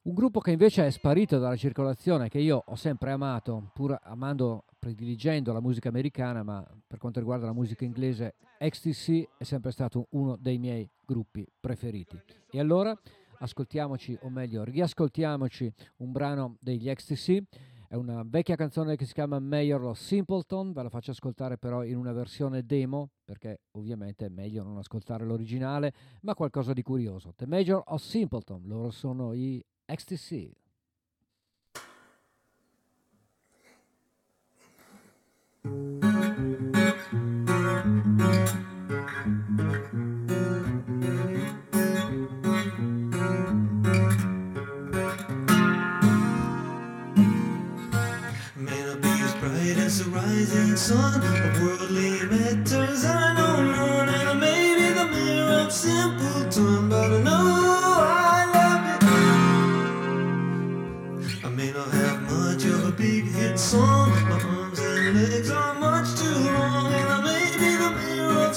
Un 0.05 0.15
gruppo 0.15 0.41
che 0.41 0.51
invece 0.51 0.85
è 0.85 0.91
sparito 0.91 1.39
dalla 1.39 1.55
circolazione, 1.55 2.29
che 2.29 2.41
io 2.41 2.61
ho 2.67 2.75
sempre 2.75 3.13
amato, 3.13 3.71
pur 3.73 3.97
amando, 4.03 4.65
prediligendo 4.77 5.53
la 5.53 5.61
musica 5.61 5.91
americana, 5.91 6.43
ma 6.43 6.67
per 6.89 6.99
quanto 6.99 7.21
riguarda 7.21 7.47
la 7.47 7.53
musica 7.53 7.85
inglese, 7.85 8.35
XTC 8.59 9.29
è 9.39 9.45
sempre 9.45 9.71
stato 9.71 10.09
uno 10.11 10.35
dei 10.35 10.59
miei 10.59 10.91
gruppi 11.07 11.47
preferiti. 11.61 12.21
E 12.51 12.59
allora 12.59 13.01
ascoltiamoci, 13.39 14.19
o 14.23 14.29
meglio, 14.29 14.65
riascoltiamoci 14.65 15.73
un 15.99 16.11
brano 16.11 16.57
degli 16.59 16.93
XTC. 16.93 17.43
È 17.87 17.95
una 17.95 18.25
vecchia 18.27 18.57
canzone 18.57 18.97
che 18.97 19.05
si 19.05 19.13
chiama 19.13 19.39
Mayor 19.39 19.85
of 19.85 19.99
Simpleton, 19.99 20.73
ve 20.73 20.83
la 20.83 20.89
faccio 20.89 21.13
ascoltare 21.13 21.59
però 21.59 21.85
in 21.85 21.97
una 21.97 22.13
versione 22.13 22.67
demo, 22.67 23.11
perché 23.25 23.61
ovviamente 23.73 24.27
è 24.27 24.31
meglio 24.31 24.65
non 24.65 24.79
ascoltare 24.79 25.25
l'originale, 25.25 25.93
ma 26.23 26.35
qualcosa 26.35 26.73
di 26.73 26.83
curioso. 26.83 27.33
The 27.37 27.47
Major 27.47 27.81
of 27.87 28.03
Simpleton, 28.03 28.63
loro 28.65 28.91
sono 28.91 29.33
i 29.33 29.65
The 49.93 50.09
rising 50.09 50.75
sun 50.75 51.21
of 51.23 51.63
worldly 51.63 52.23
matters. 52.31 53.05
I 53.05 53.35
know 53.35 53.63
none, 53.63 54.09
and 54.09 54.29
I 54.31 54.33
may 54.33 54.75
be 54.75 54.89
the 54.95 55.05
mirror 55.05 55.67
of 55.67 55.71
simpleton, 55.71 56.89
but 56.89 57.13
I 57.13 57.23
know 57.23 57.92
song. 63.73 64.11
My 64.29 64.39
arms 64.39 64.79
and 64.81 65.17
legs 65.17 65.51
are 65.51 65.75
much 65.81 66.09
too 66.21 66.39
long, 66.57 66.93
and 66.93 67.09
I 67.17 67.19
may 67.29 67.47
be 67.61 67.71
the 67.83 67.91
mirror 68.01 68.49
of 68.49 68.55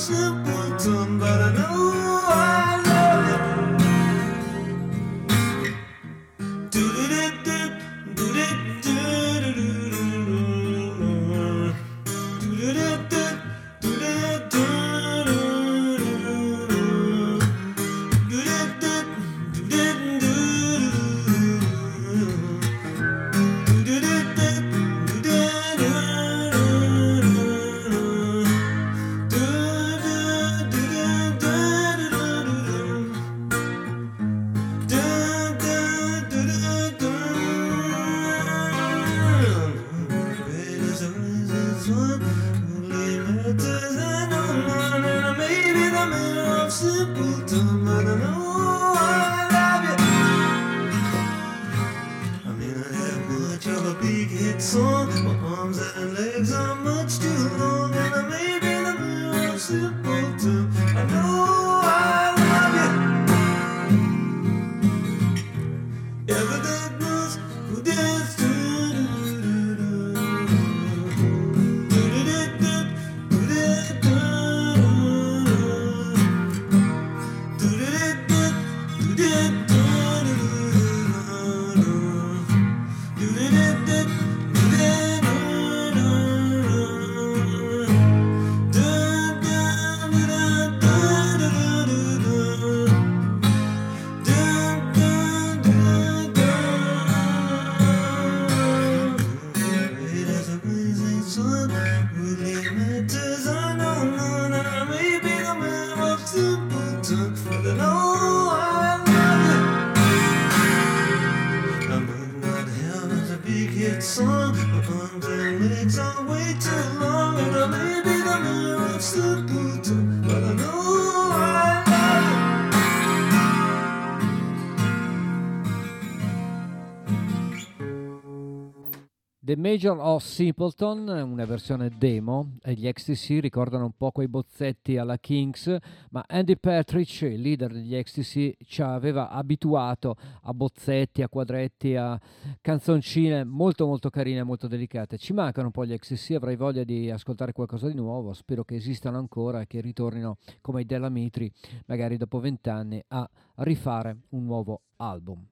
Major 129.65 129.97
of 129.99 130.23
Simpleton, 130.23 131.07
una 131.07 131.45
versione 131.45 131.89
demo, 131.97 132.57
e 132.61 132.73
gli 132.73 132.87
XTC 132.87 133.39
ricordano 133.41 133.85
un 133.85 133.93
po' 133.97 134.11
quei 134.11 134.27
bozzetti 134.27 134.95
alla 134.97 135.17
Kings, 135.17 135.75
ma 136.11 136.23
Andy 136.27 136.55
Patrick, 136.55 137.21
il 137.21 137.41
leader 137.41 137.73
degli 137.73 137.99
XTC, 137.99 138.57
ci 138.63 138.83
aveva 138.83 139.29
abituato 139.29 140.17
a 140.43 140.53
bozzetti, 140.53 141.23
a 141.23 141.29
quadretti, 141.29 141.95
a 141.95 142.15
canzoncine 142.61 143.43
molto 143.43 143.87
molto 143.87 144.11
carine 144.11 144.41
e 144.41 144.43
molto 144.43 144.67
delicate. 144.67 145.17
Ci 145.17 145.33
mancano 145.33 145.65
un 145.65 145.71
po' 145.71 145.83
gli 145.83 145.97
XTC, 145.97 146.35
avrei 146.35 146.57
voglia 146.57 146.83
di 146.83 147.09
ascoltare 147.09 147.51
qualcosa 147.51 147.87
di 147.87 147.95
nuovo, 147.95 148.33
spero 148.33 148.63
che 148.63 148.75
esistano 148.75 149.17
ancora 149.17 149.61
e 149.61 149.65
che 149.65 149.81
ritornino 149.81 150.37
come 150.61 150.81
i 150.81 150.85
Della 150.85 151.09
Mitri, 151.09 151.51
magari 151.87 152.17
dopo 152.17 152.39
vent'anni, 152.39 153.03
a 153.07 153.27
rifare 153.55 154.15
un 154.29 154.45
nuovo 154.45 154.81
album. 154.97 155.43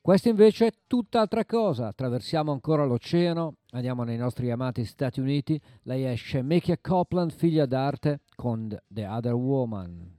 Questo 0.00 0.28
invece 0.28 0.66
è 0.66 0.72
tutt'altra 0.86 1.44
cosa. 1.44 1.88
Attraversiamo 1.88 2.50
ancora 2.50 2.84
l'oceano, 2.84 3.56
andiamo 3.72 4.04
nei 4.04 4.16
nostri 4.16 4.50
amati 4.50 4.84
Stati 4.84 5.20
Uniti. 5.20 5.60
Lei 5.82 6.04
è 6.04 6.16
Shemikia 6.16 6.78
Copeland, 6.80 7.32
figlia 7.32 7.66
d'arte, 7.66 8.20
con 8.34 8.74
The 8.86 9.06
Other 9.06 9.34
Woman. 9.34 10.16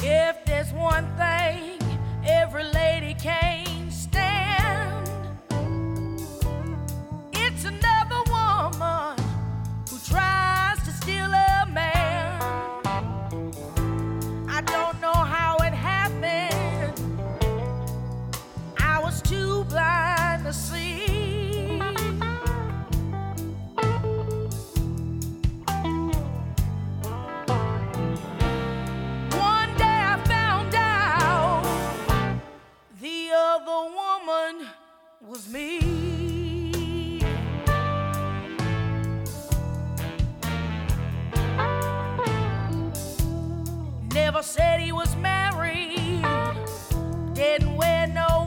If 0.00 0.44
there's 0.44 0.72
one 0.72 1.06
thing 1.16 1.37
woman 34.52 34.66
was 35.20 35.48
me. 35.48 37.20
Never 44.14 44.42
said 44.42 44.80
he 44.80 44.92
was 44.92 45.14
married, 45.16 46.24
didn't 47.34 47.76
wear 47.76 48.06
no 48.06 48.37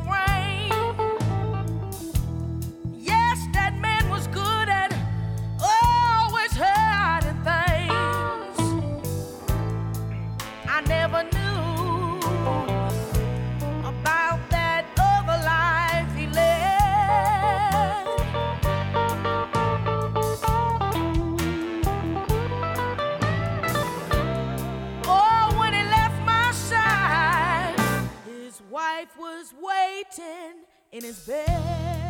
in 30.91 31.03
his 31.03 31.19
bed. 31.19 32.01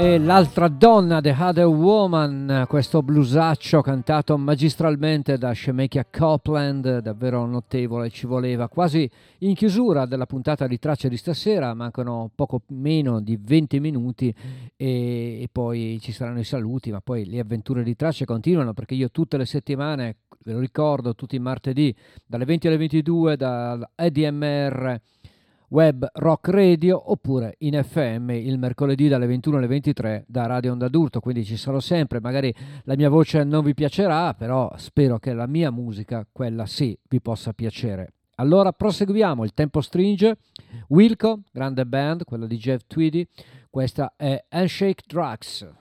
E 0.00 0.16
l'altra 0.18 0.68
donna, 0.68 1.20
The 1.20 1.36
Other 1.38 1.66
Woman, 1.66 2.64
questo 2.66 3.02
blusaccio 3.02 3.82
cantato 3.82 4.38
magistralmente 4.38 5.36
da 5.36 5.52
Shemekia 5.52 6.06
Copeland, 6.10 7.00
davvero 7.00 7.44
notevole, 7.44 8.08
ci 8.08 8.24
voleva. 8.24 8.70
Quasi 8.70 9.08
in 9.40 9.54
chiusura 9.54 10.06
della 10.06 10.24
puntata 10.24 10.66
di 10.66 10.78
Tracce 10.78 11.10
di 11.10 11.18
stasera, 11.18 11.74
mancano 11.74 12.30
poco 12.34 12.62
meno 12.68 13.20
di 13.20 13.38
20 13.38 13.78
minuti 13.78 14.34
e, 14.74 15.42
e 15.42 15.48
poi 15.52 15.98
ci 16.00 16.12
saranno 16.12 16.40
i 16.40 16.44
saluti, 16.44 16.90
ma 16.90 17.02
poi 17.02 17.26
le 17.26 17.38
avventure 17.38 17.82
di 17.82 17.94
Tracce 17.94 18.24
continuano 18.24 18.72
perché 18.72 18.94
io 18.94 19.10
tutte 19.10 19.36
le 19.36 19.44
settimane, 19.44 20.16
ve 20.44 20.54
lo 20.54 20.60
ricordo, 20.60 21.14
tutti 21.14 21.36
i 21.36 21.40
martedì, 21.40 21.94
dalle 22.24 22.46
20 22.46 22.68
alle 22.68 22.76
22, 22.78 23.36
da 23.36 23.90
EDMR 23.96 24.98
web 25.70 26.08
rock 26.14 26.48
radio 26.48 27.10
oppure 27.10 27.54
in 27.58 27.80
FM 27.82 28.30
il 28.30 28.58
mercoledì 28.58 29.08
dalle 29.08 29.26
21 29.26 29.56
alle 29.58 29.66
23 29.66 30.24
da 30.26 30.46
Radio 30.46 30.72
Onda 30.72 30.88
d'Urto, 30.88 31.20
quindi 31.20 31.44
ci 31.44 31.56
sarò 31.56 31.80
sempre, 31.80 32.20
magari 32.20 32.54
la 32.84 32.96
mia 32.96 33.08
voce 33.08 33.44
non 33.44 33.64
vi 33.64 33.74
piacerà, 33.74 34.34
però 34.34 34.72
spero 34.76 35.18
che 35.18 35.32
la 35.32 35.46
mia 35.46 35.70
musica, 35.70 36.26
quella 36.30 36.66
sì, 36.66 36.96
vi 37.08 37.20
possa 37.20 37.52
piacere. 37.52 38.12
Allora 38.36 38.72
proseguiamo, 38.72 39.44
il 39.44 39.52
tempo 39.52 39.80
stringe, 39.80 40.38
Wilco, 40.88 41.40
grande 41.52 41.84
band, 41.84 42.24
quella 42.24 42.46
di 42.46 42.56
Jeff 42.56 42.82
Tweedy, 42.86 43.26
questa 43.68 44.14
è 44.16 44.44
Handshake 44.48 45.02
Drugs. 45.06 45.79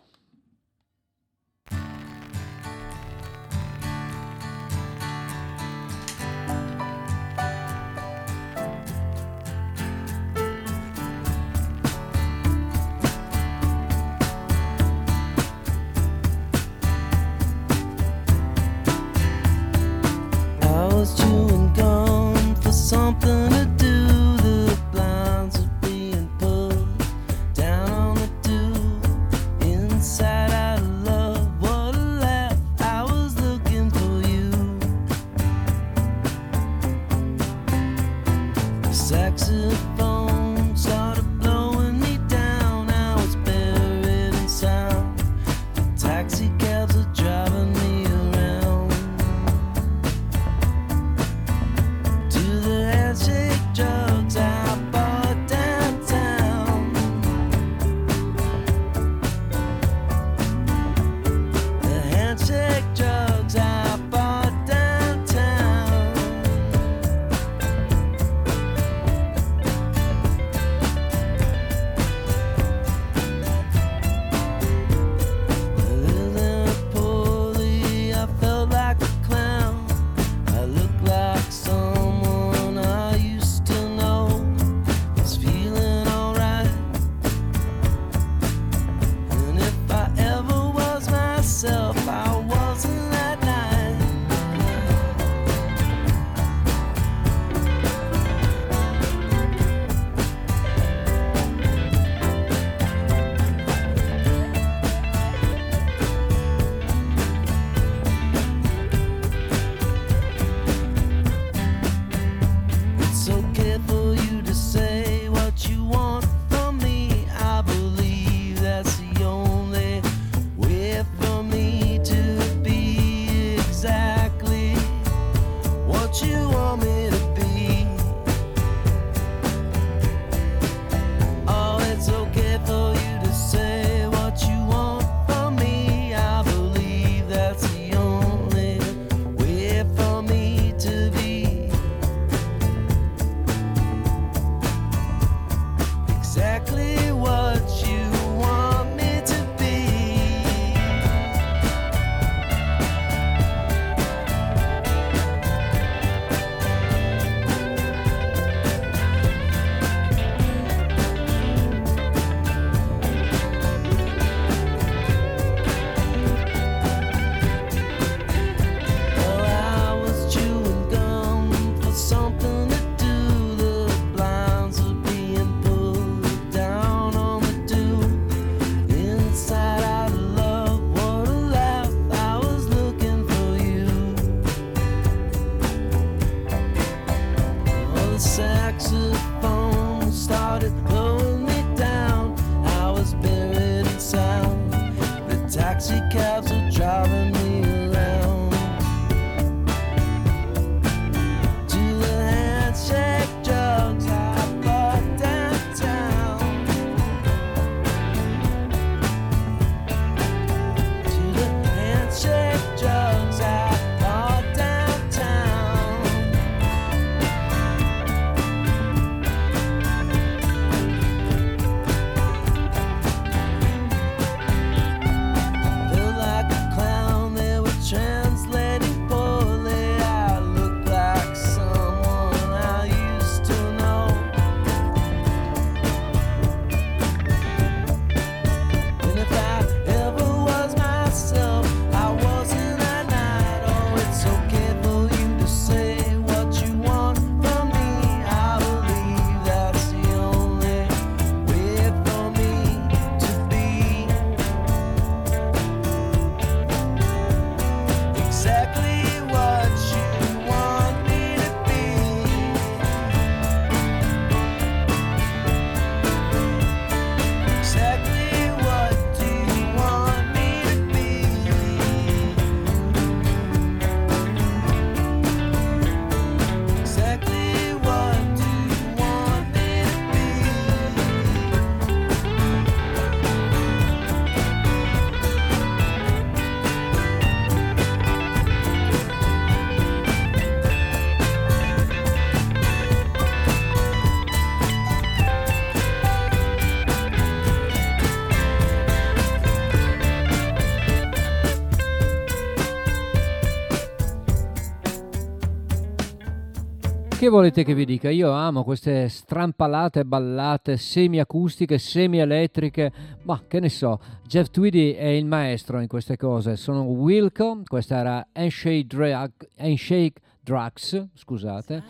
Che 307.29 307.35
volete 307.35 307.63
che 307.63 307.75
vi 307.75 307.85
dica? 307.85 308.09
Io 308.09 308.31
amo 308.31 308.63
queste 308.63 309.07
strampalate 309.07 310.03
ballate 310.03 310.77
semi-acustiche, 310.77 311.77
semi-elettriche, 311.77 312.91
ma 313.21 313.43
che 313.47 313.59
ne 313.59 313.69
so. 313.69 313.99
Jeff 314.25 314.49
Tweedy 314.49 314.93
è 314.93 315.05
il 315.05 315.27
maestro 315.27 315.79
in 315.79 315.87
queste 315.87 316.17
cose. 316.17 316.55
Sono 316.55 316.81
Wilco, 316.81 317.61
questa 317.67 317.97
era 317.97 318.27
Handshake, 318.33 318.87
Drag, 318.87 319.31
Handshake 319.57 320.19
Drugs, 320.41 321.09
scusate. 321.13 321.83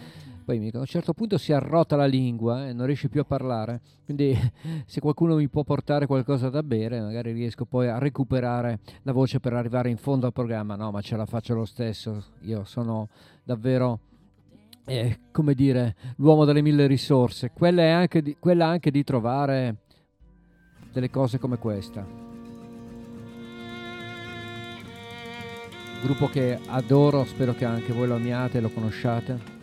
Poi 0.44 0.60
mica, 0.60 0.78
a 0.78 0.82
un 0.82 0.88
certo 0.88 1.14
punto 1.14 1.38
si 1.38 1.54
arrota 1.54 1.96
la 1.96 2.06
lingua 2.06 2.68
e 2.68 2.74
non 2.74 2.86
riesce 2.86 3.08
più 3.08 3.22
a 3.22 3.26
parlare. 3.26 3.80
Quindi 4.04 4.38
se 4.86 5.00
qualcuno 5.00 5.36
mi 5.36 5.48
può 5.48 5.64
portare 5.64 6.06
qualcosa 6.06 6.50
da 6.50 6.64
bere, 6.64 7.00
magari 7.00 7.32
riesco 7.32 7.64
poi 7.64 7.88
a 7.88 7.98
recuperare 7.98 8.80
la 9.04 9.14
voce 9.14 9.40
per 9.40 9.54
arrivare 9.54 9.90
in 9.90 9.98
fondo 9.98 10.26
al 10.26 10.34
programma. 10.34 10.76
No, 10.76 10.92
ma 10.92 11.00
ce 11.00 11.16
la 11.16 11.26
faccio 11.26 11.54
lo 11.54 11.64
stesso. 11.64 12.26
Io 12.42 12.66
sono 12.66 13.08
davvero 13.42 14.00
eh, 14.90 15.20
come 15.32 15.54
dire, 15.54 15.96
l'uomo 16.18 16.46
delle 16.46 16.64
mille 16.64 16.88
risorse, 16.88 17.52
quella, 17.52 17.84
è 17.84 17.90
anche 17.90 18.24
di, 18.24 18.36
quella 18.40 18.66
anche 18.66 18.90
di 18.90 19.04
trovare 19.04 19.76
delle 20.92 21.12
cose 21.12 21.38
come 21.38 21.60
questa. 21.60 22.04
Gruppo 26.02 26.28
che 26.28 26.60
adoro, 26.68 27.24
spero 27.26 27.54
che 27.54 27.66
anche 27.66 27.94
voi 27.94 28.08
lo 28.08 28.16
amiate 28.16 28.58
e 28.58 28.62
lo 28.62 28.70
conosciate. 28.70 29.58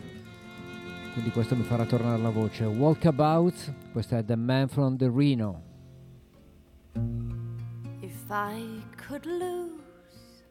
Quindi 1.15 1.31
questo 1.33 1.57
mi 1.57 1.63
farà 1.63 1.85
tornare 1.87 2.21
la 2.23 2.31
voce. 2.31 2.65
Walkabout, 2.65 3.73
questa 3.91 4.19
è 4.19 4.25
The 4.25 4.37
Man 4.37 4.69
from 4.69 4.97
the 4.97 5.11
Reno. 5.13 5.63
If 8.01 8.31
I 8.31 8.83
could 9.09 9.25
lose, 9.25 10.45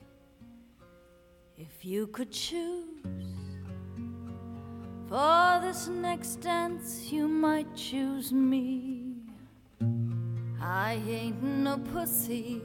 if 1.56 1.84
you 1.85 2.10
could 2.10 2.30
choose, 2.30 3.35
for 5.07 5.60
this 5.61 5.88
next 5.88 6.38
dance 6.41 7.11
you 7.11 7.27
might 7.27 7.76
choose 7.76 8.32
me. 8.32 9.14
I 10.60 10.99
ain't 11.07 11.44
no 11.44 11.77
pussy 11.77 12.61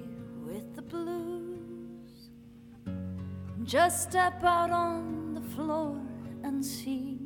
with 0.47 0.75
the 0.75 0.83
blues. 0.83 2.31
Just 3.65 4.11
step 4.11 4.43
out 4.43 4.71
on 4.71 5.35
the 5.35 5.43
floor 5.55 6.01
and 6.43 6.65
see. 6.65 7.19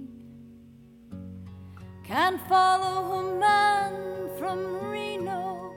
Can't 2.02 2.40
follow 2.48 3.20
a 3.20 3.38
man 3.38 4.30
from 4.38 4.90
Reno. 4.90 5.72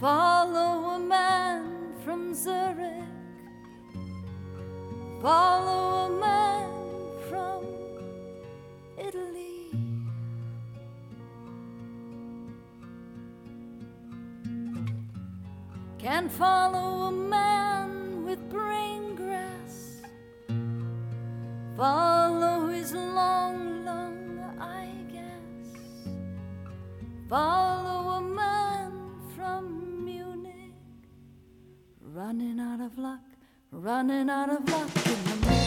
Follow 0.00 0.96
a 0.96 0.98
man 0.98 1.92
from 2.04 2.34
Zurich. 2.34 3.04
Follow 5.22 6.06
a 6.06 6.20
man 6.20 6.83
from 7.34 7.64
Italy. 8.96 9.70
Can't 15.98 16.30
follow 16.30 17.08
a 17.08 17.12
man 17.12 18.24
with 18.24 18.40
brain 18.48 19.16
grass. 19.16 19.74
Follow 21.76 22.68
his 22.68 22.92
long 22.92 23.84
long—I 23.84 24.86
guess. 25.12 25.66
Follow 27.28 28.00
a 28.10 28.20
man 28.20 28.92
from 29.34 30.04
Munich. 30.04 30.78
Running 32.00 32.60
out 32.60 32.80
of 32.80 32.96
luck, 32.96 33.26
running 33.72 34.30
out 34.30 34.50
of 34.50 34.68
luck 34.68 34.90
in 35.06 35.40
the. 35.40 35.63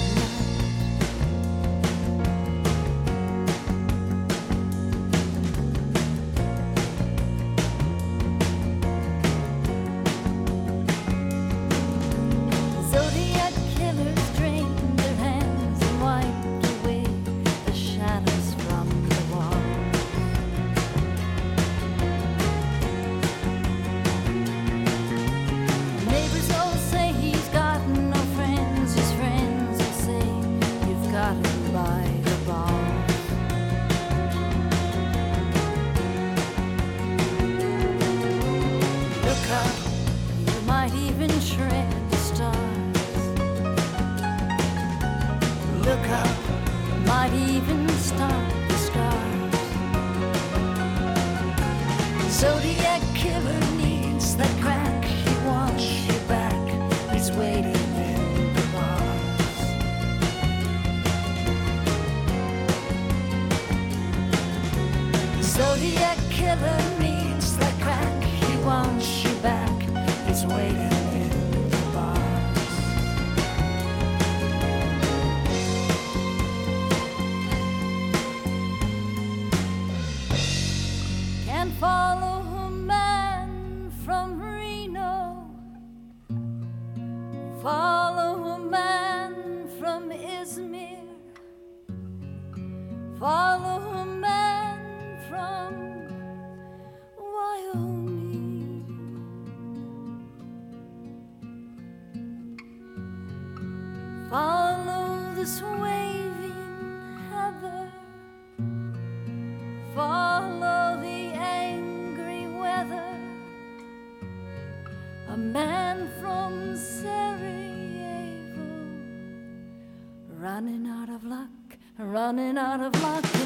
Running 122.18 122.58
out 122.58 122.82
of 122.82 123.00
luck 123.04 123.37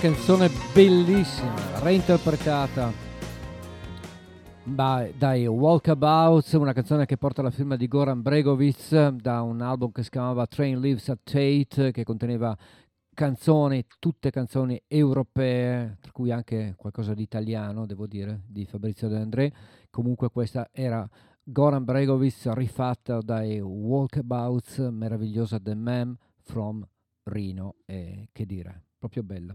canzone 0.00 0.48
bellissima, 0.72 1.80
reinterpretata 1.80 2.92
dai 4.62 5.44
Walkabouts, 5.46 6.52
una 6.52 6.72
canzone 6.72 7.04
che 7.04 7.16
porta 7.16 7.42
la 7.42 7.50
firma 7.50 7.74
di 7.74 7.88
Goran 7.88 8.22
Bregovic 8.22 9.08
da 9.08 9.42
un 9.42 9.60
album 9.60 9.90
che 9.90 10.04
si 10.04 10.10
chiamava 10.10 10.46
Train 10.46 10.78
Lives 10.80 11.08
at 11.08 11.18
Tate, 11.24 11.90
che 11.90 12.04
conteneva 12.04 12.56
canzoni, 13.12 13.84
tutte 13.98 14.30
canzoni 14.30 14.80
europee, 14.86 15.96
tra 16.00 16.12
cui 16.12 16.30
anche 16.30 16.74
qualcosa 16.76 17.12
di 17.12 17.22
italiano, 17.22 17.84
devo 17.84 18.06
dire, 18.06 18.42
di 18.46 18.66
Fabrizio 18.66 19.08
De 19.08 19.16
André. 19.16 19.52
Comunque 19.90 20.30
questa 20.30 20.68
era 20.70 21.08
Goran 21.42 21.82
Bregovic 21.82 22.52
rifatta 22.54 23.20
dai 23.20 23.58
Walkabouts, 23.58 24.78
meravigliosa 24.92 25.58
The 25.58 25.74
Man 25.74 26.16
from 26.44 26.86
Rino, 27.24 27.74
e 27.84 28.28
che 28.30 28.46
dire, 28.46 28.84
proprio 28.98 29.22
bella. 29.22 29.54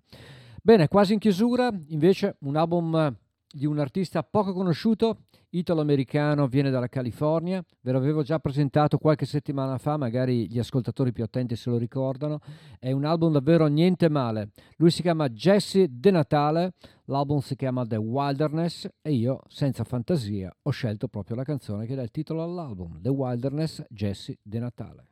Bene, 0.61 0.87
quasi 0.87 1.13
in 1.13 1.19
chiusura, 1.19 1.69
invece, 1.87 2.37
un 2.39 2.55
album 2.55 2.95
eh, 2.95 3.13
di 3.53 3.65
un 3.65 3.79
artista 3.79 4.23
poco 4.23 4.53
conosciuto, 4.53 5.25
italo-americano, 5.49 6.47
viene 6.47 6.69
dalla 6.69 6.87
California, 6.87 7.63
ve 7.81 7.91
l'avevo 7.91 8.23
già 8.23 8.39
presentato 8.39 8.97
qualche 8.97 9.25
settimana 9.25 9.77
fa, 9.77 9.97
magari 9.97 10.49
gli 10.49 10.57
ascoltatori 10.57 11.11
più 11.11 11.23
attenti 11.23 11.55
se 11.55 11.69
lo 11.69 11.77
ricordano, 11.77 12.39
è 12.79 12.91
un 12.91 13.05
album 13.05 13.33
davvero 13.33 13.67
niente 13.67 14.09
male. 14.09 14.49
Lui 14.77 14.89
si 14.89 15.01
chiama 15.01 15.29
Jesse 15.29 15.87
De 15.91 16.09
Natale, 16.09 16.73
l'album 17.05 17.39
si 17.39 17.55
chiama 17.55 17.85
The 17.85 17.97
Wilderness 17.97 18.87
e 19.01 19.11
io, 19.11 19.41
senza 19.47 19.83
fantasia, 19.83 20.51
ho 20.63 20.71
scelto 20.71 21.07
proprio 21.07 21.35
la 21.35 21.43
canzone 21.43 21.85
che 21.85 21.93
dà 21.93 22.01
il 22.01 22.11
titolo 22.11 22.41
all'album, 22.41 22.99
The 23.01 23.09
Wilderness 23.09 23.83
Jesse 23.89 24.37
De 24.41 24.59
Natale. 24.59 25.05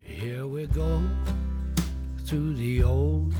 Here 0.00 0.42
we 0.42 0.66
go 0.68 1.00
through 2.24 2.54
the 2.54 2.82
old 2.84 3.34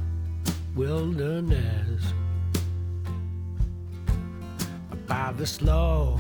wilderness 0.75 2.13
by 5.07 5.33
the 5.33 5.47
slow 5.47 6.19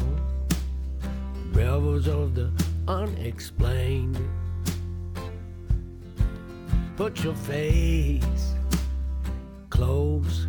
rivers 1.52 2.08
of 2.08 2.34
the 2.34 2.50
unexplained. 2.86 4.18
Put 6.96 7.22
your 7.22 7.34
face 7.34 8.54
close 9.70 10.46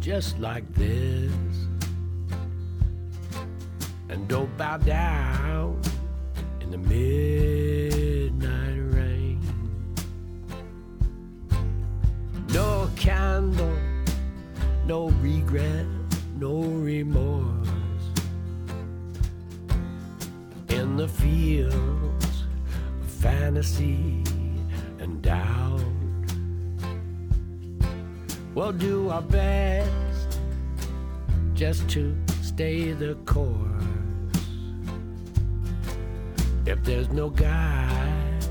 just 0.00 0.38
like 0.38 0.64
this 0.74 1.32
and 4.08 4.28
don't 4.28 4.54
bow 4.56 4.76
down 4.76 5.80
in 6.60 6.70
the 6.70 6.78
midnight 6.78 8.75
No 12.56 12.88
candle, 12.96 13.76
no 14.86 15.10
regret, 15.20 15.84
no 16.38 16.62
remorse. 16.62 17.68
In 20.70 20.96
the 20.96 21.06
fields 21.06 22.44
of 23.02 23.10
fantasy 23.10 24.24
and 25.00 25.20
doubt, 25.20 25.84
we'll 28.54 28.72
do 28.72 29.10
our 29.10 29.20
best 29.20 30.40
just 31.52 31.86
to 31.90 32.16
stay 32.40 32.92
the 32.92 33.16
course. 33.26 33.84
If 36.64 36.82
there's 36.84 37.10
no 37.10 37.28
guide 37.28 38.48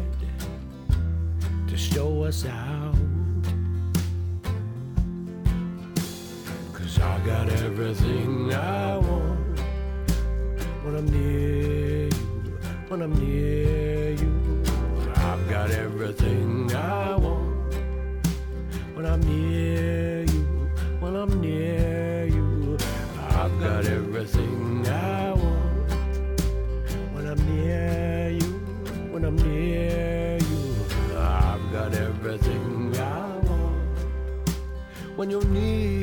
to 1.67 1.75
show 1.75 2.21
us 2.21 2.45
out, 2.45 3.04
cause 6.95 7.03
I 7.03 7.25
got 7.25 7.49
everything 7.49 8.53
I 8.53 8.97
want 8.97 9.59
when 10.83 10.95
I'm 10.95 11.05
near 11.07 12.05
you, 12.05 12.57
when 12.87 13.01
I'm 13.01 13.13
near 13.13 14.11
you. 14.11 14.63
I've 15.15 15.49
got 15.49 15.71
everything 15.71 16.73
I 16.73 17.15
want 17.15 17.75
when 18.93 19.05
I'm 19.05 19.21
near 19.21 20.23
you, 20.23 20.43
when 20.99 21.15
I'm 21.15 21.41
near 21.41 22.25
you. 22.27 22.77
I've 23.29 23.59
got 23.59 23.85
everything 23.85 24.87
I 24.87 25.31
want 25.33 25.91
when 27.13 27.27
I'm 27.27 27.55
near 27.55 28.29
you, 28.29 28.51
when 29.11 29.25
I'm 29.25 29.35
near 29.35 30.37
you. 30.37 30.75
I've 31.17 31.71
got 31.71 31.93
everything 31.93 32.97
I 32.97 33.37
want 33.37 33.55
when 35.15 35.29
you're 35.29 35.45
near 35.45 35.94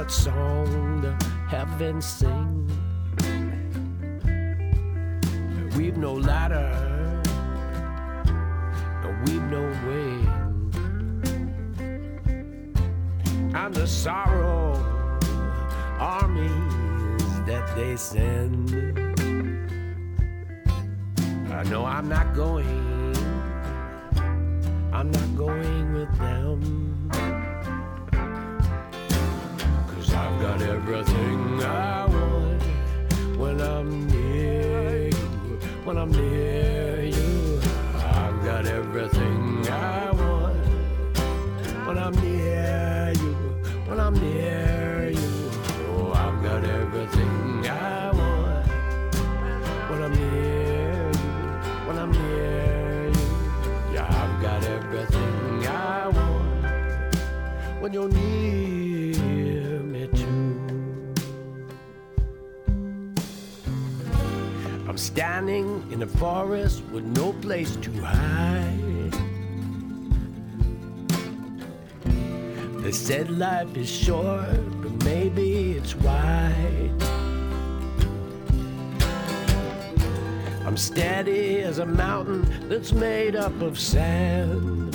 what 0.00 0.10
song 0.10 1.02
the 1.02 1.12
heavens 1.50 2.06
sing. 2.06 2.66
We've 5.76 5.98
no 5.98 6.14
ladder, 6.14 6.72
and 9.04 9.28
we've 9.28 9.42
no 9.56 9.60
wing. 9.86 10.26
And 13.54 13.74
the 13.74 13.86
sorrow 13.86 14.72
armies 15.98 17.28
that 17.44 17.70
they 17.76 17.94
send. 17.96 18.72
Uh, 21.46 21.54
I 21.56 21.62
know 21.64 21.84
I'm 21.84 22.08
not 22.08 22.34
going, 22.34 23.14
I'm 24.94 25.10
not 25.10 25.36
going 25.36 25.92
with 25.92 26.16
them. 26.16 26.89
Got 30.60 30.68
everything 30.68 31.62
I 31.62 32.06
want 32.06 32.62
when 33.38 33.60
I'm 33.60 34.06
near 34.08 35.08
you, 35.08 35.58
when 35.84 35.96
I'm 35.96 36.10
near 36.10 37.04
you. 37.04 37.60
I've 37.94 38.44
got 38.44 38.66
everything 38.66 39.66
I 39.68 40.10
want 40.10 40.56
when 41.86 41.98
I'm 41.98 42.14
near 42.16 43.12
you, 43.16 43.32
when 43.88 44.00
I'm 44.00 44.14
near 44.14 45.10
you. 45.10 45.50
Oh, 45.92 46.12
I've 46.14 46.42
got 46.42 46.64
everything 46.64 47.66
I 47.66 48.10
want 48.10 48.66
when 49.88 50.02
I'm 50.02 50.12
near 50.12 51.10
you, 51.10 51.86
when 51.86 51.98
I'm 51.98 52.12
near 52.12 53.06
you. 53.08 53.94
Yeah, 53.94 54.06
I've 54.08 54.42
got 54.42 54.64
everything 54.64 55.66
I 55.66 56.08
want 56.08 57.80
when 57.80 57.92
you're 57.94 58.08
near 58.08 58.79
standing 65.00 65.82
in 65.90 66.02
a 66.02 66.06
forest 66.06 66.82
with 66.92 67.04
no 67.16 67.32
place 67.32 67.74
to 67.76 67.90
hide. 68.02 69.12
They 72.82 72.92
said 72.92 73.30
life 73.30 73.74
is 73.76 73.88
short, 73.88 74.60
but 74.82 74.92
maybe 75.04 75.72
it's 75.72 75.94
wide. 75.96 76.90
I'm 80.66 80.76
steady 80.76 81.62
as 81.62 81.78
a 81.78 81.86
mountain 81.86 82.68
that's 82.68 82.92
made 82.92 83.36
up 83.36 83.58
of 83.62 83.80
sand. 83.80 84.94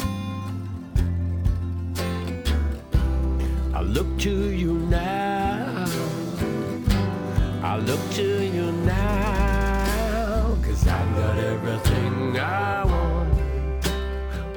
I 3.73 3.81
look 3.81 4.19
to 4.19 4.51
you 4.51 4.73
now. 4.73 5.85
I 7.63 7.77
look 7.77 7.99
to 8.11 8.43
you 8.43 8.71
now. 8.71 9.44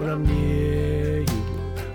When 0.09 0.17
I'm 0.17 0.27
near 0.27 1.21
you. 1.21 1.39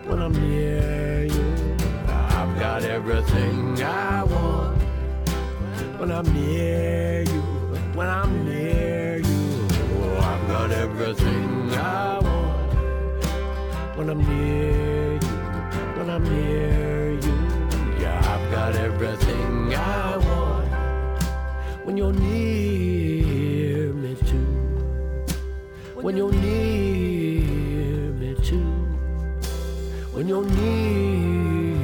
When 0.05 0.19
I'm 0.21 0.33
near 0.33 1.23
you. 1.25 1.75
I've 2.07 2.59
got 2.59 2.83
everything 2.83 3.81
I 3.81 4.23
want 4.23 4.77
when 5.97 6.11
I'm 6.11 6.27
near 6.31 7.23
you. 7.23 7.41
When 7.97 8.07
I'm 8.07 8.45
near 8.45 9.17
you. 9.17 9.67
Oh, 9.97 10.17
I've 10.31 10.47
got 10.47 10.69
everything 10.71 11.73
I 11.73 12.19
want 12.19 12.73
when 13.97 14.09
I'm 14.11 14.21
near 14.29 15.13
you. 15.13 15.35
When 15.97 16.09
I'm 16.11 16.23
near 16.23 17.13
you. 17.13 17.35
Yeah, 17.99 18.19
I've 18.33 18.51
got 18.51 18.75
everything 18.75 19.73
I 19.73 20.17
want 20.17 20.69
when 21.83 21.97
you're 21.97 22.13
near 22.13 23.91
me 23.93 24.15
too. 24.29 24.53
When 25.95 26.15
you're 26.15 26.31
near 26.31 26.82
When 30.23 30.31
you're 30.31 30.49
near 30.55 31.83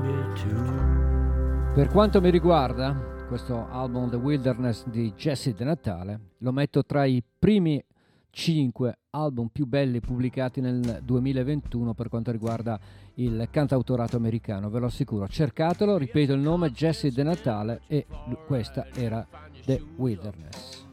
me 0.00 0.32
too. 0.32 1.74
Per 1.74 1.88
quanto 1.88 2.22
mi 2.22 2.30
riguarda, 2.30 3.26
questo 3.28 3.68
album 3.68 4.08
The 4.08 4.16
Wilderness 4.16 4.86
di 4.86 5.12
Jesse 5.14 5.52
De 5.52 5.64
Natale 5.64 6.20
lo 6.38 6.52
metto 6.52 6.82
tra 6.86 7.04
i 7.04 7.22
primi 7.38 7.84
5 8.30 8.98
album 9.10 9.48
più 9.48 9.66
belli 9.66 10.00
pubblicati 10.00 10.62
nel 10.62 11.00
2021 11.02 11.92
per 11.92 12.08
quanto 12.08 12.30
riguarda 12.30 12.80
il 13.16 13.46
cantautorato 13.50 14.16
americano, 14.16 14.70
ve 14.70 14.78
lo 14.78 14.86
assicuro. 14.86 15.28
Cercatelo, 15.28 15.98
ripeto 15.98 16.32
il 16.32 16.40
nome 16.40 16.70
Jesse 16.70 17.12
De 17.12 17.22
Natale 17.22 17.82
e 17.88 18.06
questa 18.46 18.86
era 18.94 19.26
The 19.66 19.84
Wilderness. 19.96 20.86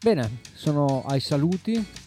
Bene, 0.00 0.38
sono 0.54 1.02
ai 1.04 1.20
saluti, 1.20 2.04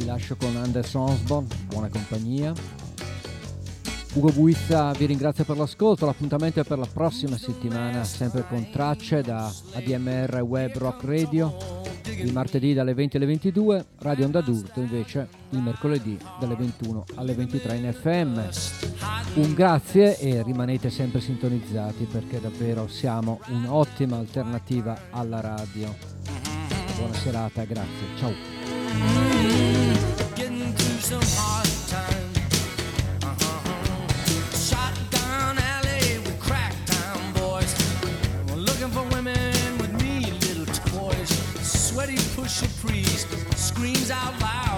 vi 0.00 0.06
lascio 0.06 0.34
con 0.36 0.56
Anders 0.56 0.94
Osborne, 0.94 1.48
buona 1.66 1.88
compagnia. 1.88 2.52
Ugo 4.14 4.32
Buizza 4.32 4.92
vi 4.92 5.04
ringrazio 5.04 5.44
per 5.44 5.56
l'ascolto, 5.56 6.06
l'appuntamento 6.06 6.60
è 6.60 6.64
per 6.64 6.78
la 6.78 6.88
prossima 6.90 7.36
settimana, 7.36 8.02
sempre 8.04 8.44
con 8.48 8.66
tracce 8.70 9.20
da 9.20 9.52
ADMR 9.74 10.40
Web 10.40 10.76
Rock 10.78 11.04
Radio, 11.04 11.54
il 12.16 12.32
martedì 12.32 12.72
dalle 12.72 12.94
20 12.94 13.16
alle 13.18 13.26
22, 13.26 13.84
Radio 13.98 14.24
Onda 14.24 14.40
d'Urto 14.40 14.80
invece 14.80 15.28
il 15.50 15.60
mercoledì 15.60 16.18
dalle 16.40 16.56
21 16.56 17.04
alle 17.16 17.34
23 17.34 17.76
in 17.76 17.92
FM. 17.92 19.40
Un 19.40 19.54
grazie 19.54 20.18
e 20.18 20.42
rimanete 20.42 20.90
sempre 20.90 21.20
sintonizzati 21.20 22.04
perché 22.10 22.40
davvero 22.40 22.88
siamo 22.88 23.40
un'ottima 23.48 24.16
alternativa 24.16 24.98
alla 25.10 25.40
radio. 25.40 25.94
Buona 26.96 27.14
serata, 27.14 27.64
grazie, 27.64 28.06
ciao. 28.16 29.39
Sweaty 41.62 42.16
pusher 42.36 42.68
priest 42.80 43.26
screams 43.56 44.12
out 44.12 44.40
loud. 44.40 44.69